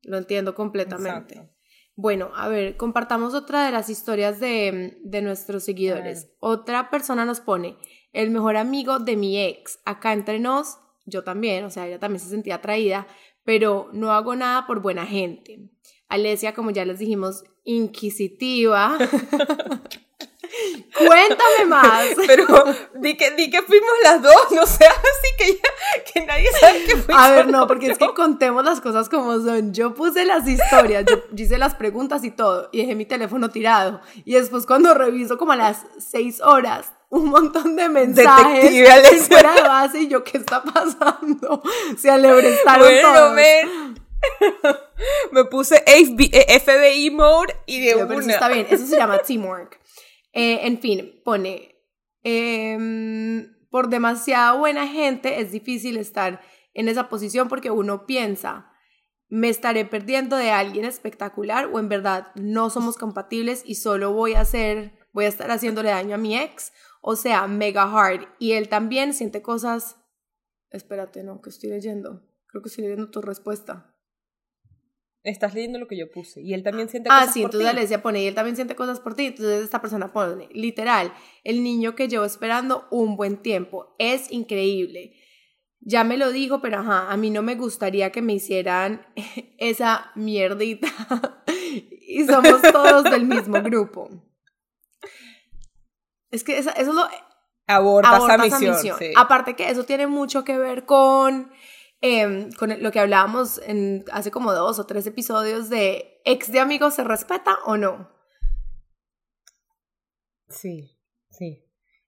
Lo 0.04 0.18
entiendo 0.18 0.56
completamente. 0.56 1.50
Bueno, 1.96 2.32
a 2.36 2.48
ver, 2.48 2.78
compartamos 2.78 3.34
otra 3.34 3.66
de 3.66 3.72
las 3.72 3.90
historias 3.90 4.40
de, 4.40 4.98
de 5.04 5.22
nuestros 5.22 5.64
seguidores. 5.64 6.32
Otra 6.40 6.90
persona 6.90 7.26
nos 7.26 7.42
pone, 7.42 7.78
el 8.14 8.32
mejor 8.32 8.58
amigo 8.58 9.00
de 9.00 9.18
mi 9.18 9.40
ex, 9.40 9.80
acá 9.86 10.14
entre 10.14 10.40
nos, 10.40 10.80
yo 11.06 11.24
también, 11.24 11.66
o 11.66 11.70
sea, 11.70 11.88
ella 11.88 12.00
también 12.00 12.20
se 12.20 12.30
sentía 12.30 12.56
atraída, 12.56 13.08
pero 13.44 13.90
no 13.94 14.12
hago 14.12 14.36
nada 14.36 14.66
por 14.66 14.82
buena 14.82 15.06
gente. 15.06 15.70
Alesia, 16.08 16.54
como 16.54 16.72
ya 16.72 16.86
les 16.86 17.00
dijimos, 17.00 17.44
inquisitiva. 17.64 18.98
Cuéntame 20.98 21.66
más. 21.68 22.08
Pero 22.28 22.46
di 22.96 23.16
que, 23.16 23.32
di 23.32 23.50
que 23.50 23.62
fuimos 23.62 23.92
las 24.04 24.22
dos, 24.22 24.42
no 24.52 24.66
seas 24.66 24.96
así 24.98 25.36
que, 25.38 25.62
que 26.14 26.26
nadie 26.26 26.50
sabe 26.60 26.84
que 26.84 26.98
fuimos. 26.98 27.24
A 27.24 27.32
ver, 27.32 27.48
no, 27.48 27.68
porque 27.68 27.92
es 27.92 27.98
que 27.98 28.14
contemos 28.14 28.64
las 28.64 28.82
cosas 28.82 29.10
como 29.10 29.40
son. 29.40 29.74
Yo 29.74 29.94
puse 29.94 30.26
las 30.26 30.48
historias, 30.48 31.06
yo 31.06 31.24
hice 31.36 31.58
las 31.58 31.76
preguntas 31.76 32.24
y 32.24 32.32
todo, 32.32 32.70
y 32.72 32.80
dejé 32.82 32.96
mi 32.96 33.06
teléfono 33.06 33.50
tirado. 33.50 34.02
Y 34.26 34.34
después 34.34 34.66
cuando 34.66 34.94
reviso 34.94 35.38
como 35.38 35.54
a 35.54 35.56
las 35.56 35.86
seis 35.98 36.42
horas, 36.42 36.92
un 37.10 37.30
montón 37.30 37.76
de 37.76 37.90
mensajes 37.90 39.28
fuera 39.28 39.54
de 39.54 39.62
base 39.62 40.00
y 40.02 40.08
yo, 40.08 40.24
¿qué 40.24 40.38
está 40.38 40.64
pasando? 40.64 41.62
Se 41.98 42.10
alebrestaron 42.10 42.88
bueno, 42.88 43.14
todos. 43.14 43.36
Me 45.32 45.46
puse 45.46 45.84
FBI 45.86 47.10
mode 47.10 47.56
y 47.66 47.86
de 47.86 47.96
una. 47.96 48.16
Eso 48.16 48.30
está 48.30 48.48
bien, 48.48 48.68
eso 48.70 48.86
se 48.86 48.96
llama 48.96 49.18
teamwork. 49.20 49.82
Eh, 50.34 50.66
en 50.66 50.80
fin, 50.80 51.22
pone, 51.24 51.76
em, 52.24 53.54
por 53.70 53.90
demasiada 53.90 54.54
buena 54.54 54.88
gente 54.88 55.42
es 55.42 55.52
difícil 55.52 55.98
estar 55.98 56.42
en 56.74 56.88
esa 56.88 57.10
posición 57.10 57.48
porque 57.48 57.72
uno 57.72 58.06
piensa, 58.06 58.72
me 59.28 59.50
estaré 59.50 59.86
perdiendo 59.86 60.36
de 60.36 60.52
alguien 60.52 60.86
espectacular 60.86 61.68
o 61.68 61.80
en 61.80 61.90
verdad 61.90 62.28
no 62.36 62.70
somos 62.70 62.98
compatibles 62.98 63.64
y 63.66 63.76
solo 63.76 64.14
voy 64.14 64.34
a 64.34 64.42
hacer, 64.42 64.94
voy 65.14 65.26
a 65.26 65.30
estar 65.30 65.50
haciéndole 65.52 65.90
daño 65.90 66.16
a 66.16 66.18
mi 66.18 66.38
ex, 66.38 66.74
o 67.02 67.16
sea, 67.16 67.48
mega 67.48 67.84
hard. 67.84 68.28
Y 68.40 68.54
él 68.54 68.68
también 68.68 69.14
siente 69.14 69.42
cosas, 69.42 69.98
espérate, 70.70 71.24
no, 71.24 71.42
que 71.42 71.50
estoy 71.50 71.70
leyendo, 71.70 72.24
creo 72.48 72.62
que 72.62 72.70
estoy 72.70 72.84
leyendo 72.84 73.10
tu 73.10 73.22
respuesta. 73.22 73.96
Estás 75.24 75.54
leyendo 75.54 75.78
lo 75.78 75.88
que 75.88 75.98
yo 75.98 76.10
puse. 76.10 76.42
Y 76.42 76.54
él 76.54 76.64
también 76.64 76.90
siente 76.90 77.10
ah, 77.12 77.20
cosas 77.20 77.28
por 77.28 77.52
ti. 77.52 77.58
Ah, 77.58 77.72
sí, 77.72 77.74
entonces 77.74 77.98
pone, 78.00 78.24
y 78.24 78.28
él 78.28 78.34
también 78.34 78.56
siente 78.56 78.76
cosas 78.76 79.00
por 79.00 79.16
ti. 79.16 79.28
Entonces 79.28 79.64
esta 79.64 79.80
persona 79.80 80.12
pone, 80.12 80.50
literal, 80.52 81.14
el 81.44 81.64
niño 81.64 81.96
que 81.96 82.08
llevo 82.08 82.26
esperando 82.26 82.88
un 82.90 83.16
buen 83.16 83.38
tiempo. 83.38 83.96
Es 84.00 84.32
increíble. 84.32 85.14
Ya 85.80 86.04
me 86.04 86.18
lo 86.18 86.32
dijo, 86.32 86.62
pero 86.62 86.80
ajá, 86.80 87.12
a 87.12 87.18
mí 87.18 87.30
no 87.30 87.44
me 87.44 87.56
gustaría 87.56 88.12
que 88.12 88.22
me 88.22 88.34
hicieran 88.34 89.06
esa 89.58 90.12
mierdita. 90.16 90.88
y 92.08 92.26
somos 92.26 92.62
todos 92.62 93.04
del 93.04 93.26
mismo 93.26 93.62
grupo. 93.64 94.10
Es 96.32 96.44
que 96.44 96.58
eso, 96.58 96.72
es 96.76 96.88
lo... 96.88 97.08
Aborta, 97.68 98.18
esa 98.46 98.60
misión. 98.60 98.98
Aparte 99.16 99.56
que 99.56 99.70
eso 99.70 99.86
tiene 99.86 100.08
mucho 100.08 100.44
que 100.44 100.58
ver 100.58 100.86
con 100.86 101.52
Em, 102.04 102.52
con 102.54 102.82
lo 102.82 102.92
que 102.92 103.00
hablábamos 103.00 103.62
en, 103.64 104.04
hace 104.12 104.32
como 104.32 104.54
dos 104.54 104.80
o 104.80 104.88
tres 104.88 105.06
episodios 105.06 105.70
de 105.70 106.20
ex 106.26 106.52
de 106.52 106.60
amigos 106.60 106.96
se 106.96 107.04
respeta 107.04 107.60
o 107.66 107.78
no. 107.78 108.10
Sí, 110.50 110.98
sí. 111.30 111.64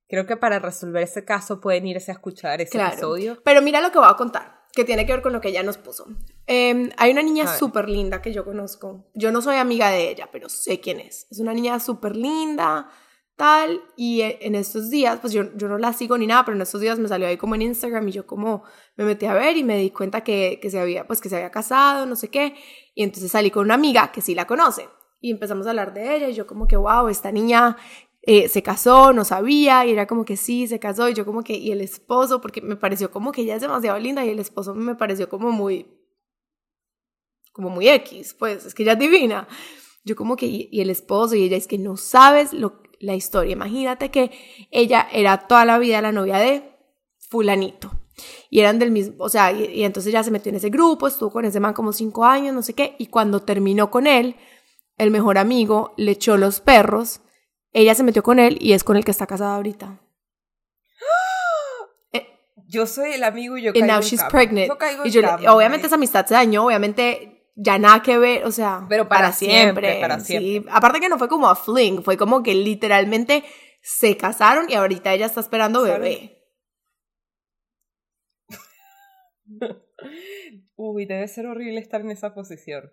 Creo 0.08 0.26
que 0.26 0.36
para 0.36 0.58
resolver 0.58 1.04
ese 1.04 1.24
caso 1.26 1.62
pueden 1.62 1.86
irse 1.86 2.12
a 2.12 2.16
escuchar 2.16 2.60
ese 2.60 2.82
episodio. 2.82 3.42
Pero 3.44 3.62
mira 3.62 3.82
lo 3.82 3.92
que 3.92 4.00
voy 4.00 4.08
a 4.10 4.16
contar, 4.16 4.66
que 4.74 4.84
tiene 4.84 5.06
que 5.06 5.14
ver 5.14 5.22
con 5.22 5.32
lo 5.32 5.42
que 5.42 5.50
ella 5.50 5.62
nos 5.64 5.78
puso. 5.78 6.08
Em, 6.48 6.90
hay 6.98 7.12
una 7.12 7.22
niña 7.22 7.46
súper 7.48 7.88
linda 7.88 8.22
que 8.22 8.34
yo 8.34 8.44
conozco. 8.44 9.12
Yo 9.14 9.32
no 9.32 9.44
soy 9.44 9.58
amiga 9.58 9.90
de 9.90 10.10
ella, 10.10 10.30
pero 10.32 10.50
sé 10.50 10.80
quién 10.80 11.00
es. 11.00 11.28
Es 11.30 11.40
una 11.40 11.54
niña 11.54 11.80
súper 11.80 12.16
linda, 12.16 12.90
tal, 13.36 13.82
y 13.96 14.22
e, 14.22 14.40
en 14.42 14.56
estos 14.56 14.90
días, 14.90 15.20
pues 15.20 15.34
yo, 15.34 15.56
yo 15.56 15.68
no 15.68 15.78
la 15.78 15.94
sigo 15.94 16.18
ni 16.18 16.28
nada, 16.28 16.46
pero 16.46 16.56
en 16.56 16.62
estos 16.62 16.82
días 16.82 17.00
me 17.00 17.08
salió 17.08 17.28
ahí 17.28 17.38
como 17.38 17.56
en 17.56 17.64
Instagram 17.64 18.08
y 18.08 18.12
yo 18.12 18.28
como 18.28 18.64
me 18.96 19.06
metí 19.06 19.26
a 19.26 19.34
ver 19.34 19.58
y 19.58 19.64
me 19.64 19.78
di 19.78 19.90
cuenta 19.90 20.24
que, 20.24 20.60
que 20.62 20.70
se 20.70 20.80
había, 20.80 21.08
pues 21.08 21.22
que 21.22 21.30
se 21.30 21.36
había 21.36 21.52
casado, 21.52 22.06
no 22.06 22.16
sé 22.16 22.30
qué, 22.30 22.56
y 22.94 23.04
entonces 23.04 23.32
salí 23.32 23.52
con 23.52 23.66
una 23.66 23.76
amiga 23.76 24.12
que 24.12 24.22
sí 24.22 24.36
la 24.36 24.46
conoce, 24.46 24.88
y 25.20 25.32
empezamos 25.32 25.66
a 25.66 25.72
hablar 25.72 25.94
de 25.94 26.16
ella, 26.16 26.30
y 26.30 26.34
yo 26.34 26.46
como 26.46 26.68
que, 26.68 26.76
wow, 26.76 27.08
esta 27.08 27.32
niña 27.32 27.78
eh, 28.22 28.50
se 28.50 28.62
casó, 28.62 29.14
no 29.14 29.26
sabía, 29.26 29.86
y 29.86 29.92
era 29.92 30.06
como 30.06 30.26
que 30.26 30.38
sí, 30.38 30.68
se 30.68 30.80
casó, 30.80 31.10
y 31.10 31.14
yo 31.14 31.26
como 31.26 31.44
que, 31.44 31.54
y 31.54 31.72
el 31.72 31.82
esposo, 31.82 32.42
porque 32.42 32.62
me 32.62 32.76
pareció 32.76 33.10
como 33.10 33.32
que 33.32 33.42
ella 33.42 33.56
es 33.56 33.62
demasiado 33.62 33.98
linda, 34.00 34.26
y 34.26 34.30
el 34.30 34.40
esposo 34.40 34.76
me 34.76 34.96
pareció 34.96 35.30
como 35.30 35.52
muy, 35.52 35.88
como 37.52 37.70
muy 37.70 37.88
X, 37.88 38.36
pues, 38.38 38.66
es 38.66 38.74
que 38.74 38.84
ella 38.84 38.94
es 38.94 39.00
divina. 39.00 39.48
Yo 40.04 40.18
como 40.18 40.36
que, 40.36 40.46
y, 40.48 40.70
y 40.72 40.82
el 40.82 40.90
esposo, 40.90 41.36
y 41.36 41.44
ella 41.44 41.56
es 41.56 41.68
que 41.68 41.78
no 41.78 41.96
sabes 41.96 42.52
lo 42.52 42.83
la 43.04 43.16
historia. 43.16 43.54
Imagínate 43.54 44.10
que 44.10 44.32
ella 44.72 45.08
era 45.12 45.48
toda 45.48 45.66
la 45.66 45.78
vida 45.78 46.02
la 46.02 46.12
novia 46.12 46.38
de 46.38 46.64
fulanito. 47.30 47.92
Y 48.50 48.60
eran 48.60 48.80
del 48.80 48.92
mismo, 48.92 49.16
o 49.20 49.30
sea, 49.30 49.52
y, 49.52 49.84
entonces 49.84 50.14
ya 50.14 50.24
se 50.24 50.32
metió 50.32 50.50
en 50.50 50.56
ese 50.56 50.70
grupo, 50.70 51.08
estuvo 51.08 51.32
con 51.32 51.46
ese 51.46 51.60
man 51.60 51.74
como 51.74 51.94
cinco 51.94 52.26
años, 52.26 52.54
no 52.54 52.62
sé 52.62 52.74
qué, 52.74 52.96
y 53.00 53.08
cuando 53.08 53.42
terminó 53.42 53.90
con 53.90 54.06
él, 54.06 54.36
el 54.98 55.10
mejor 55.10 55.40
amigo 55.40 55.94
le 55.98 56.12
echó 56.12 56.38
los 56.38 56.60
perros, 56.60 57.22
ella 57.72 57.96
se 57.96 58.04
metió 58.04 58.22
con 58.22 58.38
él 58.38 58.58
y 58.62 58.74
es 58.74 58.84
con 58.84 58.98
el 58.98 59.04
que 59.04 59.12
está 59.12 59.28
casada 59.28 59.56
ahorita. 59.56 60.00
Eh, 62.16 62.28
yo 62.68 62.86
soy 62.86 63.14
el 63.14 63.24
amigo 63.24 63.58
y 63.58 63.64
yo 63.64 63.74
caigo 63.74 63.88
now 63.88 64.00
she's 64.02 64.24
pregnant. 64.30 64.72
y 65.06 65.48
obviamente 65.48 65.88
esa 65.88 65.96
amistad 65.96 66.28
se 66.28 66.36
dañó, 66.36 66.68
obviamente 66.68 67.33
ya 67.56 67.78
nada 67.78 68.02
que 68.02 68.18
ver, 68.18 68.46
o 68.46 68.52
sea, 68.52 68.86
pero 68.90 69.08
para, 69.08 69.32
siempre, 69.32 70.00
para 70.02 70.20
siempre. 70.20 70.72
Aparte 70.72 71.00
que 71.00 71.10
no 71.10 71.18
fue 71.18 71.28
como 71.28 71.48
a 71.48 71.56
fling, 71.56 72.04
fue 72.04 72.18
como 72.18 72.42
que 72.42 72.56
literalmente 72.56 73.44
se 73.82 74.18
casaron 74.18 74.70
y 74.70 74.74
ahorita 74.76 75.14
ella 75.14 75.26
está 75.28 75.40
esperando 75.40 75.84
bebé. 75.84 76.42
Uy, 80.76 81.06
debe 81.06 81.28
ser 81.28 81.46
horrible 81.46 81.80
estar 81.80 82.02
en 82.02 82.12
esa 82.12 82.34
posición. 82.34 82.92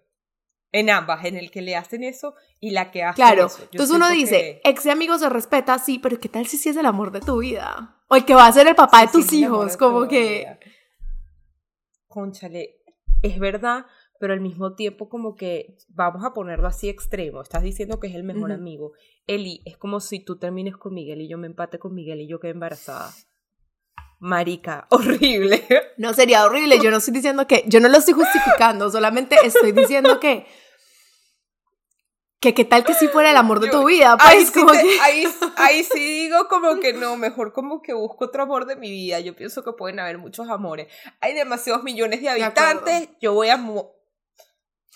En 0.73 0.88
ambas, 0.88 1.25
en 1.25 1.37
el 1.37 1.51
que 1.51 1.62
le 1.62 1.75
hacen 1.75 2.05
eso 2.05 2.35
y 2.61 2.70
la 2.70 2.92
que 2.92 3.03
hace 3.03 3.16
claro. 3.16 3.49
Entonces 3.73 3.94
uno 3.94 4.09
dice, 4.09 4.61
ex 4.62 4.87
amigo 4.87 5.18
se 5.18 5.29
respeta, 5.29 5.79
sí, 5.79 5.99
pero 5.99 6.20
¿qué 6.20 6.29
tal 6.29 6.46
si 6.46 6.59
sí 6.59 6.68
es 6.68 6.77
el 6.77 6.87
amor 6.87 7.11
de 7.11 7.20
tu 7.20 7.38
vida? 7.38 8.01
O 8.09 8.14
el 8.14 8.25
que 8.25 8.35
va 8.35 8.46
a 8.46 8.53
ser 8.53 8.68
el 8.68 8.77
papá 8.77 9.01
de 9.01 9.09
tus 9.09 9.33
hijos, 9.33 9.77
como 9.77 10.07
que... 10.07 10.46
Conchale, 12.07 12.83
es 13.23 13.38
verdad, 13.38 13.87
pero 14.21 14.35
al 14.35 14.41
mismo 14.43 14.75
tiempo 14.75 15.09
como 15.09 15.35
que 15.35 15.79
vamos 15.89 16.23
a 16.27 16.35
ponerlo 16.35 16.69
así 16.69 16.91
extremo. 16.91 17.41
Estás 17.41 17.63
diciendo 17.63 17.99
que 17.99 18.09
es 18.09 18.15
el 18.15 18.23
mejor 18.23 18.53
amigo. 18.53 18.93
Eli, 19.27 19.63
es 19.65 19.79
como 19.79 19.99
si 19.99 20.23
tú 20.23 20.39
termines 20.39 20.77
con 20.77 20.93
Miguel 20.93 21.23
y 21.23 21.29
yo 21.29 21.39
me 21.39 21.47
empate 21.47 21.79
con 21.79 21.95
Miguel 21.95 22.21
y 22.21 22.29
yo 22.29 22.39
quedé 22.39 22.51
embarazada. 22.51 23.15
Marica, 24.19 24.87
horrible. 24.91 25.65
No 25.97 26.13
sería 26.13 26.45
horrible, 26.45 26.79
yo 26.83 26.91
no 26.91 26.99
estoy 26.99 27.15
diciendo 27.15 27.47
que, 27.47 27.65
yo 27.67 27.81
no 27.81 27.89
lo 27.89 27.97
estoy 27.97 28.13
justificando, 28.13 28.91
solamente 28.91 29.37
estoy 29.43 29.73
diciendo 29.73 30.21
que 30.21 30.47
que 32.41 32.55
qué 32.55 32.65
tal 32.65 32.85
que 32.85 32.95
si 32.95 33.09
fuera 33.09 33.31
el 33.31 33.37
amor 33.37 33.61
de 33.61 33.69
tu 33.69 33.85
vida. 33.87 34.17
Pues, 34.19 34.29
ahí, 34.29 34.47
sí 34.47 34.99
ahí, 35.03 35.27
ahí, 35.57 35.85
sí 35.85 35.99
digo 35.99 36.49
como 36.49 36.79
que 36.81 36.93
no, 36.93 37.17
mejor 37.17 37.53
como 37.53 37.81
que 37.81 37.95
busco 37.95 38.27
otro 38.27 38.43
amor 38.43 38.67
de 38.67 38.77
mi 38.77 38.91
vida. 38.91 39.21
Yo 39.21 39.35
pienso 39.35 39.63
que 39.63 39.73
pueden 39.73 39.99
haber 40.01 40.19
muchos 40.19 40.49
amores. 40.49 40.89
Hay 41.21 41.35
demasiados 41.35 41.83
millones 41.83 42.21
de 42.21 42.31
habitantes, 42.31 43.09
yo 43.21 43.35
voy 43.35 43.49
a 43.49 43.59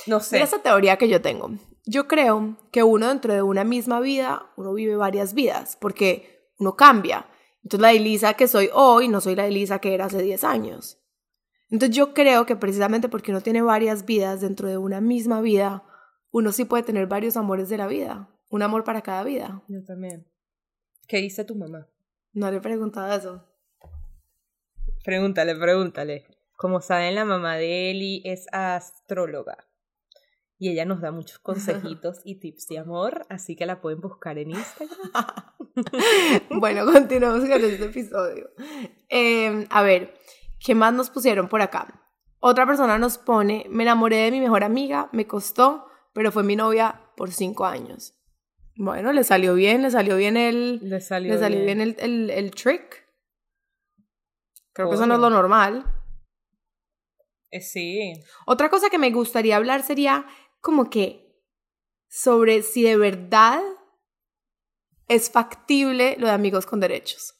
no 0.06 0.20
sé. 0.20 0.42
esa 0.42 0.60
teoría 0.60 0.96
que 0.96 1.08
yo 1.08 1.20
tengo. 1.22 1.50
Yo 1.86 2.08
creo 2.08 2.56
que 2.70 2.82
uno 2.82 3.08
dentro 3.08 3.32
de 3.32 3.42
una 3.42 3.64
misma 3.64 4.00
vida, 4.00 4.50
uno 4.56 4.72
vive 4.72 4.96
varias 4.96 5.34
vidas, 5.34 5.76
porque 5.80 6.48
uno 6.58 6.76
cambia. 6.76 7.26
Entonces 7.62 7.80
la 7.80 7.92
Elisa 7.92 8.34
que 8.34 8.48
soy 8.48 8.70
hoy 8.72 9.08
no 9.08 9.20
soy 9.20 9.34
la 9.34 9.46
Elisa 9.46 9.78
que 9.78 9.94
era 9.94 10.06
hace 10.06 10.22
10 10.22 10.44
años. 10.44 10.98
Entonces 11.70 11.96
yo 11.96 12.14
creo 12.14 12.46
que 12.46 12.56
precisamente 12.56 13.08
porque 13.08 13.30
uno 13.32 13.40
tiene 13.40 13.62
varias 13.62 14.04
vidas 14.04 14.40
dentro 14.40 14.68
de 14.68 14.78
una 14.78 15.00
misma 15.00 15.40
vida, 15.40 15.84
uno 16.30 16.52
sí 16.52 16.64
puede 16.64 16.82
tener 16.82 17.06
varios 17.06 17.36
amores 17.36 17.68
de 17.68 17.78
la 17.78 17.86
vida. 17.86 18.28
Un 18.48 18.62
amor 18.62 18.84
para 18.84 19.02
cada 19.02 19.24
vida. 19.24 19.62
Yo 19.68 19.82
también. 19.84 20.26
¿Qué 21.08 21.18
dice 21.18 21.44
tu 21.44 21.54
mamá? 21.54 21.88
No 22.32 22.50
le 22.50 22.58
he 22.58 22.60
preguntado 22.60 23.12
eso. 23.14 23.44
Pregúntale, 25.04 25.54
pregúntale. 25.54 26.26
Como 26.56 26.80
saben, 26.80 27.14
la 27.14 27.24
mamá 27.24 27.56
de 27.56 27.90
Eli 27.90 28.22
es 28.24 28.46
astróloga 28.52 29.56
y 30.64 30.70
ella 30.70 30.86
nos 30.86 31.02
da 31.02 31.12
muchos 31.12 31.38
consejitos 31.40 32.22
y 32.24 32.36
tips 32.36 32.68
de 32.68 32.78
amor, 32.78 33.26
así 33.28 33.54
que 33.54 33.66
la 33.66 33.82
pueden 33.82 34.00
buscar 34.00 34.38
en 34.38 34.52
Instagram. 34.52 35.10
bueno, 36.58 36.90
continuamos 36.90 37.40
con 37.40 37.62
este 37.62 37.84
episodio. 37.84 38.48
Em, 39.10 39.66
a 39.68 39.82
ver, 39.82 40.14
¿qué 40.64 40.74
más 40.74 40.94
nos 40.94 41.10
pusieron 41.10 41.48
por 41.48 41.60
acá? 41.60 42.00
Otra 42.40 42.66
persona 42.66 42.96
nos 42.96 43.18
pone, 43.18 43.66
me 43.68 43.82
enamoré 43.82 44.16
de 44.16 44.30
mi 44.30 44.40
mejor 44.40 44.64
amiga, 44.64 45.10
me 45.12 45.26
costó, 45.26 45.86
pero 46.14 46.32
fue 46.32 46.42
mi 46.44 46.56
novia 46.56 46.98
por 47.14 47.30
cinco 47.30 47.66
años. 47.66 48.14
Bueno, 48.76 49.12
le 49.12 49.22
salió 49.22 49.54
bien, 49.54 49.82
le 49.82 49.90
salió 49.90 50.16
bien 50.16 50.38
el. 50.38 50.80
Le 50.82 51.00
salió, 51.02 51.34
le 51.34 51.38
salió 51.38 51.62
bien, 51.62 51.78
bien. 51.78 51.80
el, 51.82 51.96
el, 51.98 52.30
el 52.30 52.50
trick. 52.52 53.06
Creo 54.72 54.88
que 54.88 54.94
eso 54.94 55.06
no 55.06 55.14
es 55.14 55.20
lo 55.20 55.28
normal. 55.28 55.84
Eh, 57.54 57.60
sí. 57.60 58.12
Otra 58.46 58.68
cosa 58.68 58.90
que 58.90 58.98
me 58.98 59.12
gustaría 59.12 59.56
hablar 59.56 59.84
sería 59.84 60.26
como 60.64 60.88
que 60.88 61.42
sobre 62.08 62.62
si 62.62 62.82
de 62.84 62.96
verdad 62.96 63.60
es 65.08 65.30
factible 65.30 66.16
lo 66.18 66.26
de 66.26 66.32
amigos 66.32 66.64
con 66.64 66.80
derechos. 66.80 67.34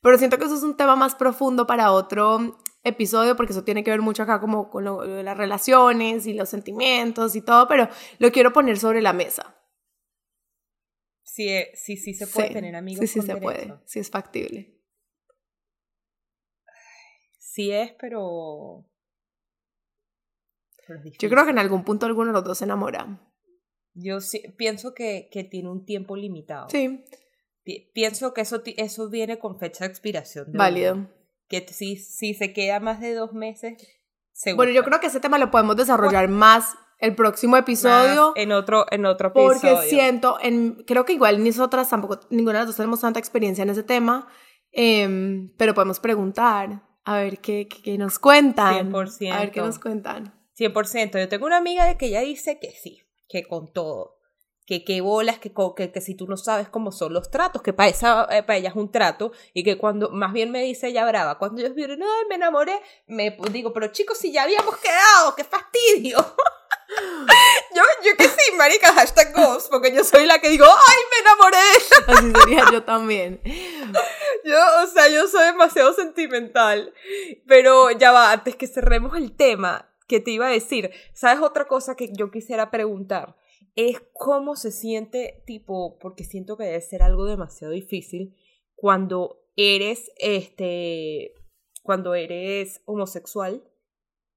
Pero 0.00 0.16
siento 0.16 0.38
que 0.38 0.46
eso 0.46 0.54
es 0.54 0.62
un 0.62 0.78
tema 0.78 0.96
más 0.96 1.14
profundo 1.14 1.66
para 1.66 1.92
otro 1.92 2.56
episodio 2.82 3.36
porque 3.36 3.52
eso 3.52 3.64
tiene 3.64 3.84
que 3.84 3.90
ver 3.90 4.00
mucho 4.00 4.22
acá 4.22 4.40
como 4.40 4.70
con 4.70 4.84
lo, 4.84 5.04
lo 5.04 5.16
de 5.16 5.22
las 5.22 5.36
relaciones 5.36 6.26
y 6.26 6.32
los 6.32 6.48
sentimientos 6.48 7.36
y 7.36 7.42
todo, 7.42 7.68
pero 7.68 7.86
lo 8.18 8.32
quiero 8.32 8.50
poner 8.54 8.78
sobre 8.78 9.02
la 9.02 9.12
mesa. 9.12 9.54
Sí, 11.22 11.46
eh, 11.50 11.70
sí, 11.74 11.98
sí 11.98 12.14
se 12.14 12.26
puede 12.26 12.48
Sí, 12.48 12.54
tener 12.54 12.74
amigos 12.76 13.00
Sí, 13.00 13.06
sí 13.08 13.18
con 13.18 13.26
se 13.26 13.34
derecho. 13.34 13.44
puede, 13.44 13.78
sí 13.84 13.98
es 13.98 14.08
factible. 14.10 14.80
Sí 17.38 17.70
es, 17.72 17.92
pero... 18.00 18.86
pero 20.90 21.00
es 21.04 21.16
Yo 21.18 21.28
creo 21.30 21.44
que 21.44 21.50
en 21.52 21.58
algún 21.58 21.84
punto 21.84 22.06
alguno 22.06 22.28
de 22.28 22.32
los 22.32 22.44
dos 22.44 22.58
se 22.58 22.64
enamora. 22.64 23.20
Yo 23.94 24.20
sí, 24.20 24.42
pienso 24.56 24.92
que, 24.94 25.28
que 25.32 25.44
tiene 25.44 25.68
un 25.70 25.84
tiempo 25.84 26.16
limitado. 26.16 26.68
Sí, 26.68 27.04
Pi- 27.62 27.90
Pienso 27.94 28.32
que 28.32 28.40
eso, 28.40 28.62
eso 28.76 29.08
viene 29.10 29.38
con 29.38 29.58
fecha 29.58 29.84
de 29.84 29.90
expiración. 29.90 30.46
de 30.46 30.50
uno. 30.52 30.58
válido. 30.58 31.06
Que 31.48 31.66
si, 31.68 31.96
si 31.96 32.34
se 32.34 32.52
queda 32.52 32.80
más 32.80 33.00
de 33.00 33.14
dos 33.14 33.32
meses, 33.32 33.74
se 34.32 34.54
Bueno, 34.54 34.72
yo 34.72 34.82
creo 34.84 35.00
que 35.00 35.08
ese 35.08 35.20
tema 35.20 35.38
lo 35.38 35.50
podemos 35.50 35.76
desarrollar 35.76 36.28
más 36.28 36.74
el 36.98 37.14
próximo 37.14 37.56
episodio. 37.56 38.32
En 38.36 38.52
otro, 38.52 38.86
en 38.90 39.04
otro 39.06 39.28
episodio. 39.28 39.60
Porque 39.60 39.88
siento, 39.88 40.38
en, 40.40 40.82
creo 40.86 41.04
que 41.04 41.12
igual 41.12 41.42
nosotras 41.44 41.88
tampoco, 41.90 42.20
ninguna 42.30 42.54
de 42.54 42.58
las 42.60 42.66
dos 42.68 42.76
tenemos 42.76 43.00
tanta 43.00 43.18
experiencia 43.18 43.62
en 43.62 43.70
ese 43.70 43.82
tema, 43.82 44.28
em, 44.72 45.52
pero 45.56 45.74
podemos 45.74 46.00
preguntar, 46.00 46.82
a 47.04 47.16
ver 47.16 47.38
qué, 47.40 47.66
qué, 47.68 47.82
qué 47.82 47.98
nos 47.98 48.18
cuentan. 48.18 48.92
100%. 48.92 49.32
A 49.32 49.40
ver 49.40 49.50
qué 49.50 49.60
nos 49.60 49.78
cuentan. 49.78 50.39
100%. 50.60 51.18
Yo 51.18 51.28
tengo 51.28 51.46
una 51.46 51.56
amiga 51.56 51.86
de 51.86 51.96
que 51.96 52.06
ella 52.06 52.20
dice 52.20 52.58
que 52.58 52.70
sí, 52.70 53.02
que 53.28 53.44
con 53.44 53.72
todo. 53.72 54.18
Que 54.66 54.84
qué 54.84 55.00
bolas, 55.00 55.38
que, 55.40 55.52
que, 55.76 55.90
que 55.90 56.00
si 56.00 56.14
tú 56.14 56.28
no 56.28 56.36
sabes 56.36 56.68
cómo 56.68 56.92
son 56.92 57.12
los 57.12 57.30
tratos, 57.30 57.60
que 57.60 57.72
para, 57.72 57.88
esa, 57.88 58.28
eh, 58.30 58.44
para 58.44 58.56
ella 58.56 58.68
es 58.68 58.76
un 58.76 58.92
trato, 58.92 59.32
y 59.52 59.64
que 59.64 59.76
cuando, 59.76 60.10
más 60.10 60.32
bien 60.32 60.52
me 60.52 60.62
dice 60.62 60.88
ella 60.88 61.04
brava, 61.06 61.38
cuando 61.38 61.60
ellos 61.60 61.74
vieron, 61.74 62.00
ay, 62.02 62.24
me 62.28 62.36
enamoré, 62.36 62.80
me 63.08 63.36
digo, 63.50 63.72
pero 63.72 63.88
chicos, 63.88 64.18
si 64.18 64.30
ya 64.30 64.44
habíamos 64.44 64.76
quedado, 64.76 65.34
qué 65.34 65.42
fastidio. 65.42 66.18
yo, 67.74 67.82
yo 68.04 68.16
que 68.16 68.28
sí, 68.28 68.52
marica, 68.56 68.92
hashtag 68.92 69.34
ghost, 69.34 69.70
porque 69.70 69.92
yo 69.92 70.04
soy 70.04 70.26
la 70.26 70.38
que 70.38 70.50
digo, 70.50 70.66
ay, 70.66 70.98
me 71.10 71.18
enamoré. 71.18 71.56
Así 72.06 72.40
sería 72.40 72.64
yo 72.72 72.84
también. 72.84 73.40
Yo, 74.42 74.56
o 74.82 74.86
sea, 74.86 75.06
yo 75.08 75.28
soy 75.28 75.44
demasiado 75.44 75.92
sentimental. 75.92 76.94
Pero 77.46 77.90
ya 77.90 78.10
va, 78.10 78.32
antes 78.32 78.56
que 78.56 78.66
cerremos 78.66 79.14
el 79.14 79.36
tema, 79.36 79.89
que 80.10 80.18
te 80.18 80.32
iba 80.32 80.48
a 80.48 80.50
decir, 80.50 80.90
¿sabes 81.14 81.40
otra 81.40 81.68
cosa 81.68 81.94
que 81.94 82.10
yo 82.12 82.32
quisiera 82.32 82.72
preguntar? 82.72 83.36
Es 83.76 84.02
cómo 84.12 84.56
se 84.56 84.72
siente, 84.72 85.44
tipo, 85.46 85.98
porque 86.00 86.24
siento 86.24 86.56
que 86.56 86.64
debe 86.64 86.80
ser 86.80 87.02
algo 87.04 87.26
demasiado 87.26 87.72
difícil 87.72 88.34
cuando 88.74 89.40
eres, 89.54 90.10
este, 90.16 91.34
cuando 91.84 92.16
eres 92.16 92.82
homosexual 92.86 93.62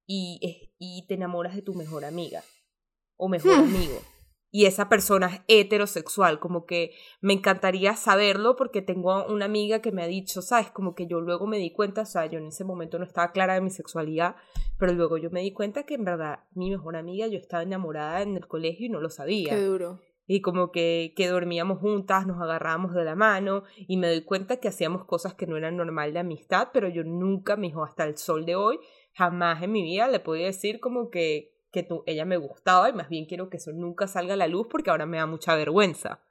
y, 0.05 0.69
y 0.77 1.07
te 1.07 1.15
enamoras 1.15 1.55
de 1.55 1.63
tu 1.63 1.73
mejor 1.73 2.05
amiga 2.05 2.43
o 3.17 3.27
mejor 3.27 3.55
Hmm. 3.55 3.63
amigo. 3.63 3.99
Y 4.55 4.67
esa 4.67 4.87
persona 4.87 5.25
es 5.25 5.41
heterosexual, 5.47 6.39
como 6.39 6.67
que 6.67 6.91
me 7.21 7.33
encantaría 7.33 7.95
saberlo 7.95 8.55
porque 8.55 8.83
tengo 8.83 9.25
una 9.25 9.45
amiga 9.45 9.81
que 9.81 9.91
me 9.91 10.03
ha 10.03 10.07
dicho, 10.07 10.43
sabes, 10.43 10.69
como 10.69 10.93
que 10.93 11.07
yo 11.07 11.21
luego 11.21 11.47
me 11.47 11.57
di 11.57 11.71
cuenta, 11.71 12.01
o 12.01 12.05
sea, 12.05 12.27
yo 12.27 12.37
en 12.37 12.45
ese 12.45 12.63
momento 12.63 12.99
no 12.99 13.03
estaba 13.03 13.31
clara 13.31 13.55
de 13.55 13.61
mi 13.61 13.71
sexualidad, 13.71 14.35
pero 14.77 14.93
luego 14.93 15.17
yo 15.17 15.31
me 15.31 15.41
di 15.41 15.53
cuenta 15.53 15.87
que 15.87 15.95
en 15.95 16.05
verdad 16.05 16.41
mi 16.53 16.69
mejor 16.69 16.95
amiga, 16.97 17.25
yo 17.25 17.39
estaba 17.39 17.63
enamorada 17.63 18.21
en 18.21 18.37
el 18.37 18.47
colegio 18.47 18.85
y 18.85 18.89
no 18.89 19.01
lo 19.01 19.09
sabía. 19.09 19.55
Qué 19.55 19.61
duro. 19.63 19.99
Y 20.27 20.41
como 20.41 20.71
que, 20.71 21.15
que 21.17 21.27
dormíamos 21.27 21.79
juntas, 21.79 22.27
nos 22.27 22.39
agarrábamos 22.39 22.93
de 22.93 23.05
la 23.05 23.15
mano 23.15 23.63
y 23.75 23.97
me 23.97 24.07
doy 24.07 24.21
cuenta 24.21 24.57
que 24.57 24.67
hacíamos 24.67 25.05
cosas 25.05 25.33
que 25.33 25.47
no 25.47 25.57
eran 25.57 25.77
normal 25.77 26.13
de 26.13 26.19
amistad, 26.19 26.67
pero 26.71 26.89
yo 26.89 27.03
nunca, 27.03 27.55
me 27.55 27.69
dijo, 27.69 27.83
hasta 27.83 28.03
el 28.03 28.17
sol 28.17 28.45
de 28.45 28.55
hoy, 28.55 28.77
jamás 29.13 29.63
en 29.63 29.71
mi 29.71 29.81
vida 29.81 30.07
le 30.07 30.19
podía 30.19 30.45
decir 30.45 30.79
como 30.79 31.09
que, 31.09 31.52
que 31.73 31.83
tú, 31.83 32.03
ella 32.05 32.23
me 32.23 32.37
gustaba 32.37 32.87
y 32.89 32.93
más 32.93 33.09
bien 33.09 33.25
quiero 33.25 33.49
que 33.49 33.57
eso 33.57 33.71
nunca 33.73 34.07
salga 34.07 34.35
a 34.35 34.37
la 34.37 34.47
luz 34.47 34.67
porque 34.69 34.91
ahora 34.91 35.05
me 35.05 35.17
da 35.17 35.25
mucha 35.25 35.55
vergüenza. 35.55 36.21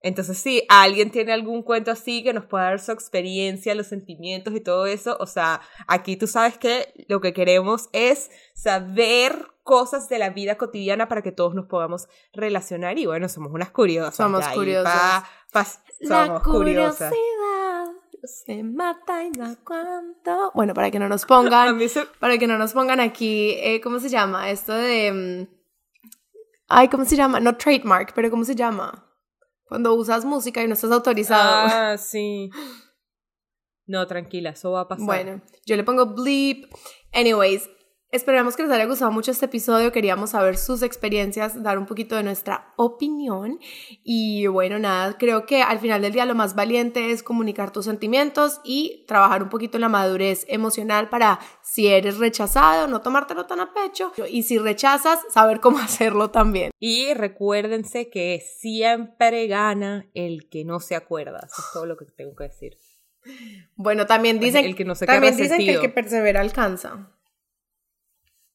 Entonces, 0.00 0.38
si 0.38 0.62
alguien 0.68 1.10
tiene 1.10 1.32
algún 1.32 1.64
cuento 1.64 1.90
así 1.90 2.22
que 2.22 2.32
nos 2.32 2.44
pueda 2.46 2.64
dar 2.66 2.78
su 2.78 2.92
experiencia, 2.92 3.74
los 3.74 3.88
sentimientos 3.88 4.54
y 4.54 4.60
todo 4.60 4.86
eso, 4.86 5.16
o 5.18 5.26
sea, 5.26 5.60
aquí 5.88 6.16
tú 6.16 6.28
sabes 6.28 6.56
que 6.56 6.94
lo 7.08 7.20
que 7.20 7.32
queremos 7.32 7.88
es 7.92 8.30
saber 8.54 9.48
cosas 9.64 10.08
de 10.08 10.20
la 10.20 10.30
vida 10.30 10.56
cotidiana 10.56 11.08
para 11.08 11.20
que 11.22 11.32
todos 11.32 11.54
nos 11.56 11.66
podamos 11.66 12.06
relacionar 12.32 12.96
y 12.96 13.06
bueno, 13.06 13.28
somos 13.28 13.52
unas 13.52 13.72
curiosas. 13.72 14.14
Somos 14.14 14.46
ya, 14.46 14.54
curiosas. 14.54 14.84
pa- 14.84 15.28
pa- 15.52 15.66
La 15.98 16.26
somos 16.26 16.42
curiosas. 16.44 17.12
Se 18.24 18.62
mata 18.62 19.24
y 19.24 19.30
da 19.32 19.56
cuánto. 19.64 20.50
Bueno, 20.54 20.74
para 20.74 20.90
que 20.90 20.98
no 20.98 21.08
nos 21.08 21.24
pongan, 21.24 21.88
se- 21.88 22.06
para 22.20 22.38
que 22.38 22.46
no 22.46 22.58
nos 22.58 22.72
pongan 22.72 23.00
aquí, 23.00 23.50
eh, 23.58 23.80
¿cómo 23.80 23.98
se 24.00 24.08
llama? 24.08 24.50
Esto 24.50 24.72
de... 24.74 25.46
mm, 25.48 25.58
Ay, 26.68 26.88
¿cómo 26.88 27.04
se 27.04 27.16
llama? 27.16 27.40
No 27.40 27.56
trademark, 27.56 28.12
pero 28.14 28.30
¿cómo 28.30 28.44
se 28.44 28.54
llama? 28.54 29.04
Cuando 29.64 29.94
usas 29.94 30.24
música 30.24 30.62
y 30.62 30.66
no 30.68 30.74
estás 30.74 30.90
autorizado. 30.90 31.66
Ah, 31.70 31.96
sí. 31.98 32.50
No, 33.86 34.06
tranquila, 34.06 34.50
eso 34.50 34.72
va 34.72 34.80
a 34.82 34.88
pasar. 34.88 35.06
Bueno, 35.06 35.40
yo 35.64 35.76
le 35.76 35.84
pongo 35.84 36.06
bleep. 36.06 36.66
Anyways, 37.12 37.70
esperamos 38.10 38.56
que 38.56 38.62
les 38.62 38.72
haya 38.72 38.86
gustado 38.86 39.10
mucho 39.10 39.30
este 39.30 39.46
episodio. 39.46 39.92
Queríamos 39.92 40.30
saber 40.30 40.56
sus 40.56 40.82
experiencias, 40.82 41.62
dar 41.62 41.78
un 41.78 41.86
poquito 41.86 42.16
de 42.16 42.22
nuestra 42.22 42.72
opinión. 42.76 43.58
Y 44.02 44.46
bueno, 44.46 44.78
nada, 44.78 45.16
creo 45.18 45.46
que 45.46 45.62
al 45.62 45.78
final 45.78 46.02
del 46.02 46.12
día 46.12 46.24
lo 46.24 46.34
más 46.34 46.54
valiente 46.54 47.10
es 47.10 47.22
comunicar 47.22 47.72
tus 47.72 47.84
sentimientos 47.84 48.60
y 48.64 49.04
trabajar 49.06 49.42
un 49.42 49.48
poquito 49.48 49.76
en 49.76 49.82
la 49.82 49.88
madurez 49.88 50.44
emocional 50.48 51.08
para 51.08 51.38
si 51.62 51.86
eres 51.88 52.18
rechazado, 52.18 52.86
no 52.88 53.00
tomártelo 53.00 53.46
tan 53.46 53.60
a 53.60 53.72
pecho. 53.72 54.12
Y 54.28 54.42
si 54.42 54.58
rechazas, 54.58 55.20
saber 55.30 55.60
cómo 55.60 55.78
hacerlo 55.78 56.30
también. 56.30 56.70
Y 56.78 57.12
recuérdense 57.14 58.08
que 58.10 58.42
siempre 58.58 59.46
gana 59.46 60.08
el 60.14 60.48
que 60.48 60.64
no 60.64 60.80
se 60.80 60.96
acuerda. 60.96 61.40
Eso 61.44 61.62
es 61.62 61.72
todo 61.72 61.86
lo 61.86 61.96
que 61.96 62.06
tengo 62.06 62.34
que 62.34 62.44
decir. 62.44 62.78
Bueno, 63.76 64.06
también 64.06 64.40
dicen, 64.40 64.64
el 64.64 64.74
que 64.74 64.84
no 64.84 64.94
se 64.94 65.06
también 65.06 65.36
dicen 65.36 65.58
que 65.58 65.74
el 65.74 65.80
que 65.80 65.88
persevera 65.88 66.40
alcanza. 66.40 67.10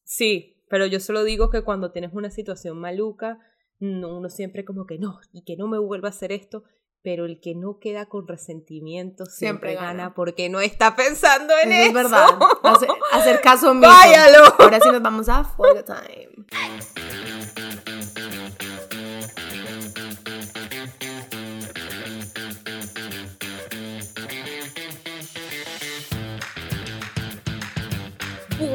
Sí, 0.04 0.62
pero 0.68 0.86
yo 0.86 1.00
solo 1.00 1.24
digo 1.24 1.50
que 1.50 1.62
cuando 1.62 1.90
tienes 1.92 2.12
una 2.14 2.30
situación 2.30 2.78
maluca, 2.78 3.38
no, 3.80 4.16
uno 4.16 4.28
siempre 4.30 4.64
como 4.64 4.86
que 4.86 4.98
no, 4.98 5.18
y 5.32 5.42
que 5.44 5.56
no 5.56 5.66
me 5.68 5.78
vuelva 5.78 6.08
a 6.08 6.10
hacer 6.10 6.30
esto, 6.32 6.64
pero 7.02 7.26
el 7.26 7.38
que 7.40 7.54
no 7.54 7.78
queda 7.80 8.06
con 8.06 8.26
resentimiento 8.26 9.26
siempre, 9.26 9.70
Siempre 9.70 9.74
gana. 9.74 10.04
gana. 10.04 10.14
porque 10.14 10.48
no 10.48 10.60
está 10.60 10.96
pensando 10.96 11.52
en 11.62 11.70
Eso 11.72 11.80
eso. 11.80 11.88
es 11.88 11.94
verdad. 11.94 12.26
Hacer, 12.62 12.88
hacer 13.12 13.40
caso 13.42 13.70
omiso. 13.72 13.90
Váyalo. 13.90 14.44
Ahora 14.58 14.80
sí 14.80 14.88
nos 14.90 15.02
vamos 15.02 15.28
a 15.28 15.44
fuego 15.44 15.82
time. 15.84 16.46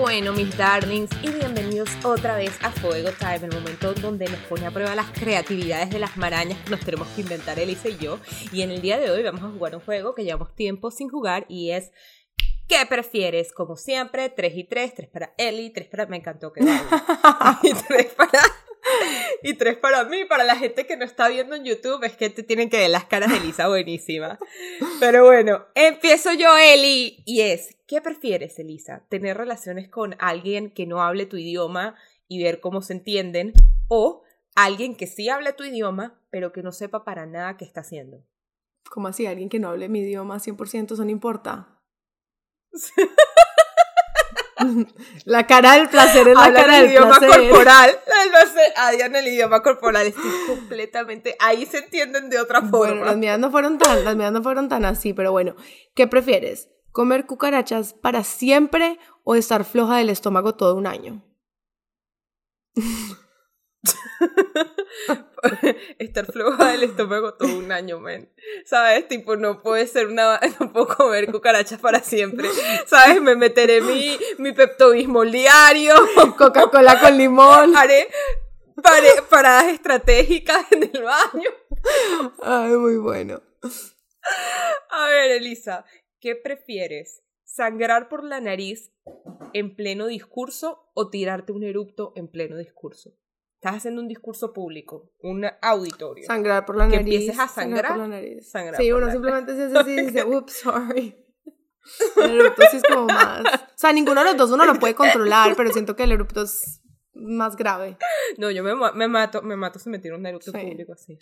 Bueno, 0.09 0.33
mis 0.33 0.57
darlings, 0.57 1.11
y 1.21 1.29
bienvenidos 1.29 1.87
otra 2.03 2.35
vez 2.35 2.57
a 2.63 2.71
Fuego 2.71 3.11
Time, 3.11 3.45
el 3.45 3.53
momento 3.53 3.93
donde 3.93 4.27
nos 4.27 4.39
pone 4.39 4.65
a 4.65 4.71
prueba 4.71 4.95
las 4.95 5.11
creatividades 5.11 5.91
de 5.91 5.99
las 5.99 6.17
marañas 6.17 6.57
que 6.63 6.71
nos 6.71 6.79
tenemos 6.79 7.07
que 7.09 7.21
inventar 7.21 7.59
Elisa 7.59 7.89
y 7.89 7.97
yo. 7.97 8.17
Y 8.51 8.63
en 8.63 8.71
el 8.71 8.81
día 8.81 8.97
de 8.97 9.11
hoy 9.11 9.21
vamos 9.21 9.43
a 9.43 9.51
jugar 9.51 9.75
un 9.75 9.81
juego 9.81 10.15
que 10.15 10.23
llevamos 10.23 10.55
tiempo 10.55 10.89
sin 10.89 11.09
jugar 11.09 11.45
y 11.47 11.69
es 11.69 11.91
¿Qué 12.67 12.83
prefieres? 12.89 13.53
Como 13.53 13.75
siempre, 13.75 14.29
3 14.29 14.53
y 14.55 14.63
3, 14.63 14.95
3 14.95 15.09
para 15.09 15.33
Eli, 15.37 15.69
3 15.69 15.87
para... 15.89 16.07
Me 16.07 16.17
encantó 16.17 16.51
que 16.51 16.61
y 17.63 17.73
3 17.73 18.05
para... 18.15 18.41
Y 19.43 19.53
3 19.53 19.77
para 19.77 20.03
mí, 20.05 20.25
para 20.25 20.43
la 20.43 20.55
gente 20.55 20.85
que 20.85 20.97
no 20.97 21.05
está 21.05 21.29
viendo 21.29 21.55
en 21.55 21.63
YouTube, 21.63 22.03
es 22.03 22.15
que 22.17 22.29
te 22.29 22.43
tienen 22.43 22.69
que 22.69 22.77
ver 22.77 22.89
las 22.89 23.05
caras 23.05 23.31
de 23.31 23.37
Elisa 23.37 23.67
buenísima. 23.67 24.39
Pero 24.99 25.25
bueno, 25.25 25.65
empiezo 25.75 26.33
yo, 26.33 26.57
Eli, 26.57 27.23
y 27.25 27.41
es, 27.41 27.77
¿qué 27.87 28.01
prefieres, 28.01 28.59
Elisa? 28.59 29.05
¿Tener 29.09 29.37
relaciones 29.37 29.89
con 29.89 30.15
alguien 30.19 30.71
que 30.71 30.85
no 30.85 31.01
hable 31.01 31.25
tu 31.25 31.37
idioma 31.37 31.95
y 32.27 32.43
ver 32.43 32.59
cómo 32.59 32.81
se 32.81 32.93
entienden? 32.93 33.53
¿O 33.87 34.23
alguien 34.55 34.95
que 34.95 35.07
sí 35.07 35.29
hable 35.29 35.53
tu 35.53 35.63
idioma, 35.63 36.21
pero 36.29 36.51
que 36.51 36.63
no 36.63 36.71
sepa 36.71 37.03
para 37.03 37.25
nada 37.25 37.57
qué 37.57 37.65
está 37.65 37.81
haciendo? 37.81 38.25
¿Cómo 38.89 39.07
así? 39.07 39.25
Alguien 39.25 39.49
que 39.49 39.59
no 39.59 39.69
hable 39.69 39.89
mi 39.89 39.99
idioma 39.99 40.37
100%, 40.37 40.93
eso 40.93 41.03
no 41.05 41.11
importa. 41.11 41.79
La 45.25 45.47
cara 45.47 45.73
del 45.75 45.89
placer 45.89 46.27
es 46.27 46.35
la 46.35 46.43
Hablan 46.45 46.61
cara 46.63 46.77
el 46.77 46.81
del 46.83 46.91
idioma 46.91 47.17
placer. 47.19 47.49
corporal. 47.49 47.99
Hablan 48.75 49.15
el 49.15 49.27
idioma 49.27 49.61
corporal. 49.63 50.07
Estoy 50.07 50.31
completamente. 50.47 51.35
Ahí 51.39 51.65
se 51.65 51.79
entienden 51.79 52.29
de 52.29 52.39
otra 52.39 52.59
Bueno, 52.61 52.93
forma. 52.95 53.05
las 53.07 53.17
mías 53.17 53.39
no 53.39 53.51
fueron 53.51 53.77
tan, 53.77 54.03
las 54.03 54.15
mías 54.15 54.31
no 54.31 54.41
fueron 54.43 54.69
tan 54.69 54.85
así, 54.85 55.13
pero 55.13 55.31
bueno, 55.31 55.55
¿qué 55.95 56.07
prefieres? 56.07 56.69
¿Comer 56.91 57.25
cucarachas 57.25 57.93
para 57.93 58.23
siempre 58.23 58.99
o 59.23 59.35
estar 59.35 59.63
floja 59.63 59.97
del 59.97 60.09
estómago 60.09 60.55
todo 60.55 60.75
un 60.75 60.87
año? 60.87 61.23
Estar 65.99 66.25
floja 66.25 66.71
del 66.71 66.83
estómago 66.83 67.35
todo 67.35 67.57
un 67.57 67.71
año, 67.71 67.99
men. 67.99 68.31
¿Sabes? 68.65 69.07
Tipo, 69.07 69.35
no 69.35 69.61
puede 69.61 69.87
ser 69.87 70.07
una. 70.07 70.39
No 70.59 70.73
puedo 70.73 70.87
comer 70.87 71.31
cucarachas 71.31 71.79
para 71.79 72.01
siempre. 72.01 72.49
¿Sabes? 72.85 73.21
Me 73.21 73.35
meteré 73.35 73.81
mi, 73.81 74.17
mi 74.37 74.51
peptobismol 74.51 75.31
diario. 75.31 75.93
Coca-Cola 76.37 76.99
con 76.99 77.17
limón. 77.17 77.75
Haré 77.75 78.09
paradas 79.29 79.73
estratégicas 79.73 80.71
en 80.71 80.83
el 80.83 81.03
baño. 81.03 81.49
Ay, 82.41 82.71
muy 82.71 82.97
bueno. 82.97 83.41
A 84.89 85.09
ver, 85.09 85.31
Elisa, 85.31 85.85
¿qué 86.19 86.35
prefieres? 86.35 87.23
¿Sangrar 87.43 88.09
por 88.09 88.23
la 88.23 88.39
nariz 88.39 88.91
en 89.53 89.75
pleno 89.75 90.07
discurso 90.07 90.89
o 90.93 91.09
tirarte 91.09 91.51
un 91.51 91.63
erupto 91.63 92.13
en 92.15 92.27
pleno 92.27 92.57
discurso? 92.57 93.13
Estás 93.61 93.75
haciendo 93.75 94.01
un 94.01 94.07
discurso 94.07 94.53
público, 94.53 95.11
un 95.21 95.45
auditorio. 95.61 96.25
Sangrar 96.25 96.65
por 96.65 96.77
la 96.77 96.87
Que 96.87 96.95
nariz. 96.95 97.13
empieces 97.13 97.39
a 97.39 97.47
sangrar, 97.49 97.91
por 97.91 97.97
la 97.97 98.07
nariz. 98.07 98.49
sangrar 98.49 98.81
sí, 98.81 98.89
uno 98.89 99.07
la- 99.07 99.11
simplemente 99.11 99.53
se 99.53 99.63
hace 99.65 99.77
así 99.79 99.91
y 99.91 100.05
dice, 100.05 100.23
ups, 100.23 100.53
sorry. 100.61 101.25
El 102.23 102.39
erupto 102.39 102.61
sí 102.71 102.77
es 102.77 102.83
como 102.83 103.07
más. 103.07 103.41
O 103.45 103.77
sea, 103.77 103.91
ninguno 103.91 104.21
de 104.21 104.27
los 104.27 104.37
dos 104.37 104.51
uno 104.51 104.63
lo 104.65 104.75
puede 104.75 104.95
controlar, 104.95 105.55
pero 105.57 105.71
siento 105.73 105.95
que 105.97 106.03
el 106.03 106.11
erupto 106.13 106.43
es 106.43 106.81
más 107.13 107.57
grave. 107.57 107.97
No, 108.37 108.49
yo 108.49 108.63
me, 108.63 108.73
me 108.95 109.07
mato, 109.09 109.41
me 109.41 109.57
mato 109.57 109.77
si 109.77 109.89
me 109.89 109.99
tiro 109.99 110.15
un 110.15 110.25
erupto 110.25 110.51
Sí. 110.51 110.57
público 110.57 110.93
así. 110.93 111.17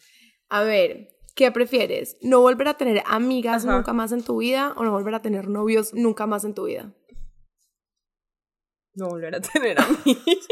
A 0.49 0.61
ver, 0.63 1.17
¿qué 1.35 1.51
prefieres? 1.51 2.17
¿No 2.21 2.41
volver 2.41 2.67
a 2.67 2.77
tener 2.77 3.01
amigas 3.07 3.65
Ajá. 3.65 3.77
nunca 3.77 3.93
más 3.93 4.11
en 4.11 4.23
tu 4.23 4.37
vida 4.37 4.73
o 4.77 4.83
no 4.83 4.91
volver 4.91 5.15
a 5.15 5.21
tener 5.23 5.47
novios 5.47 5.93
nunca 5.95 6.27
más 6.27 6.43
en 6.43 6.53
tu 6.53 6.65
vida? 6.65 6.93
No 8.93 9.07
volver 9.09 9.35
a 9.35 9.41
tener 9.41 9.79
amigos. 9.81 10.47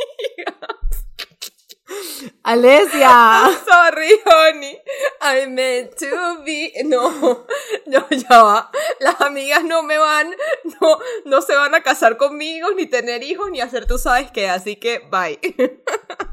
¡Alesia! 2.44 3.50
Sorry, 3.66 4.10
honey. 4.26 4.78
I 5.22 5.46
meant 5.48 5.96
to 5.98 6.44
be. 6.44 6.72
No, 6.84 7.46
no, 7.86 8.08
ya 8.10 8.44
va. 8.44 8.72
Las 9.00 9.22
amigas 9.22 9.64
no 9.64 9.84
me 9.84 9.98
van, 9.98 10.36
no, 10.82 11.00
no 11.26 11.42
se 11.42 11.56
van 11.56 11.76
a 11.76 11.84
casar 11.84 12.18
conmigo, 12.18 12.72
ni 12.74 12.88
tener 12.88 13.24
hijos, 13.24 13.52
ni 13.52 13.62
hacer 13.62 13.86
tú 13.86 13.98
sabes 13.98 14.32
qué. 14.32 14.50
Así 14.50 14.78
que, 14.78 15.00
bye. 15.00 15.40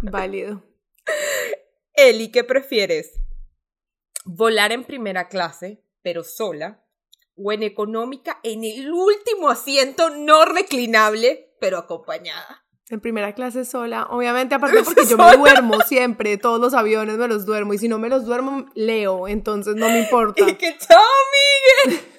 Válido. 0.03 0.63
Eli, 1.95 2.31
¿qué 2.31 2.45
prefieres? 2.45 3.13
¿Volar 4.25 4.73
en 4.73 4.85
primera 4.85 5.29
clase, 5.29 5.85
pero 6.03 6.25
sola? 6.25 6.87
¿O 7.37 7.53
en 7.53 7.63
económica, 7.63 8.41
en 8.43 8.65
el 8.65 8.93
último 8.93 9.51
asiento 9.51 10.11
no 10.11 10.45
reclinable, 10.45 11.57
pero 11.61 11.79
acompañada? 11.79 12.62
En 12.93 13.01
primera 13.01 13.33
clase 13.35 13.65
sola, 13.65 14.07
obviamente, 14.11 14.55
aparte 14.55 14.83
porque 14.85 15.07
yo 15.07 15.17
me 15.17 15.35
duermo 15.39 15.81
siempre, 15.81 16.37
todos 16.37 16.61
los 16.61 16.75
aviones 16.75 17.17
me 17.17 17.27
los 17.27 17.47
duermo 17.47 17.73
y 17.73 17.79
si 17.79 17.89
no 17.89 17.99
me 17.99 18.11
los 18.11 18.27
duermo, 18.27 18.67
leo, 18.75 19.29
entonces 19.29 19.77
no 19.77 19.89
me 19.89 20.01
importa. 20.01 20.45
Y 20.47 20.55
que 20.57 20.77
chao, 20.77 21.01
Miguel. 21.87 22.01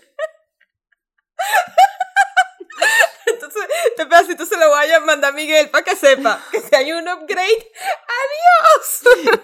Entonces, 3.27 3.63
este 3.89 4.05
pedacito 4.07 4.45
se 4.47 4.57
lo 4.57 4.67
voy 4.69 4.89
a 4.89 4.99
mandar 5.01 5.31
a 5.31 5.35
Miguel 5.35 5.69
para 5.69 5.83
que 5.83 5.95
sepa 5.95 6.39
que 6.51 6.59
si 6.59 6.75
hay 6.75 6.91
un 6.91 7.07
upgrade, 7.07 7.71
adiós. 8.17 9.03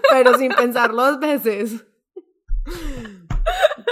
pero 0.09 0.37
sin 0.37 0.51
pensarlo 0.51 1.05
dos 1.05 1.19
veces. 1.19 1.85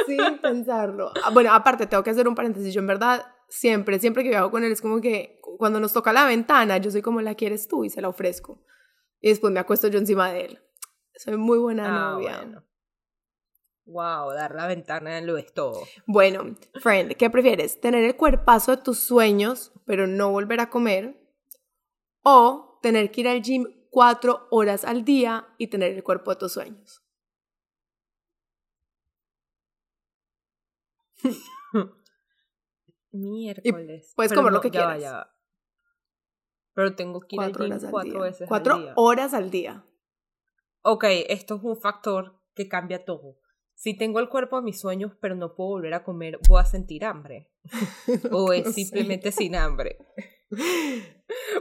Sin 0.08 0.40
pensarlo. 0.40 1.14
Ah, 1.24 1.30
Bueno, 1.30 1.54
aparte, 1.54 1.86
tengo 1.86 2.04
que 2.04 2.10
hacer 2.10 2.28
un 2.28 2.36
paréntesis. 2.36 2.74
Yo, 2.74 2.82
en 2.82 2.88
verdad, 2.88 3.26
siempre, 3.48 4.00
siempre 4.00 4.24
que 4.24 4.30
viajo 4.30 4.52
con 4.52 4.64
él, 4.64 4.72
es 4.72 4.82
como 4.82 5.02
que 5.02 5.40
cuando 5.58 5.80
nos 5.80 5.94
toca 5.94 6.14
la 6.14 6.26
ventana, 6.26 6.78
yo 6.78 6.92
soy 6.92 7.02
como 7.02 7.22
la 7.22 7.36
quieres 7.36 7.68
tú 7.68 7.84
y 7.84 7.90
se 7.90 8.02
la 8.02 8.10
ofrezco. 8.10 8.64
Y 9.22 9.30
después 9.30 9.52
me 9.54 9.60
acuesto 9.60 9.88
yo 9.88 9.98
encima 10.00 10.32
de 10.32 10.46
él. 10.46 10.60
Soy 11.16 11.38
muy 11.38 11.58
buena 11.58 11.86
Ah, 11.88 12.12
novia. 12.12 12.38
bueno. 12.38 12.64
Wow, 13.86 14.34
dar 14.34 14.54
la 14.54 14.68
ventana 14.68 15.20
lo 15.22 15.38
es 15.38 15.54
todo. 15.54 15.82
Bueno, 16.06 16.56
friend, 16.82 17.16
¿qué 17.16 17.30
prefieres? 17.30 17.80
¿Tener 17.80 18.04
el 18.04 18.16
cuerpazo 18.18 18.76
de 18.76 18.82
tus 18.84 19.00
sueños, 19.00 19.72
pero 19.86 20.08
no 20.08 20.30
volver 20.30 20.60
a 20.60 20.70
comer? 20.70 21.18
¿O 22.22 22.80
tener 22.84 23.12
que 23.12 23.22
ir 23.22 23.28
al 23.30 23.42
gym 23.42 23.66
cuatro 23.90 24.48
horas 24.52 24.84
al 24.84 25.06
día 25.06 25.48
y 25.58 25.68
tener 25.68 25.94
el 25.94 26.04
cuerpo 26.04 26.32
de 26.32 26.36
tus 26.38 26.52
sueños? 26.52 27.02
Miércoles. 33.12 34.14
puedes 34.16 34.30
Pero 34.32 34.42
comer 34.42 34.54
lo 34.54 34.62
que 34.62 34.72
ya 34.72 34.86
va, 34.86 34.94
quieras. 34.96 35.02
ya 35.04 35.12
va. 35.18 35.34
Pero 36.74 36.96
tengo 36.96 37.22
que 37.22 37.36
ir 37.36 37.42
al 37.42 37.52
Cuatro 37.52 37.64
gym 37.66 37.72
horas 37.74 37.84
al 37.84 38.04
día. 38.12 38.20
veces 38.20 38.48
Cuatro 38.48 38.74
al 38.76 38.82
día. 38.82 38.94
horas 38.96 39.34
al 39.34 39.50
día. 39.52 39.86
Ok, 40.82 41.06
esto 41.30 41.56
es 41.56 41.64
un 41.64 41.78
factor 41.78 42.40
que 42.56 42.68
cambia 42.68 43.04
todo. 43.06 43.40
Si 43.74 43.96
tengo 43.96 44.20
el 44.20 44.30
cuerpo 44.30 44.58
de 44.58 44.64
mis 44.64 44.80
sueños, 44.80 45.14
pero 45.22 45.36
no 45.36 45.54
puedo 45.56 45.70
volver 45.72 45.94
a 45.94 46.04
comer, 46.04 46.40
¿voy 46.48 46.60
a 46.62 46.66
sentir 46.66 47.06
hambre? 47.06 47.52
¿O 48.32 48.54
es 48.54 48.74
simplemente 48.74 49.32
sin 49.32 49.56
hambre? 49.56 49.98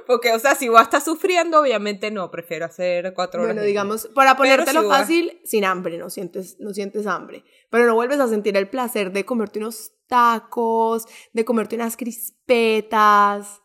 Porque, 0.06 0.32
o 0.32 0.38
sea, 0.38 0.54
si 0.54 0.68
voy 0.68 0.78
a 0.78 0.82
estar 0.82 1.00
sufriendo, 1.00 1.60
obviamente 1.60 2.10
no, 2.10 2.30
prefiero 2.30 2.66
hacer 2.66 3.12
cuatro 3.14 3.42
horas. 3.42 3.54
Bueno, 3.54 3.66
digamos, 3.66 4.06
para 4.14 4.36
ponértelo 4.36 4.82
si 4.82 4.88
fácil, 4.88 5.40
sin 5.44 5.64
hambre, 5.64 5.98
no 5.98 6.08
sientes, 6.10 6.58
no 6.60 6.72
sientes 6.72 7.06
hambre. 7.06 7.44
Pero 7.70 7.86
no 7.86 7.94
vuelves 7.94 8.20
a 8.20 8.28
sentir 8.28 8.56
el 8.56 8.68
placer 8.68 9.12
de 9.12 9.24
comerte 9.24 9.58
unos 9.58 9.92
tacos, 10.06 11.06
de 11.32 11.44
comerte 11.44 11.74
unas 11.74 11.96
crispetas. 11.96 13.60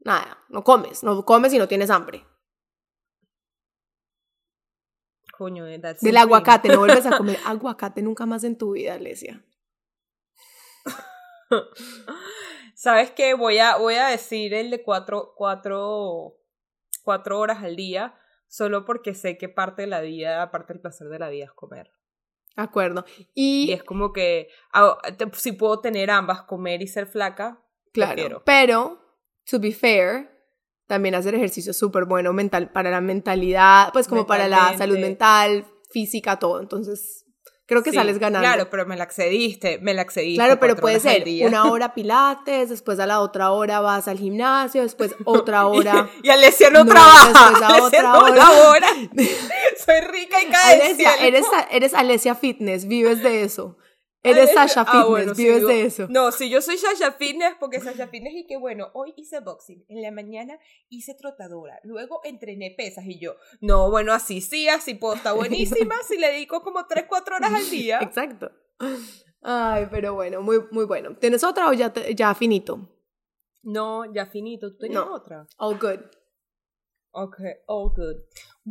Nada, 0.00 0.38
no 0.48 0.64
comes, 0.64 1.04
no 1.04 1.24
comes 1.24 1.52
y 1.52 1.58
no 1.58 1.68
tienes 1.68 1.90
hambre. 1.90 2.26
Coño, 5.36 5.66
eh, 5.66 5.78
that's 5.78 6.02
Del 6.02 6.16
aguacate, 6.16 6.68
no 6.68 6.80
vuelves 6.80 7.06
a 7.06 7.16
comer 7.16 7.38
aguacate 7.46 8.02
nunca 8.02 8.26
más 8.26 8.44
en 8.44 8.58
tu 8.58 8.72
vida, 8.72 8.94
Alesia. 8.94 9.42
¿Sabes 12.80 13.10
qué? 13.10 13.34
Voy 13.34 13.58
a, 13.58 13.76
voy 13.76 13.96
a 13.96 14.06
decir 14.06 14.54
el 14.54 14.70
de 14.70 14.82
cuatro, 14.82 15.34
cuatro, 15.36 16.38
cuatro 17.04 17.38
horas 17.38 17.62
al 17.62 17.76
día, 17.76 18.14
solo 18.48 18.86
porque 18.86 19.12
sé 19.12 19.36
que 19.36 19.50
parte 19.50 19.82
de 19.82 19.88
la 19.88 20.00
vida, 20.00 20.50
parte 20.50 20.72
del 20.72 20.80
placer 20.80 21.08
de 21.08 21.18
la 21.18 21.28
vida 21.28 21.44
es 21.44 21.52
comer. 21.52 21.90
De 22.56 22.62
acuerdo. 22.62 23.04
Y 23.34 23.66
Y, 23.68 23.72
es 23.74 23.84
como 23.84 24.14
que 24.14 24.48
ah, 24.72 24.96
te- 25.18 25.28
si 25.34 25.52
puedo 25.52 25.80
tener 25.80 26.10
ambas, 26.10 26.44
comer 26.44 26.80
y 26.80 26.86
ser 26.86 27.06
flaca, 27.06 27.60
claro, 27.92 28.14
prefiero. 28.14 28.42
pero, 28.46 28.98
to 29.44 29.60
be 29.60 29.72
fair, 29.72 30.30
también 30.86 31.14
hacer 31.14 31.34
ejercicio 31.34 31.72
es 31.72 31.78
súper 31.78 32.06
bueno 32.06 32.32
mental, 32.32 32.72
para 32.72 32.90
la 32.90 33.02
mentalidad, 33.02 33.92
pues 33.92 34.08
como 34.08 34.26
para 34.26 34.48
la 34.48 34.74
salud 34.78 34.98
mental, 34.98 35.66
física, 35.90 36.38
todo. 36.38 36.62
Entonces, 36.62 37.26
creo 37.70 37.82
que 37.84 37.90
Sí, 37.90 37.96
sales 37.96 38.18
ganando. 38.18 38.46
Claro, 38.46 38.68
pero 38.68 38.84
me 38.84 38.96
la 38.96 39.04
accediste, 39.04 39.78
me 39.80 39.94
la 39.94 40.02
accediste. 40.02 40.34
Claro, 40.42 40.58
pero 40.60 40.74
puede 40.76 40.98
ser 41.00 41.24
una 41.46 41.70
hora 41.70 41.94
pilates, 41.94 42.68
después 42.68 42.98
a 42.98 43.06
la 43.06 43.20
otra 43.20 43.52
hora 43.52 43.80
vas 43.80 44.08
al 44.08 44.18
gimnasio, 44.18 44.82
después 44.82 45.14
otra 45.24 45.66
hora. 45.66 46.10
Y, 46.22 46.26
y 46.26 46.30
Alesia 46.30 46.68
no, 46.70 46.84
No, 46.84 46.90
trabaja. 46.90 47.26
después 47.28 47.62
a 47.62 47.66
Alesia 47.68 47.82
otra 47.86 48.02
no 48.02 48.18
hora. 48.18 48.34
labora. 48.36 48.88
Soy 49.86 50.00
rica 50.12 50.42
y 50.42 50.46
cae 50.50 50.76
del 50.76 50.82
Alesia, 50.86 51.14
eres, 51.22 51.44
eres 51.70 51.94
Alesia 51.94 52.34
Fitness, 52.34 52.86
vives 52.88 53.22
de 53.22 53.44
eso. 53.44 53.76
Eres 54.22 54.50
Alesia- 54.50 54.68
Sasha 54.68 54.84
ah, 54.86 55.04
Fitness, 55.16 55.36
sí, 55.36 55.44
vives 55.44 55.56
digo- 55.58 55.68
de 55.68 55.82
eso. 55.82 56.06
No, 56.10 56.30
si 56.30 56.50
yo 56.50 56.60
soy 56.60 56.76
Sasha 56.76 57.12
Fitness, 57.12 57.54
porque 57.58 57.80
Sasha 57.80 58.06
Fitness 58.08 58.34
y 58.34 58.46
que 58.46 58.58
bueno, 58.58 58.90
hoy 58.92 59.14
hice 59.16 59.40
boxing, 59.40 59.84
en 59.88 60.02
la 60.02 60.10
mañana 60.10 60.58
hice 60.90 61.14
trotadora, 61.14 61.80
luego 61.84 62.20
entrené 62.24 62.74
pesas 62.76 63.06
y 63.06 63.18
yo, 63.18 63.36
no, 63.62 63.90
bueno, 63.90 64.12
así 64.12 64.40
sí, 64.42 64.68
así 64.68 64.94
puedo 64.94 65.14
estar 65.14 65.34
buenísima, 65.34 65.94
si 66.06 66.18
le 66.18 66.28
dedico 66.32 66.62
como 66.62 66.86
3, 66.86 67.06
4 67.08 67.36
horas 67.36 67.52
al 67.54 67.70
día. 67.70 67.98
Exacto. 68.02 68.50
Ay, 69.42 69.86
pero 69.90 70.12
bueno, 70.14 70.42
muy, 70.42 70.58
muy 70.70 70.84
bueno. 70.84 71.16
¿Tienes 71.16 71.42
otra 71.42 71.68
o 71.68 71.72
ya, 71.72 71.90
te- 71.92 72.14
ya 72.14 72.34
finito? 72.34 72.78
No, 73.62 74.04
ya 74.12 74.26
finito, 74.26 74.70
¿tú 74.72 74.78
tenías 74.80 75.04
No. 75.04 75.14
otra? 75.14 75.46
All 75.56 75.78
good. 75.78 76.00
Ok, 77.12 77.38
all 77.66 77.90
good. 77.96 78.16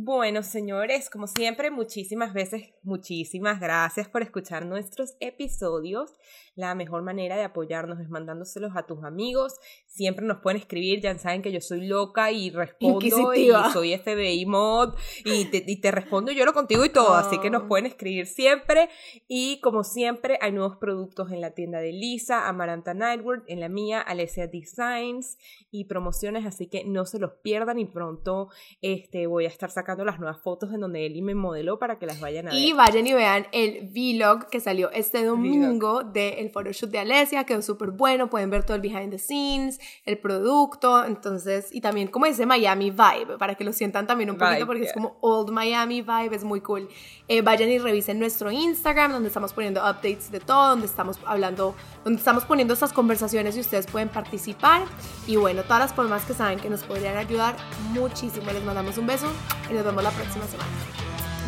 Bueno, 0.02 0.42
señores, 0.42 1.10
como 1.10 1.26
siempre, 1.26 1.70
muchísimas 1.70 2.32
veces, 2.32 2.70
muchísimas 2.82 3.60
gracias 3.60 4.08
por 4.08 4.22
escuchar 4.22 4.64
nuestros 4.64 5.14
episodios. 5.20 6.14
La 6.54 6.74
mejor 6.74 7.02
manera 7.02 7.36
de 7.36 7.44
apoyarnos 7.44 8.00
es 8.00 8.08
mandándoselos 8.08 8.72
a 8.76 8.86
tus 8.86 9.04
amigos. 9.04 9.56
Siempre 9.86 10.24
nos 10.24 10.38
pueden 10.38 10.58
escribir, 10.58 11.02
ya 11.02 11.18
saben 11.18 11.42
que 11.42 11.52
yo 11.52 11.60
soy 11.60 11.86
loca 11.86 12.32
y 12.32 12.48
respondo 12.48 13.34
y 13.34 13.50
soy 13.72 13.94
FBI 13.94 14.46
mod 14.46 14.94
y 15.26 15.44
te, 15.50 15.64
y 15.66 15.80
te 15.82 15.90
respondo 15.90 16.32
y 16.32 16.34
lloro 16.34 16.54
contigo 16.54 16.82
y 16.84 16.88
todo, 16.88 17.14
así 17.14 17.38
que 17.38 17.50
nos 17.50 17.64
ah. 17.64 17.68
pueden 17.68 17.84
escribir 17.84 18.26
siempre. 18.26 18.88
Y 19.28 19.60
como 19.60 19.84
siempre, 19.84 20.38
hay 20.40 20.52
nuevos 20.52 20.78
productos 20.78 21.30
en 21.30 21.42
la 21.42 21.50
tienda 21.50 21.78
de 21.78 21.92
Lisa, 21.92 22.48
Amaranta 22.48 22.94
Nightward, 22.94 23.42
en 23.48 23.60
la 23.60 23.68
mía, 23.68 24.00
Alessia 24.00 24.46
Designs 24.46 25.36
y 25.70 25.84
promociones, 25.84 26.46
así 26.46 26.68
que 26.68 26.84
no 26.84 27.04
se 27.04 27.18
los 27.18 27.32
pierdan 27.42 27.78
y 27.78 27.84
pronto 27.84 28.48
este, 28.80 29.26
voy 29.26 29.44
a 29.44 29.48
estar 29.48 29.70
sacando 29.70 29.89
las 29.98 30.18
nuevas 30.18 30.38
fotos 30.38 30.72
en 30.72 30.80
donde 30.80 31.06
Eli 31.06 31.22
me 31.22 31.34
modeló 31.34 31.78
para 31.78 31.98
que 31.98 32.06
las 32.06 32.20
vayan 32.20 32.48
a 32.48 32.50
ver. 32.50 32.58
Y 32.58 32.72
vayan 32.72 33.06
y 33.06 33.12
vean 33.12 33.46
el 33.52 33.88
vlog 33.88 34.48
que 34.48 34.60
salió 34.60 34.90
este 34.90 35.24
domingo 35.24 36.02
del 36.02 36.50
photoshoot 36.50 36.90
de 36.90 36.98
Alesia, 36.98 37.44
quedó 37.44 37.62
súper 37.62 37.90
bueno, 37.90 38.28
pueden 38.28 38.50
ver 38.50 38.64
todo 38.64 38.74
el 38.74 38.80
behind 38.80 39.10
the 39.10 39.18
scenes, 39.18 39.80
el 40.04 40.18
producto, 40.18 41.04
entonces, 41.04 41.68
y 41.72 41.80
también 41.80 42.08
como 42.08 42.26
ese 42.26 42.46
Miami 42.46 42.90
vibe, 42.90 43.38
para 43.38 43.54
que 43.54 43.64
lo 43.64 43.72
sientan 43.72 44.06
también 44.06 44.30
un 44.30 44.38
poquito, 44.38 44.66
porque 44.66 44.84
es 44.84 44.92
como 44.92 45.16
old 45.20 45.50
Miami 45.50 46.02
vibe, 46.02 46.34
es 46.34 46.44
muy 46.44 46.60
cool. 46.60 46.88
Eh, 47.28 47.42
vayan 47.42 47.68
y 47.68 47.78
revisen 47.78 48.18
nuestro 48.18 48.50
Instagram, 48.50 49.12
donde 49.12 49.28
estamos 49.28 49.52
poniendo 49.52 49.80
updates 49.80 50.30
de 50.30 50.40
todo, 50.40 50.70
donde 50.70 50.86
estamos 50.86 51.18
hablando, 51.24 51.74
donde 52.04 52.18
estamos 52.18 52.44
poniendo 52.44 52.74
estas 52.74 52.92
conversaciones 52.92 53.56
y 53.56 53.60
ustedes 53.60 53.86
pueden 53.86 54.08
participar. 54.08 54.82
Y 55.26 55.36
bueno, 55.36 55.62
todas 55.62 55.78
las 55.78 55.94
formas 55.94 56.24
que 56.24 56.34
saben 56.34 56.58
que 56.58 56.68
nos 56.68 56.82
podrían 56.82 57.16
ayudar 57.16 57.56
muchísimo. 57.92 58.50
Les 58.50 58.64
mandamos 58.64 58.98
un 58.98 59.06
beso 59.06 59.26
y 59.70 59.74
nos 59.74 59.84
vemos 59.84 60.02
la 60.02 60.10
próxima 60.10 60.46
semana. 60.46 60.70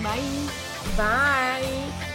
Bye. 0.02 0.48
Bye. 0.96 2.11